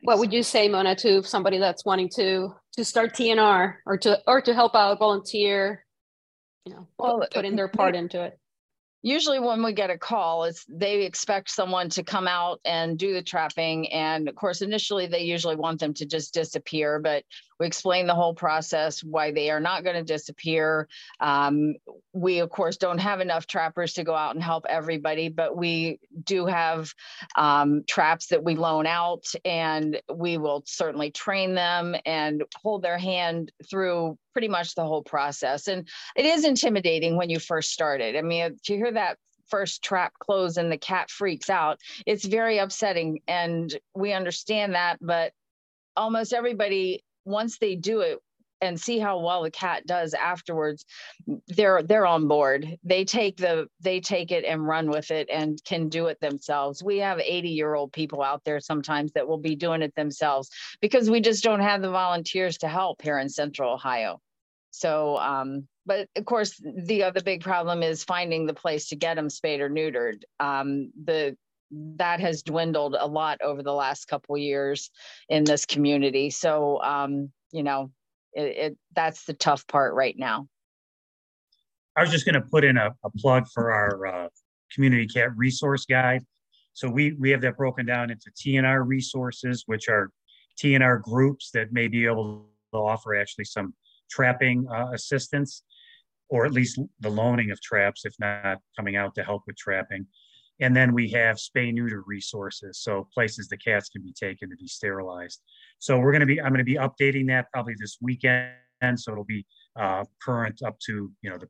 What 0.01 0.19
would 0.19 0.31
you 0.31 0.43
say, 0.43 0.69
Mona, 0.69 0.95
to 0.97 1.23
somebody 1.23 1.57
that's 1.57 1.85
wanting 1.85 2.09
to 2.15 2.53
to 2.77 2.85
start 2.85 3.13
TNR 3.13 3.75
or 3.85 3.97
to 3.97 4.19
or 4.27 4.41
to 4.41 4.53
help 4.53 4.75
out, 4.75 4.99
volunteer, 4.99 5.85
you 6.65 6.73
know, 6.73 6.87
well, 6.97 7.19
put, 7.19 7.31
put 7.31 7.45
in 7.45 7.55
their 7.55 7.67
part 7.67 7.95
into 7.95 8.23
it? 8.23 8.38
Usually 9.01 9.39
when 9.39 9.63
we 9.63 9.73
get 9.73 9.89
a 9.89 9.97
call 9.97 10.43
it's 10.43 10.65
they 10.67 11.03
expect 11.03 11.49
someone 11.49 11.89
to 11.89 12.03
come 12.03 12.27
out 12.27 12.59
and 12.65 12.97
do 12.97 13.13
the 13.13 13.21
trapping 13.21 13.91
and 13.93 14.27
of 14.27 14.35
course 14.35 14.61
initially 14.61 15.07
they 15.07 15.21
usually 15.21 15.55
want 15.55 15.79
them 15.79 15.93
to 15.93 16.05
just 16.05 16.33
disappear 16.33 16.99
but 16.99 17.23
we 17.59 17.67
explain 17.67 18.07
the 18.07 18.15
whole 18.15 18.33
process 18.33 19.03
why 19.03 19.31
they 19.31 19.49
are 19.49 19.59
not 19.59 19.83
going 19.83 19.95
to 19.95 20.03
disappear 20.03 20.87
um, 21.19 21.75
we 22.13 22.39
of 22.39 22.49
course 22.49 22.77
don't 22.77 22.99
have 22.99 23.19
enough 23.19 23.47
trappers 23.47 23.93
to 23.93 24.03
go 24.03 24.15
out 24.15 24.35
and 24.35 24.43
help 24.43 24.65
everybody 24.69 25.29
but 25.29 25.55
we 25.55 25.99
do 26.23 26.45
have 26.45 26.93
um, 27.35 27.83
traps 27.87 28.27
that 28.27 28.43
we 28.43 28.55
loan 28.55 28.85
out 28.85 29.25
and 29.45 30.01
we 30.13 30.37
will 30.37 30.63
certainly 30.65 31.11
train 31.11 31.53
them 31.53 31.95
and 32.05 32.43
hold 32.61 32.81
their 32.81 32.97
hand 32.97 33.51
through 33.69 34.17
pretty 34.33 34.47
much 34.47 34.75
the 34.75 34.85
whole 34.85 35.03
process. 35.03 35.67
And 35.67 35.87
it 36.15 36.25
is 36.25 36.45
intimidating 36.45 37.17
when 37.17 37.29
you 37.29 37.39
first 37.39 37.71
started. 37.71 38.15
I 38.15 38.21
mean, 38.21 38.57
to 38.65 38.75
hear 38.75 38.91
that 38.91 39.17
first 39.47 39.83
trap 39.83 40.13
close 40.19 40.57
and 40.57 40.71
the 40.71 40.77
cat 40.77 41.09
freaks 41.09 41.49
out, 41.49 41.79
it's 42.05 42.25
very 42.25 42.59
upsetting. 42.59 43.19
And 43.27 43.77
we 43.95 44.13
understand 44.13 44.75
that, 44.75 44.97
but 45.01 45.33
almost 45.95 46.33
everybody, 46.33 47.03
once 47.29 47.57
they 47.57 47.75
do 47.75 48.01
it, 48.01 48.19
and 48.61 48.79
see 48.79 48.99
how 48.99 49.19
well 49.19 49.43
the 49.43 49.51
cat 49.51 49.85
does 49.85 50.13
afterwards 50.13 50.85
they're 51.47 51.81
they're 51.83 52.05
on 52.05 52.27
board. 52.27 52.77
They 52.83 53.05
take 53.05 53.37
the 53.37 53.67
they 53.79 53.99
take 53.99 54.31
it 54.31 54.45
and 54.45 54.67
run 54.67 54.89
with 54.89 55.11
it 55.11 55.29
and 55.31 55.61
can 55.63 55.89
do 55.89 56.07
it 56.07 56.19
themselves. 56.19 56.83
We 56.83 56.97
have 56.97 57.19
80 57.19 57.49
year 57.49 57.73
old 57.73 57.93
people 57.93 58.21
out 58.21 58.43
there 58.43 58.59
sometimes 58.59 59.13
that 59.13 59.27
will 59.27 59.37
be 59.37 59.55
doing 59.55 59.81
it 59.81 59.95
themselves 59.95 60.49
because 60.81 61.09
we 61.09 61.21
just 61.21 61.43
don't 61.43 61.61
have 61.61 61.81
the 61.81 61.91
volunteers 61.91 62.57
to 62.59 62.67
help 62.67 63.01
here 63.01 63.19
in 63.19 63.29
central 63.29 63.73
ohio. 63.73 64.19
So, 64.71 65.17
um, 65.17 65.67
but 65.85 66.07
of 66.15 66.25
course, 66.25 66.61
the 66.61 67.03
other 67.03 67.21
big 67.21 67.41
problem 67.41 67.81
is 67.81 68.03
finding 68.03 68.45
the 68.45 68.53
place 68.53 68.89
to 68.89 68.95
get 68.95 69.15
them 69.15 69.29
spayed 69.29 69.61
or 69.61 69.69
neutered. 69.69 70.21
Um, 70.39 70.91
the 71.03 71.35
that 71.71 72.19
has 72.19 72.43
dwindled 72.43 72.95
a 72.99 73.07
lot 73.07 73.39
over 73.43 73.63
the 73.63 73.73
last 73.73 74.07
couple 74.07 74.37
years 74.37 74.89
in 75.27 75.43
this 75.43 75.65
community. 75.65 76.29
So, 76.29 76.81
um, 76.81 77.31
you 77.51 77.63
know, 77.63 77.91
it, 78.33 78.57
it, 78.57 78.77
that's 78.95 79.25
the 79.25 79.33
tough 79.33 79.67
part 79.67 79.93
right 79.93 80.15
now. 80.17 80.47
I 81.95 82.01
was 82.01 82.11
just 82.11 82.25
going 82.25 82.35
to 82.35 82.41
put 82.41 82.63
in 82.63 82.77
a, 82.77 82.91
a, 83.03 83.09
plug 83.17 83.47
for 83.53 83.71
our 83.71 84.07
uh, 84.07 84.27
community 84.73 85.07
cat 85.07 85.35
resource 85.35 85.85
guide. 85.85 86.23
So 86.73 86.89
we 86.89 87.13
we 87.13 87.29
have 87.31 87.41
that 87.41 87.57
broken 87.57 87.85
down 87.85 88.09
into 88.09 88.31
TNR 88.31 88.87
resources, 88.87 89.63
which 89.65 89.89
are 89.89 90.11
TNR 90.63 91.01
groups 91.01 91.51
that 91.51 91.73
may 91.73 91.87
be 91.87 92.05
able 92.05 92.45
to 92.73 92.77
offer 92.77 93.15
actually 93.15 93.45
some 93.45 93.73
trapping 94.09 94.67
uh, 94.73 94.91
assistance, 94.93 95.63
or 96.29 96.45
at 96.45 96.53
least 96.53 96.79
the 96.99 97.09
loaning 97.09 97.51
of 97.51 97.59
traps, 97.61 98.05
if 98.05 98.13
not 98.19 98.59
coming 98.77 98.95
out 98.95 99.15
to 99.15 99.23
help 99.23 99.43
with 99.47 99.57
trapping. 99.57 100.05
And 100.61 100.75
then 100.75 100.93
we 100.93 101.09
have 101.11 101.37
spay 101.37 101.73
neuter 101.73 102.03
resources, 102.05 102.79
so 102.79 103.07
places 103.13 103.47
the 103.47 103.57
cats 103.57 103.89
can 103.89 104.01
be 104.01 104.13
taken 104.13 104.49
to 104.49 104.55
be 104.55 104.67
sterilized. 104.67 105.41
So 105.79 105.97
we're 105.97 106.11
going 106.11 106.21
to 106.21 106.25
be, 106.25 106.41
I'm 106.41 106.49
going 106.49 106.59
to 106.59 106.63
be 106.63 106.75
updating 106.75 107.27
that 107.27 107.47
probably 107.53 107.75
this 107.79 107.97
weekend, 108.01 108.51
so 108.95 109.11
it'll 109.11 109.23
be 109.23 109.45
uh, 109.79 110.03
current 110.21 110.61
up 110.65 110.77
to 110.87 111.11
you 111.21 111.29
know 111.29 111.37
the 111.37 111.47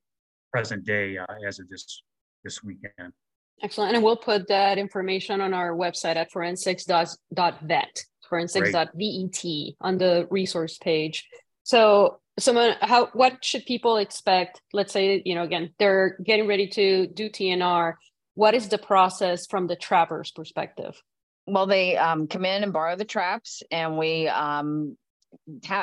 present 0.51 0.85
day 0.85 1.17
uh, 1.17 1.25
as 1.47 1.59
of 1.59 1.69
this 1.69 2.03
this 2.43 2.63
weekend. 2.63 3.13
Excellent, 3.61 3.95
and 3.95 4.03
we'll 4.03 4.15
put 4.15 4.47
that 4.47 4.77
information 4.77 5.41
on 5.41 5.53
our 5.53 5.71
website 5.71 6.15
at 6.15 6.31
forensics.vet, 6.31 8.03
forensics.vet 8.29 9.75
on 9.81 9.97
the 9.97 10.27
resource 10.29 10.77
page. 10.77 11.27
So 11.63 12.19
someone 12.39 12.75
how 12.81 13.07
what 13.13 13.43
should 13.43 13.65
people 13.65 13.97
expect 13.97 14.61
let's 14.73 14.93
say 14.93 15.21
you 15.25 15.35
know 15.35 15.43
again 15.43 15.71
they're 15.77 16.17
getting 16.23 16.47
ready 16.47 16.67
to 16.67 17.07
do 17.07 17.29
tnr 17.29 17.95
what 18.39 18.55
is 18.55 18.69
the 18.69 18.77
process 18.77 19.45
from 19.47 19.67
the 19.67 19.75
trapper's 19.75 20.31
perspective 20.31 21.01
well 21.45 21.67
they 21.67 21.97
um, 21.97 22.25
come 22.27 22.45
in 22.45 22.63
and 22.63 22.71
borrow 22.71 22.95
the 22.95 23.03
traps 23.03 23.61
and 23.69 23.97
we 23.97 24.29
um, 24.29 24.95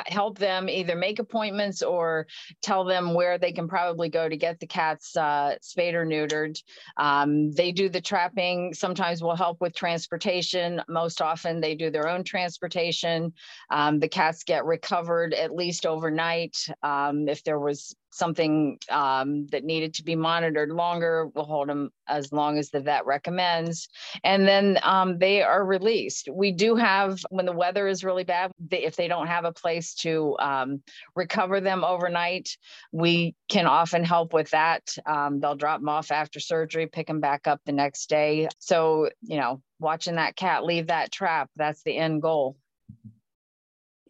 help 0.07 0.37
them 0.37 0.69
either 0.69 0.95
make 0.95 1.19
appointments 1.19 1.81
or 1.81 2.27
tell 2.61 2.83
them 2.83 3.13
where 3.13 3.37
they 3.37 3.51
can 3.51 3.67
probably 3.67 4.09
go 4.09 4.27
to 4.27 4.35
get 4.35 4.59
the 4.59 4.67
cats 4.67 5.15
uh, 5.15 5.55
spayed 5.61 5.95
or 5.95 6.05
neutered. 6.05 6.61
Um, 6.97 7.51
they 7.51 7.71
do 7.71 7.89
the 7.89 8.01
trapping. 8.01 8.73
Sometimes 8.73 9.21
we'll 9.21 9.35
help 9.35 9.61
with 9.61 9.75
transportation. 9.75 10.81
Most 10.87 11.21
often 11.21 11.61
they 11.61 11.75
do 11.75 11.89
their 11.89 12.07
own 12.07 12.23
transportation. 12.23 13.33
Um, 13.71 13.99
the 13.99 14.09
cats 14.09 14.43
get 14.43 14.65
recovered 14.65 15.33
at 15.33 15.53
least 15.55 15.85
overnight. 15.85 16.57
Um, 16.83 17.27
if 17.27 17.43
there 17.43 17.59
was 17.59 17.95
something 18.17 18.79
um, 18.89 19.47
that 19.47 19.63
needed 19.63 19.93
to 19.95 20.03
be 20.03 20.15
monitored 20.15 20.69
longer, 20.69 21.27
we'll 21.33 21.45
hold 21.45 21.69
them 21.69 21.89
as 22.07 22.31
long 22.31 22.57
as 22.57 22.69
the 22.69 22.79
vet 22.79 23.05
recommends. 23.05 23.87
And 24.23 24.47
then 24.47 24.79
um, 24.83 25.19
they 25.19 25.41
are 25.41 25.63
released. 25.63 26.29
We 26.31 26.51
do 26.51 26.75
have, 26.75 27.19
when 27.29 27.45
the 27.45 27.51
weather 27.51 27.87
is 27.87 28.03
really 28.03 28.23
bad, 28.23 28.51
they, 28.59 28.83
if 28.83 28.95
they 28.95 29.07
don't 29.07 29.27
have 29.27 29.45
a 29.45 29.51
place 29.51 29.93
to 29.95 30.35
um, 30.39 30.81
recover 31.15 31.61
them 31.61 31.83
overnight, 31.83 32.57
we 32.91 33.35
can 33.47 33.65
often 33.65 34.03
help 34.03 34.33
with 34.33 34.49
that. 34.51 34.95
Um, 35.05 35.39
they'll 35.39 35.55
drop 35.55 35.79
them 35.79 35.89
off 35.89 36.11
after 36.11 36.39
surgery, 36.39 36.87
pick 36.87 37.07
them 37.07 37.19
back 37.19 37.47
up 37.47 37.61
the 37.65 37.71
next 37.71 38.09
day. 38.09 38.47
So, 38.59 39.09
you 39.21 39.37
know, 39.37 39.61
watching 39.79 40.15
that 40.15 40.35
cat 40.35 40.63
leave 40.63 40.87
that 40.87 41.11
trap, 41.11 41.49
that's 41.55 41.83
the 41.83 41.95
end 41.95 42.21
goal. 42.21 42.57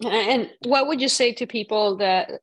And 0.05 0.51
what 0.63 0.87
would 0.87 1.01
you 1.01 1.09
say 1.09 1.33
to 1.33 1.47
people 1.47 1.97
that 1.97 2.41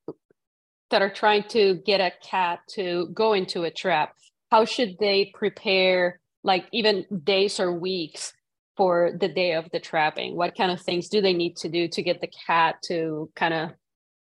that 0.91 1.03
are 1.03 1.13
trying 1.13 1.43
to 1.45 1.77
get 1.87 2.01
a 2.01 2.13
cat 2.23 2.61
to 2.69 3.09
go 3.13 3.33
into 3.33 3.65
a 3.65 3.71
trap 3.71 4.15
how 4.51 4.65
should 4.65 4.97
they 4.99 5.33
prepare 5.35 6.21
like 6.43 6.67
even 6.73 7.05
days 7.25 7.59
or 7.59 7.73
weeks 7.73 8.33
for 8.77 9.13
the 9.21 9.29
day 9.29 9.55
of 9.55 9.69
the 9.71 9.81
trapping 9.81 10.37
what 10.37 10.57
kind 10.57 10.71
of 10.71 10.81
things 10.81 11.09
do 11.09 11.21
they 11.21 11.33
need 11.33 11.57
to 11.57 11.69
do 11.69 11.89
to 11.89 12.03
get 12.03 12.21
the 12.21 12.31
cat 12.47 12.77
to 12.83 13.31
kind 13.35 13.55
of 13.55 13.71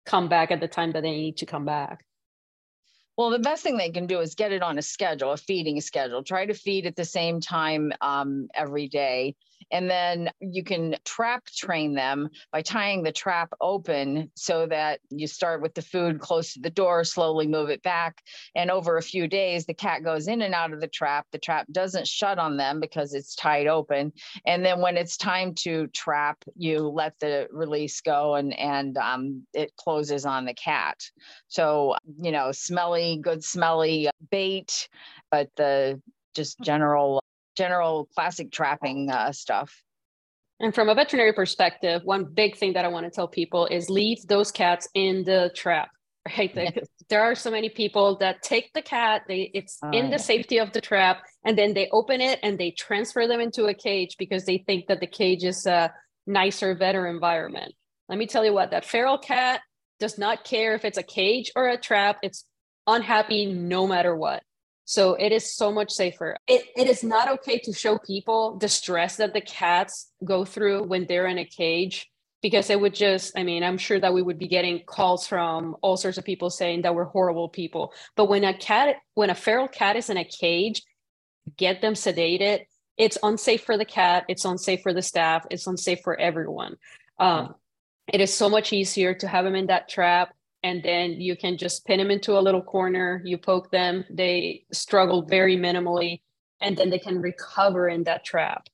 come 0.06 0.28
back 0.28 0.52
at 0.52 0.60
the 0.60 0.68
time 0.68 0.92
that 0.92 1.04
they 1.04 1.12
need 1.12 1.38
to 1.38 1.46
come 1.46 1.66
back 1.66 2.04
well, 3.18 3.30
the 3.30 3.40
best 3.40 3.62
thing 3.62 3.78
they 3.78 3.92
can 3.92 4.08
do 4.08 4.20
is 4.20 4.36
get 4.36 4.52
it 4.52 4.64
on 4.64 4.78
a 4.78 4.82
schedule, 4.82 5.32
a 5.32 5.38
feeding 5.38 5.80
schedule. 5.82 6.24
Try 6.24 6.46
to 6.46 6.54
feed 6.54 6.86
at 6.86 6.96
the 6.96 7.06
same 7.06 7.42
time 7.42 7.92
um, 8.02 8.48
every 8.56 8.88
day. 8.88 9.36
And 9.72 9.90
then 9.90 10.30
you 10.40 10.64
can 10.64 10.96
trap 11.06 11.46
train 11.46 11.94
them 11.94 12.30
by 12.52 12.62
tying 12.62 13.04
the 13.04 13.12
trap 13.12 13.52
open 13.62 14.32
so 14.36 14.66
that 14.68 15.00
you 15.10 15.28
start 15.28 15.62
with 15.62 15.74
the 15.74 15.82
food 15.82 16.20
close 16.20 16.54
to 16.54 16.60
the 16.60 16.70
door, 16.70 17.04
slowly 17.04 17.48
move 17.48 17.70
it 17.70 17.84
back. 17.84 18.22
And 18.56 18.72
over 18.72 18.98
a 18.98 19.02
few 19.02 19.28
days, 19.28 19.66
the 19.66 19.74
cat 19.74 20.04
goes 20.04 20.28
in 20.28 20.42
and 20.42 20.54
out 20.54 20.74
of 20.74 20.82
the 20.82 20.88
trap. 20.88 21.28
The 21.32 21.38
trap 21.38 21.68
doesn't 21.72 22.08
shut 22.08 22.40
on 22.40 22.58
them 22.58 22.80
because 22.80 23.14
it's 23.14 23.36
tied 23.36 23.68
open. 23.68 24.14
And 24.46 24.66
then 24.66 24.82
when 24.82 24.98
it's 24.98 25.18
time 25.18 25.54
to 25.56 25.88
trap, 25.88 26.44
you 26.56 26.88
let 26.88 27.20
the 27.20 27.48
release 27.52 28.02
go 28.02 28.36
and, 28.36 28.58
and 28.58 28.98
um, 28.98 29.46
it 29.54 29.76
closes 29.76 30.26
on 30.26 30.46
the 30.46 30.54
cat. 30.54 30.98
So, 31.48 31.96
you 32.22 32.32
know, 32.32 32.52
smelly, 32.52 33.20
good 33.22 33.44
smelly 33.44 34.10
bait, 34.30 34.88
but 35.30 35.50
the 35.56 36.02
just 36.34 36.60
general 36.62 37.24
general 37.56 38.08
classic 38.16 38.52
trapping 38.52 39.10
uh, 39.10 39.32
stuff. 39.32 39.84
And 40.60 40.74
from 40.76 40.90
a 40.90 40.96
veterinary 40.96 41.34
perspective, 41.34 42.04
one 42.04 42.26
big 42.26 42.56
thing 42.56 42.74
that 42.74 42.86
I 42.86 42.88
want 42.88 43.06
to 43.06 43.10
tell 43.10 43.28
people 43.28 43.66
is 43.66 43.90
leave 43.90 44.28
those 44.28 44.52
cats 44.52 44.88
in 44.94 45.24
the 45.24 45.52
trap. 45.56 45.90
Right, 46.38 46.54
there 47.10 47.24
are 47.24 47.34
so 47.34 47.50
many 47.50 47.70
people 47.70 48.18
that 48.18 48.44
take 48.44 48.72
the 48.74 48.82
cat, 48.84 49.24
they 49.28 49.50
it's 49.56 49.80
uh, 49.84 49.90
in 49.90 50.12
the 50.12 50.20
safety 50.20 50.60
of 50.60 50.72
the 50.72 50.80
trap, 50.80 51.24
and 51.44 51.58
then 51.58 51.74
they 51.74 51.90
open 51.92 52.22
it 52.22 52.38
and 52.44 52.60
they 52.60 52.70
transfer 52.70 53.28
them 53.28 53.40
into 53.40 53.66
a 53.66 53.74
cage 53.74 54.18
because 54.20 54.46
they 54.46 54.60
think 54.60 54.86
that 54.86 55.00
the 55.00 55.08
cage 55.08 55.44
is 55.44 55.66
a 55.66 55.92
nicer, 56.28 56.76
better 56.76 57.08
environment. 57.08 57.74
Let 58.08 58.20
me 58.20 58.28
tell 58.28 58.46
you 58.46 58.54
what, 58.54 58.70
that 58.70 58.86
feral 58.86 59.18
cat 59.18 59.62
does 60.00 60.20
not 60.20 60.44
care 60.44 60.76
if 60.76 60.86
it's 60.86 61.00
a 61.00 61.04
cage 61.04 61.52
or 61.56 61.68
a 61.68 61.78
trap. 61.78 62.20
It's 62.22 62.46
unhappy 62.86 63.48
no 63.48 63.88
matter 63.88 64.16
what. 64.16 64.44
So 64.86 65.14
it 65.14 65.32
is 65.32 65.56
so 65.56 65.72
much 65.72 65.92
safer. 65.92 66.36
It, 66.48 66.66
it 66.76 66.88
is 66.88 67.04
not 67.04 67.30
okay 67.32 67.60
to 67.60 67.74
show 67.74 67.98
people 68.00 68.58
the 68.58 68.68
stress 68.68 69.18
that 69.18 69.34
the 69.34 69.42
cats 69.42 70.12
go 70.26 70.44
through 70.44 70.84
when 70.84 71.06
they're 71.06 71.28
in 71.28 71.38
a 71.38 71.46
cage 71.46 72.10
because 72.42 72.70
it 72.70 72.80
would 72.80 72.96
just, 72.96 73.38
I 73.38 73.44
mean, 73.44 73.64
I'm 73.64 73.78
sure 73.78 74.00
that 74.00 74.14
we 74.14 74.22
would 74.22 74.40
be 74.40 74.48
getting 74.48 74.84
calls 74.86 75.28
from 75.28 75.76
all 75.82 75.96
sorts 75.96 76.18
of 76.18 76.26
people 76.26 76.50
saying 76.50 76.82
that 76.82 76.96
we're 76.96 77.06
horrible 77.06 77.50
people. 77.50 77.94
But 78.16 78.30
when 78.30 78.44
a 78.44 78.58
cat, 78.58 78.96
when 79.14 79.30
a 79.30 79.36
feral 79.36 79.68
cat 79.68 79.96
is 79.96 80.10
in 80.10 80.18
a 80.18 80.26
cage, 80.26 80.82
get 81.58 81.82
them 81.82 81.94
sedated. 81.94 82.66
It's 82.98 83.18
unsafe 83.22 83.64
for 83.64 83.78
the 83.78 83.86
cat. 83.86 84.26
It's 84.28 84.46
unsafe 84.46 84.82
for 84.82 84.94
the 84.94 85.02
staff. 85.02 85.46
It's 85.52 85.68
unsafe 85.68 86.02
for 86.04 86.20
everyone. 86.20 86.78
Um, 87.20 87.56
it 88.12 88.22
is 88.22 88.34
so 88.34 88.50
much 88.50 88.74
easier 88.74 89.14
to 89.16 89.28
have 89.28 89.46
them 89.46 89.56
in 89.56 89.68
that 89.68 89.88
trap 89.88 90.34
and 90.64 90.84
then 90.84 91.20
you 91.20 91.36
can 91.36 91.58
just 91.58 91.86
pin 91.86 91.98
them 92.00 92.12
into 92.12 92.38
a 92.38 92.42
little 92.42 92.62
corner 92.62 93.22
you 93.26 93.38
poke 93.38 93.72
them 93.72 94.06
they 94.10 94.64
struggle 94.72 95.24
very 95.24 95.58
minimally 95.58 96.22
and 96.62 96.78
then 96.78 96.90
they 96.90 97.00
can 97.00 97.22
recover 97.22 97.90
in 97.90 98.04
that 98.04 98.24
trap 98.24 98.68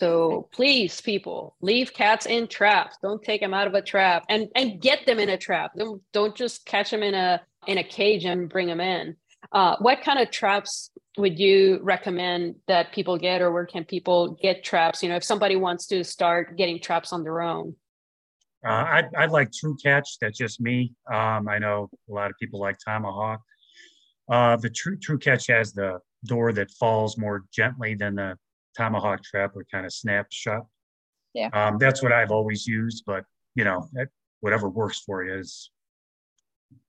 So 0.00 0.48
please, 0.52 1.00
people, 1.00 1.56
leave 1.60 1.94
cats 1.94 2.26
in 2.26 2.48
traps. 2.48 2.98
Don't 3.02 3.22
take 3.22 3.40
them 3.40 3.54
out 3.54 3.66
of 3.68 3.74
a 3.74 3.82
trap 3.82 4.24
and 4.28 4.48
and 4.54 4.80
get 4.80 5.06
them 5.06 5.18
in 5.20 5.28
a 5.30 5.38
trap. 5.38 5.72
Don't 5.78 6.02
don't 6.12 6.36
just 6.36 6.66
catch 6.66 6.90
them 6.90 7.02
in 7.02 7.14
a 7.14 7.40
in 7.66 7.78
a 7.78 7.84
cage 7.84 8.24
and 8.24 8.48
bring 8.50 8.66
them 8.66 8.80
in. 8.80 9.16
Uh, 9.52 9.76
what 9.80 10.02
kind 10.02 10.18
of 10.18 10.30
traps 10.30 10.90
would 11.16 11.38
you 11.38 11.78
recommend 11.82 12.56
that 12.66 12.92
people 12.92 13.16
get, 13.18 13.40
or 13.40 13.52
where 13.52 13.66
can 13.66 13.84
people 13.84 14.36
get 14.42 14.64
traps? 14.64 15.02
You 15.02 15.08
know, 15.10 15.16
if 15.16 15.24
somebody 15.24 15.56
wants 15.56 15.86
to 15.88 16.02
start 16.04 16.56
getting 16.58 16.80
traps 16.80 17.12
on 17.12 17.22
their 17.22 17.40
own. 17.40 17.76
Uh, 18.66 18.70
I, 18.70 19.02
I 19.16 19.26
like 19.26 19.52
True 19.52 19.76
Catch. 19.82 20.18
That's 20.20 20.38
just 20.38 20.60
me. 20.60 20.94
Um, 21.12 21.48
I 21.48 21.58
know 21.58 21.90
a 22.08 22.12
lot 22.12 22.30
of 22.30 22.36
people 22.40 22.60
like 22.60 22.78
Tomahawk. 22.84 23.40
Uh, 24.30 24.56
the 24.56 24.70
True 24.70 24.98
True 24.98 25.18
Catch 25.18 25.48
has 25.48 25.72
the 25.72 25.98
door 26.24 26.52
that 26.52 26.70
falls 26.70 27.18
more 27.18 27.44
gently 27.52 27.94
than 27.94 28.14
the 28.14 28.38
Tomahawk 28.76 29.22
trap, 29.22 29.52
or 29.54 29.64
kind 29.70 29.84
of 29.84 29.92
snaps 29.92 30.34
shut. 30.34 30.62
Yeah. 31.34 31.50
Um, 31.52 31.78
that's 31.78 32.02
what 32.02 32.12
I've 32.12 32.30
always 32.30 32.66
used, 32.66 33.04
but 33.06 33.24
you 33.54 33.64
know, 33.64 33.88
whatever 34.40 34.68
works 34.68 35.00
for 35.00 35.24
you 35.24 35.34
is 35.34 35.70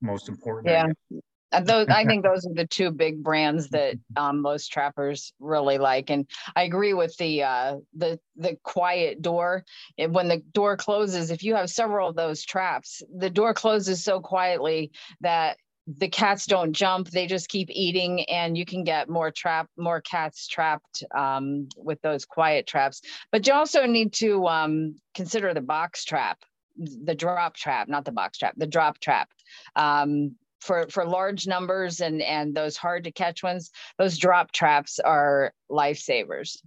most 0.01 0.29
important. 0.29 0.67
Yeah. 0.71 1.19
Uh, 1.51 1.61
those 1.61 1.87
I 1.89 2.05
think 2.05 2.23
those 2.23 2.45
are 2.45 2.53
the 2.53 2.67
two 2.67 2.91
big 2.91 3.23
brands 3.23 3.69
that 3.69 3.95
um, 4.15 4.41
most 4.41 4.71
trappers 4.71 5.33
really 5.39 5.77
like, 5.77 6.09
and 6.09 6.27
I 6.55 6.63
agree 6.63 6.93
with 6.93 7.15
the 7.17 7.43
uh, 7.43 7.77
the 7.95 8.19
the 8.35 8.57
quiet 8.63 9.21
door. 9.21 9.63
when 9.97 10.27
the 10.27 10.41
door 10.53 10.77
closes, 10.77 11.31
if 11.31 11.43
you 11.43 11.55
have 11.55 11.69
several 11.69 12.09
of 12.09 12.15
those 12.15 12.43
traps, 12.43 13.01
the 13.15 13.29
door 13.29 13.53
closes 13.53 14.03
so 14.03 14.19
quietly 14.19 14.91
that 15.21 15.57
the 15.87 16.07
cats 16.07 16.47
don't 16.47 16.73
jump; 16.73 17.09
they 17.09 17.27
just 17.27 17.47
keep 17.47 17.69
eating, 17.71 18.23
and 18.25 18.57
you 18.57 18.65
can 18.65 18.83
get 18.83 19.09
more 19.09 19.31
trap 19.31 19.69
more 19.77 20.01
cats 20.01 20.47
trapped 20.47 21.03
um, 21.15 21.69
with 21.77 22.01
those 22.01 22.25
quiet 22.25 22.67
traps. 22.67 23.01
But 23.31 23.45
you 23.47 23.53
also 23.53 23.85
need 23.85 24.13
to 24.13 24.47
um, 24.47 24.95
consider 25.13 25.53
the 25.53 25.61
box 25.61 26.03
trap 26.05 26.39
the 26.77 27.15
drop 27.15 27.55
trap, 27.55 27.87
not 27.87 28.05
the 28.05 28.11
box 28.11 28.37
trap, 28.37 28.53
the 28.57 28.67
drop 28.67 28.99
trap. 28.99 29.29
Um, 29.75 30.35
for 30.65 30.87
for 30.89 31.05
large 31.05 31.47
numbers 31.47 32.01
and 32.01 32.21
and 32.21 32.55
those 32.55 32.75
hard 32.75 33.03
to 33.03 33.11
catch 33.11 33.43
ones 33.43 33.71
those 33.97 34.17
drop 34.17 34.51
traps 34.51 34.99
are 34.99 35.53
lifesavers. 35.71 36.57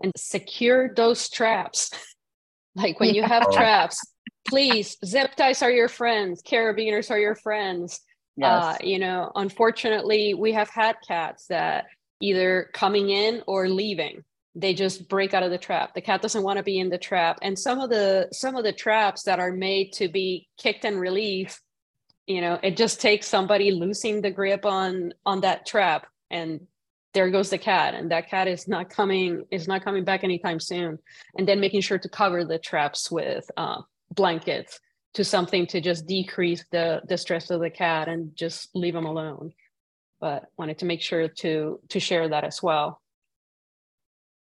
And 0.00 0.12
secure 0.16 0.92
those 0.94 1.28
traps. 1.28 1.90
Like 2.76 3.00
when 3.00 3.12
you 3.12 3.24
have 3.24 3.44
oh. 3.48 3.52
traps 3.52 3.98
please 4.46 4.96
zip 5.04 5.34
ties 5.34 5.62
are 5.62 5.70
your 5.70 5.88
friends 5.88 6.42
carabiners 6.42 7.10
are 7.10 7.18
your 7.18 7.34
friends. 7.34 8.00
Yes. 8.36 8.62
Uh, 8.62 8.76
you 8.84 9.00
know 9.00 9.32
unfortunately 9.34 10.34
we 10.34 10.52
have 10.52 10.68
had 10.68 10.94
cats 11.04 11.46
that 11.48 11.86
either 12.20 12.70
coming 12.74 13.10
in 13.10 13.42
or 13.48 13.68
leaving. 13.68 14.22
They 14.54 14.74
just 14.74 15.08
break 15.08 15.34
out 15.34 15.42
of 15.42 15.50
the 15.50 15.58
trap. 15.58 15.94
The 15.94 16.00
cat 16.00 16.22
doesn't 16.22 16.42
want 16.42 16.58
to 16.58 16.62
be 16.62 16.78
in 16.78 16.88
the 16.88 16.98
trap. 16.98 17.38
And 17.42 17.58
some 17.58 17.80
of 17.80 17.90
the 17.90 18.28
some 18.32 18.54
of 18.54 18.62
the 18.62 18.72
traps 18.72 19.24
that 19.24 19.40
are 19.40 19.52
made 19.52 19.92
to 19.94 20.08
be 20.08 20.46
kicked 20.56 20.84
and 20.84 21.00
released 21.00 21.60
you 22.28 22.40
know 22.40 22.58
it 22.62 22.76
just 22.76 23.00
takes 23.00 23.26
somebody 23.26 23.72
losing 23.72 24.20
the 24.20 24.30
grip 24.30 24.64
on 24.64 25.12
on 25.26 25.40
that 25.40 25.66
trap 25.66 26.06
and 26.30 26.60
there 27.14 27.30
goes 27.30 27.50
the 27.50 27.58
cat 27.58 27.94
and 27.94 28.10
that 28.10 28.28
cat 28.28 28.46
is 28.48 28.68
not 28.68 28.90
coming 28.90 29.44
is 29.50 29.66
not 29.66 29.82
coming 29.82 30.04
back 30.04 30.24
anytime 30.24 30.60
soon. 30.60 30.98
And 31.36 31.48
then 31.48 31.60
making 31.60 31.80
sure 31.80 31.98
to 31.98 32.08
cover 32.08 32.44
the 32.44 32.58
traps 32.58 33.10
with 33.10 33.50
uh, 33.56 33.82
blankets 34.14 34.78
to 35.14 35.24
something 35.24 35.66
to 35.68 35.80
just 35.80 36.06
decrease 36.06 36.64
the 36.70 37.00
the 37.08 37.18
stress 37.18 37.50
of 37.50 37.60
the 37.60 37.70
cat 37.70 38.08
and 38.08 38.36
just 38.36 38.68
leave 38.74 38.94
them 38.94 39.06
alone. 39.06 39.52
But 40.20 40.44
wanted 40.56 40.78
to 40.78 40.86
make 40.86 41.02
sure 41.02 41.28
to 41.28 41.80
to 41.88 42.00
share 42.00 42.28
that 42.28 42.44
as 42.44 42.62
well. 42.62 43.00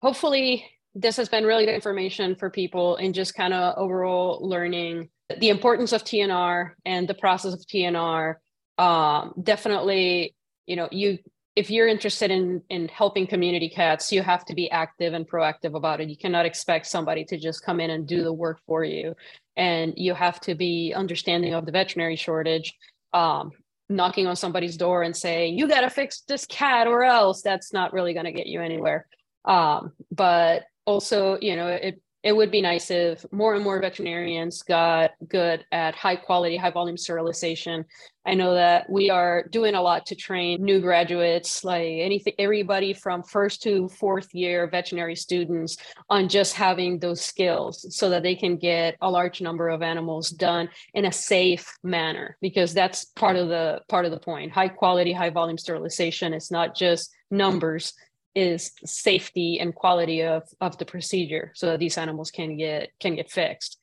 Hopefully 0.02 0.66
this 0.94 1.18
has 1.18 1.30
been 1.30 1.46
really 1.46 1.66
good 1.66 1.76
information 1.76 2.36
for 2.36 2.50
people 2.50 2.98
in 2.98 3.14
just 3.14 3.34
kind 3.34 3.54
of 3.54 3.78
overall 3.78 4.40
learning 4.48 5.10
the 5.40 5.50
importance 5.50 5.92
of 5.94 6.04
TNR 6.04 6.72
and 6.86 7.08
the 7.08 7.14
process 7.14 7.54
of 7.54 7.60
TNR. 7.62 8.36
Um, 8.78 9.34
definitely, 9.42 10.36
you 10.66 10.76
know, 10.76 10.88
you 10.92 11.20
if 11.56 11.70
you're 11.70 11.88
interested 11.88 12.32
in 12.32 12.62
in 12.70 12.88
helping 12.88 13.28
community 13.28 13.70
cats, 13.70 14.12
you 14.12 14.22
have 14.22 14.46
to 14.46 14.56
be 14.56 14.72
active 14.72 15.14
and 15.14 15.30
proactive 15.30 15.76
about 15.76 16.00
it. 16.02 16.10
You 16.10 16.18
cannot 16.18 16.46
expect 16.46 16.88
somebody 16.88 17.26
to 17.26 17.38
just 17.38 17.64
come 17.64 17.80
in 17.80 17.90
and 17.90 18.08
do 18.08 18.24
the 18.24 18.34
work 18.34 18.60
for 18.66 18.84
you, 18.84 19.16
and 19.58 19.94
you 19.98 20.14
have 20.14 20.40
to 20.42 20.56
be 20.56 20.94
understanding 20.96 21.54
of 21.54 21.66
the 21.66 21.72
veterinary 21.72 22.16
shortage. 22.16 22.74
Um, 23.14 23.52
knocking 23.90 24.26
on 24.26 24.38
somebody's 24.38 24.78
door 24.78 25.04
and 25.04 25.16
saying 25.16 25.58
you 25.58 25.68
got 25.68 25.82
to 25.82 25.90
fix 25.90 26.22
this 26.22 26.46
cat 26.46 26.88
or 26.88 27.04
else 27.04 27.42
that's 27.42 27.74
not 27.74 27.92
really 27.92 28.14
going 28.14 28.26
to 28.26 28.32
get 28.32 28.48
you 28.48 28.62
anywhere 28.62 29.06
um, 29.44 29.92
but 30.12 30.64
also 30.86 31.38
you 31.42 31.58
know 31.58 31.68
it 31.68 32.02
it 32.24 32.36
would 32.36 32.52
be 32.52 32.62
nice 32.62 32.92
if 32.92 33.26
more 33.32 33.56
and 33.56 33.64
more 33.64 33.82
veterinarians 33.82 34.62
got 34.62 35.12
good 35.28 35.66
at 35.72 35.96
high 35.96 36.16
quality, 36.16 36.56
high 36.56 36.70
volume 36.70 36.98
sterilization. 36.98 37.84
I 38.28 38.36
know 38.36 38.54
that 38.54 38.88
we 38.88 39.10
are 39.10 39.48
doing 39.50 39.74
a 39.74 39.82
lot 39.82 40.06
to 40.06 40.16
train 40.16 40.64
new 40.64 40.80
graduates, 40.80 41.64
like 41.64 41.88
anything, 41.88 42.34
everybody 42.38 42.94
from 42.94 43.24
first 43.24 43.64
to 43.64 43.90
fourth 43.90 44.36
year 44.36 44.68
veterinary 44.68 45.16
students 45.16 45.78
on 46.10 46.30
just 46.30 46.54
having 46.54 47.00
those 47.00 47.22
skills 47.22 47.84
so 47.90 48.12
that 48.12 48.22
they 48.22 48.36
can 48.36 48.58
get 48.58 48.96
a 49.02 49.10
large 49.10 49.42
number 49.42 49.70
of 49.70 49.82
animals 49.82 50.30
done 50.30 50.70
in 50.94 51.06
a 51.06 51.12
safe 51.12 51.76
manner, 51.84 52.38
because 52.42 52.76
that's 52.76 53.06
part 53.06 53.36
of 53.36 53.50
the 53.50 53.82
part 53.90 54.06
of 54.06 54.12
the 54.12 54.20
point. 54.20 54.52
High 54.52 54.70
quality, 54.70 55.12
high 55.12 55.32
volume 55.32 55.58
sterilization 55.58 56.36
is 56.36 56.52
not 56.52 56.76
just 56.76 57.12
numbers 57.32 57.94
is 58.36 58.72
safety 58.86 59.60
and 59.60 59.76
quality 59.76 60.22
of 60.24 60.44
of 60.62 60.78
the 60.78 60.86
procedure 60.86 61.52
so 61.56 61.68
that 61.68 61.80
these 61.80 61.98
animals 61.98 62.32
can 62.32 62.58
get 62.58 62.90
can 63.00 63.16
get 63.16 63.30
fixed. 63.30 63.78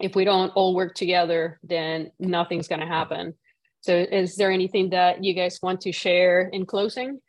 If 0.00 0.16
we 0.16 0.24
don't 0.24 0.50
all 0.50 0.74
work 0.74 0.94
together 0.94 1.60
then 1.62 2.10
nothing's 2.18 2.68
going 2.68 2.80
to 2.80 2.86
happen. 2.86 3.34
So 3.80 3.94
is 3.96 4.36
there 4.36 4.50
anything 4.50 4.90
that 4.90 5.24
you 5.24 5.34
guys 5.34 5.58
want 5.62 5.80
to 5.82 5.92
share 5.92 6.48
in 6.52 6.66
closing? 6.66 7.20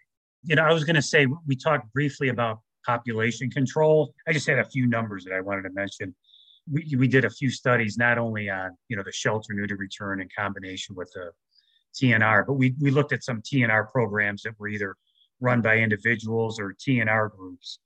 You 0.43 0.55
know 0.55 0.63
i 0.63 0.73
was 0.73 0.83
going 0.83 0.95
to 0.95 1.01
say 1.01 1.27
we 1.47 1.55
talked 1.55 1.91
briefly 1.93 2.29
about 2.29 2.59
population 2.85 3.49
control. 3.49 4.13
I 4.27 4.33
just 4.33 4.47
had 4.47 4.59
a 4.59 4.65
few 4.65 4.87
numbers 4.87 5.23
that 5.25 5.33
i 5.33 5.41
wanted 5.41 5.63
to 5.63 5.71
mention. 5.71 6.15
We, 6.71 6.95
we 6.97 7.07
did 7.09 7.25
a 7.25 7.29
few 7.29 7.49
studies 7.49 7.97
not 7.97 8.17
only 8.17 8.49
on 8.49 8.71
you 8.87 8.95
know 8.97 9.03
the 9.03 9.11
shelter 9.11 9.53
neuter 9.53 9.75
return 9.75 10.21
in 10.21 10.29
combination 10.37 10.95
with 10.95 11.11
the 11.13 11.31
tnr 11.93 12.43
but 12.47 12.53
we, 12.53 12.73
we 12.79 12.89
looked 12.89 13.11
at 13.11 13.21
some 13.21 13.41
tnr 13.41 13.91
programs 13.91 14.41
that 14.43 14.57
were 14.57 14.69
either 14.69 14.95
run 15.43 15.61
by 15.61 15.77
individuals 15.77 16.59
or 16.59 16.73
TNR 16.73 17.29
groups. 17.35 17.79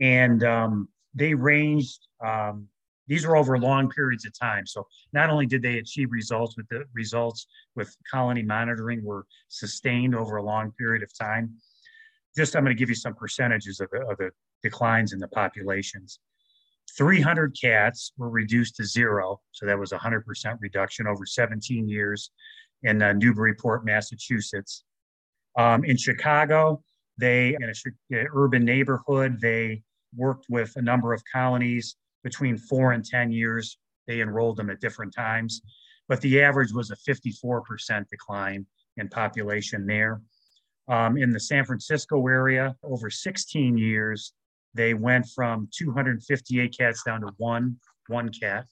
And 0.00 0.42
um, 0.44 0.88
they 1.14 1.32
ranged, 1.32 2.00
um, 2.24 2.66
these 3.06 3.26
were 3.26 3.36
over 3.36 3.58
long 3.58 3.88
periods 3.88 4.26
of 4.26 4.38
time. 4.38 4.66
So 4.66 4.86
not 5.12 5.30
only 5.30 5.46
did 5.46 5.62
they 5.62 5.78
achieve 5.78 6.08
results, 6.10 6.54
but 6.56 6.66
the 6.68 6.84
results 6.92 7.46
with 7.76 7.96
colony 8.10 8.42
monitoring 8.42 9.04
were 9.04 9.26
sustained 9.48 10.14
over 10.14 10.36
a 10.36 10.42
long 10.42 10.72
period 10.72 11.02
of 11.02 11.16
time. 11.16 11.54
Just 12.36 12.56
I'm 12.56 12.64
going 12.64 12.74
to 12.74 12.78
give 12.78 12.88
you 12.88 12.94
some 12.94 13.14
percentages 13.14 13.80
of 13.80 13.88
the, 13.90 14.00
of 14.08 14.18
the 14.18 14.30
declines 14.62 15.12
in 15.12 15.18
the 15.18 15.28
populations. 15.28 16.18
300 16.96 17.56
cats 17.60 18.12
were 18.16 18.28
reduced 18.28 18.76
to 18.76 18.84
zero. 18.84 19.40
So 19.52 19.66
that 19.66 19.78
was 19.78 19.92
100% 19.92 20.22
reduction 20.60 21.06
over 21.06 21.24
17 21.24 21.88
years 21.88 22.30
in 22.82 23.02
uh, 23.02 23.12
Newburyport, 23.12 23.84
Massachusetts. 23.84 24.84
Um, 25.56 25.84
in 25.84 25.96
Chicago, 25.96 26.82
they, 27.18 27.54
in 27.54 27.62
an 27.62 28.26
urban 28.34 28.64
neighborhood, 28.64 29.40
they 29.40 29.82
worked 30.16 30.46
with 30.48 30.74
a 30.76 30.82
number 30.82 31.12
of 31.12 31.22
colonies 31.30 31.96
between 32.22 32.56
four 32.56 32.92
and 32.92 33.04
10 33.04 33.32
years. 33.32 33.78
They 34.06 34.20
enrolled 34.20 34.56
them 34.56 34.70
at 34.70 34.80
different 34.80 35.14
times, 35.14 35.62
but 36.08 36.20
the 36.20 36.42
average 36.42 36.72
was 36.72 36.90
a 36.90 36.96
54% 36.96 38.08
decline 38.08 38.66
in 38.96 39.08
population 39.08 39.86
there. 39.86 40.20
Um, 40.88 41.16
in 41.16 41.30
the 41.30 41.40
San 41.40 41.64
Francisco 41.64 42.26
area, 42.26 42.74
over 42.82 43.08
16 43.08 43.78
years, 43.78 44.32
they 44.74 44.94
went 44.94 45.26
from 45.28 45.68
258 45.72 46.76
cats 46.76 47.02
down 47.04 47.20
to 47.20 47.30
one, 47.36 47.76
one 48.08 48.30
cat. 48.30 48.66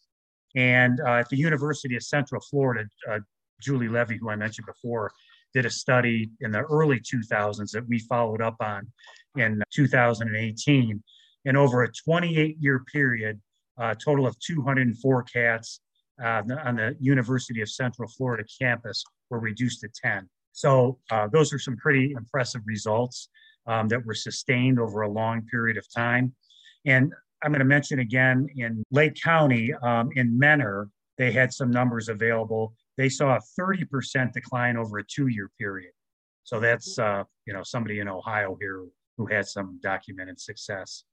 And 0.56 1.00
uh, 1.00 1.18
at 1.18 1.28
the 1.28 1.36
University 1.36 1.94
of 1.94 2.02
Central 2.02 2.40
Florida, 2.40 2.88
uh, 3.08 3.20
Julie 3.60 3.88
Levy, 3.88 4.16
who 4.18 4.30
I 4.30 4.36
mentioned 4.36 4.66
before, 4.66 5.12
did 5.54 5.66
a 5.66 5.70
study 5.70 6.30
in 6.40 6.50
the 6.50 6.62
early 6.62 7.00
2000s 7.00 7.70
that 7.72 7.86
we 7.88 7.98
followed 7.98 8.40
up 8.40 8.56
on 8.60 8.86
in 9.36 9.62
2018. 9.72 11.02
And 11.46 11.56
over 11.56 11.82
a 11.82 11.92
28 11.92 12.56
year 12.60 12.84
period, 12.92 13.40
a 13.78 13.94
total 13.94 14.26
of 14.26 14.38
204 14.40 15.22
cats 15.24 15.80
uh, 16.22 16.42
on 16.64 16.76
the 16.76 16.96
University 17.00 17.62
of 17.62 17.70
Central 17.70 18.08
Florida 18.08 18.44
campus 18.60 19.02
were 19.30 19.40
reduced 19.40 19.80
to 19.80 19.88
10. 20.02 20.28
So 20.52 20.98
uh, 21.10 21.28
those 21.28 21.52
are 21.52 21.58
some 21.58 21.76
pretty 21.76 22.12
impressive 22.12 22.62
results 22.66 23.28
um, 23.66 23.88
that 23.88 24.04
were 24.04 24.14
sustained 24.14 24.78
over 24.78 25.02
a 25.02 25.08
long 25.08 25.46
period 25.46 25.76
of 25.76 25.86
time. 25.94 26.34
And 26.84 27.12
I'm 27.42 27.52
going 27.52 27.60
to 27.60 27.64
mention 27.64 28.00
again 28.00 28.48
in 28.56 28.84
Lake 28.90 29.14
County, 29.14 29.72
um, 29.82 30.10
in 30.14 30.38
Mentor, 30.38 30.90
they 31.16 31.32
had 31.32 31.52
some 31.52 31.70
numbers 31.70 32.08
available 32.08 32.74
they 33.00 33.08
saw 33.08 33.34
a 33.34 33.40
30% 33.58 34.30
decline 34.34 34.76
over 34.76 34.98
a 34.98 35.04
two 35.04 35.28
year 35.28 35.50
period. 35.58 35.92
So 36.44 36.60
that's, 36.60 36.98
uh, 36.98 37.24
you 37.46 37.54
know, 37.54 37.62
somebody 37.62 38.00
in 38.00 38.08
Ohio 38.08 38.58
here 38.60 38.84
who 39.16 39.24
had 39.24 39.46
some 39.46 39.80
documented 39.82 40.38
success. 40.38 41.04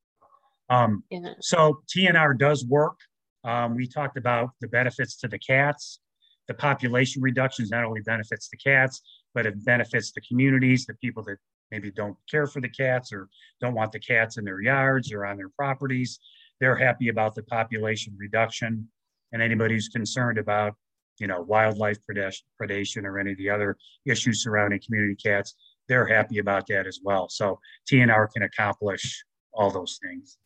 Um, 0.70 1.06
yeah. 1.10 1.36
So 1.40 1.80
TNR 1.88 2.38
does 2.38 2.66
work. 2.66 2.98
Um, 3.46 3.74
we 3.74 3.88
talked 3.88 4.18
about 4.18 4.50
the 4.60 4.68
benefits 4.68 5.16
to 5.20 5.30
the 5.30 5.40
cats. 5.40 6.02
The 6.50 6.56
population 6.56 7.22
reductions 7.22 7.72
not 7.72 7.86
only 7.86 8.02
benefits 8.02 8.50
the 8.50 8.58
cats, 8.58 9.02
but 9.34 9.46
it 9.46 9.64
benefits 9.64 10.12
the 10.12 10.20
communities, 10.28 10.86
the 10.86 10.94
people 10.96 11.24
that 11.24 11.38
maybe 11.72 11.90
don't 11.90 12.18
care 12.30 12.48
for 12.48 12.60
the 12.60 12.70
cats 12.70 13.14
or 13.14 13.30
don't 13.62 13.76
want 13.76 13.94
the 13.94 14.00
cats 14.00 14.36
in 14.36 14.44
their 14.44 14.62
yards 14.62 15.14
or 15.14 15.26
on 15.26 15.38
their 15.38 15.52
properties. 15.56 16.20
They're 16.60 16.76
happy 16.76 17.08
about 17.08 17.34
the 17.34 17.44
population 17.44 18.14
reduction. 18.20 18.90
And 19.32 19.42
anybody 19.42 19.76
who's 19.76 19.88
concerned 19.88 20.38
about, 20.38 20.76
you 21.20 21.28
know, 21.28 21.42
wildlife 21.42 21.98
predation 22.08 23.04
or 23.04 23.20
any 23.20 23.32
of 23.32 23.38
the 23.38 23.50
other 23.50 23.78
issues 24.06 24.44
surrounding 24.44 24.80
community 24.86 25.16
cats, 25.16 25.56
they're 25.88 26.06
happy 26.06 26.40
about 26.40 26.68
that 26.68 26.86
as 26.88 27.00
well. 27.04 27.30
So 27.30 27.60
TNR 27.92 28.32
can 28.34 28.44
accomplish 28.44 29.24
all 29.54 29.72
those 29.72 30.00
things. 30.04 30.38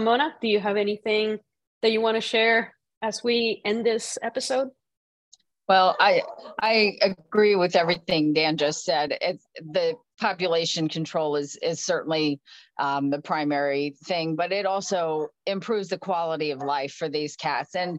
Mona, 0.00 0.34
do 0.40 0.48
you 0.48 0.60
have 0.60 0.76
anything 0.76 1.38
that 1.82 1.92
you 1.92 2.00
want 2.00 2.16
to 2.16 2.20
share 2.20 2.74
as 3.02 3.22
we 3.22 3.60
end 3.64 3.84
this 3.84 4.18
episode? 4.22 4.68
Well, 5.66 5.96
I 5.98 6.22
I 6.60 6.98
agree 7.00 7.56
with 7.56 7.74
everything 7.74 8.34
Dan 8.34 8.58
just 8.58 8.84
said. 8.84 9.16
The 9.72 9.94
population 10.20 10.88
control 10.88 11.36
is 11.36 11.56
is 11.62 11.82
certainly 11.82 12.38
um, 12.78 13.08
the 13.08 13.22
primary 13.22 13.94
thing, 14.04 14.36
but 14.36 14.52
it 14.52 14.66
also 14.66 15.28
improves 15.46 15.88
the 15.88 15.96
quality 15.98 16.50
of 16.50 16.58
life 16.58 16.92
for 16.92 17.08
these 17.08 17.34
cats. 17.34 17.74
And 17.74 17.98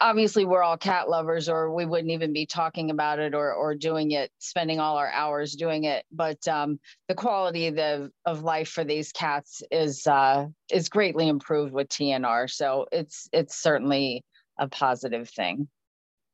obviously, 0.00 0.44
we're 0.44 0.64
all 0.64 0.76
cat 0.76 1.08
lovers, 1.08 1.48
or 1.48 1.72
we 1.72 1.86
wouldn't 1.86 2.10
even 2.10 2.32
be 2.32 2.46
talking 2.46 2.90
about 2.90 3.20
it 3.20 3.32
or 3.32 3.52
or 3.54 3.76
doing 3.76 4.10
it, 4.10 4.32
spending 4.40 4.80
all 4.80 4.96
our 4.96 5.10
hours 5.12 5.54
doing 5.54 5.84
it. 5.84 6.04
But 6.10 6.46
um, 6.48 6.80
the 7.06 7.14
quality 7.14 7.68
of 7.68 7.76
the 7.76 8.10
of 8.26 8.42
life 8.42 8.70
for 8.70 8.82
these 8.82 9.12
cats 9.12 9.62
is 9.70 10.04
uh, 10.08 10.46
is 10.68 10.88
greatly 10.88 11.28
improved 11.28 11.72
with 11.72 11.88
TNR. 11.90 12.50
So 12.50 12.86
it's 12.90 13.28
it's 13.32 13.54
certainly 13.56 14.24
a 14.58 14.66
positive 14.68 15.28
thing 15.30 15.68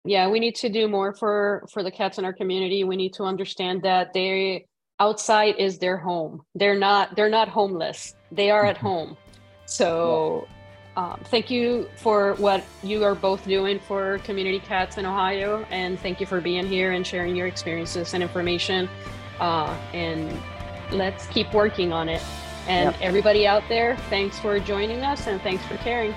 yeah 0.05 0.28
we 0.28 0.40
need 0.40 0.55
to 0.57 0.68
do 0.68 0.88
more 0.88 1.14
for 1.14 1.66
for 1.72 1.82
the 1.82 1.90
cats 1.90 2.18
in 2.18 2.24
our 2.24 2.32
community. 2.32 2.84
We 2.84 2.96
need 2.96 3.14
to 3.14 3.24
understand 3.24 3.82
that 3.82 4.12
they 4.12 4.66
outside 5.01 5.57
is 5.59 5.78
their 5.78 5.96
home. 5.96 6.42
They're 6.55 6.78
not 6.78 7.16
they're 7.16 7.30
not 7.30 7.48
homeless. 7.48 8.14
They 8.30 8.51
are 8.51 8.64
at 8.64 8.76
mm-hmm. 8.76 8.86
home. 8.86 9.16
So 9.66 10.46
um, 10.96 11.20
thank 11.26 11.51
you 11.51 11.88
for 11.96 12.34
what 12.34 12.64
you 12.82 13.03
are 13.05 13.14
both 13.14 13.44
doing 13.46 13.78
for 13.80 14.18
community 14.18 14.59
cats 14.59 14.98
in 14.98 15.07
ohio 15.07 15.64
and 15.70 15.98
thank 16.01 16.20
you 16.20 16.26
for 16.26 16.40
being 16.40 16.66
here 16.66 16.92
and 16.92 17.07
sharing 17.07 17.36
your 17.36 17.46
experiences 17.46 18.12
and 18.12 18.22
information 18.22 18.88
uh, 19.38 19.74
and 19.94 20.38
let's 20.90 21.26
keep 21.28 21.53
working 21.55 21.92
on 21.92 22.09
it. 22.09 22.22
And 22.66 22.92
yep. 22.92 23.01
everybody 23.01 23.46
out 23.46 23.62
there 23.68 23.96
thanks 24.11 24.38
for 24.38 24.61
joining 24.61 25.03
us 25.03 25.26
and 25.26 25.40
thanks 25.40 25.64
for 25.66 25.76
caring. 25.78 26.14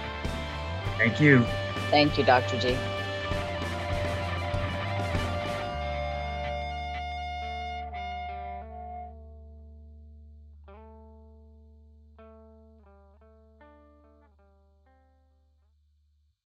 Thank 0.97 1.21
you. 1.21 1.45
Thank 1.89 2.17
you 2.17 2.23
dr 2.23 2.59
g 2.59 2.75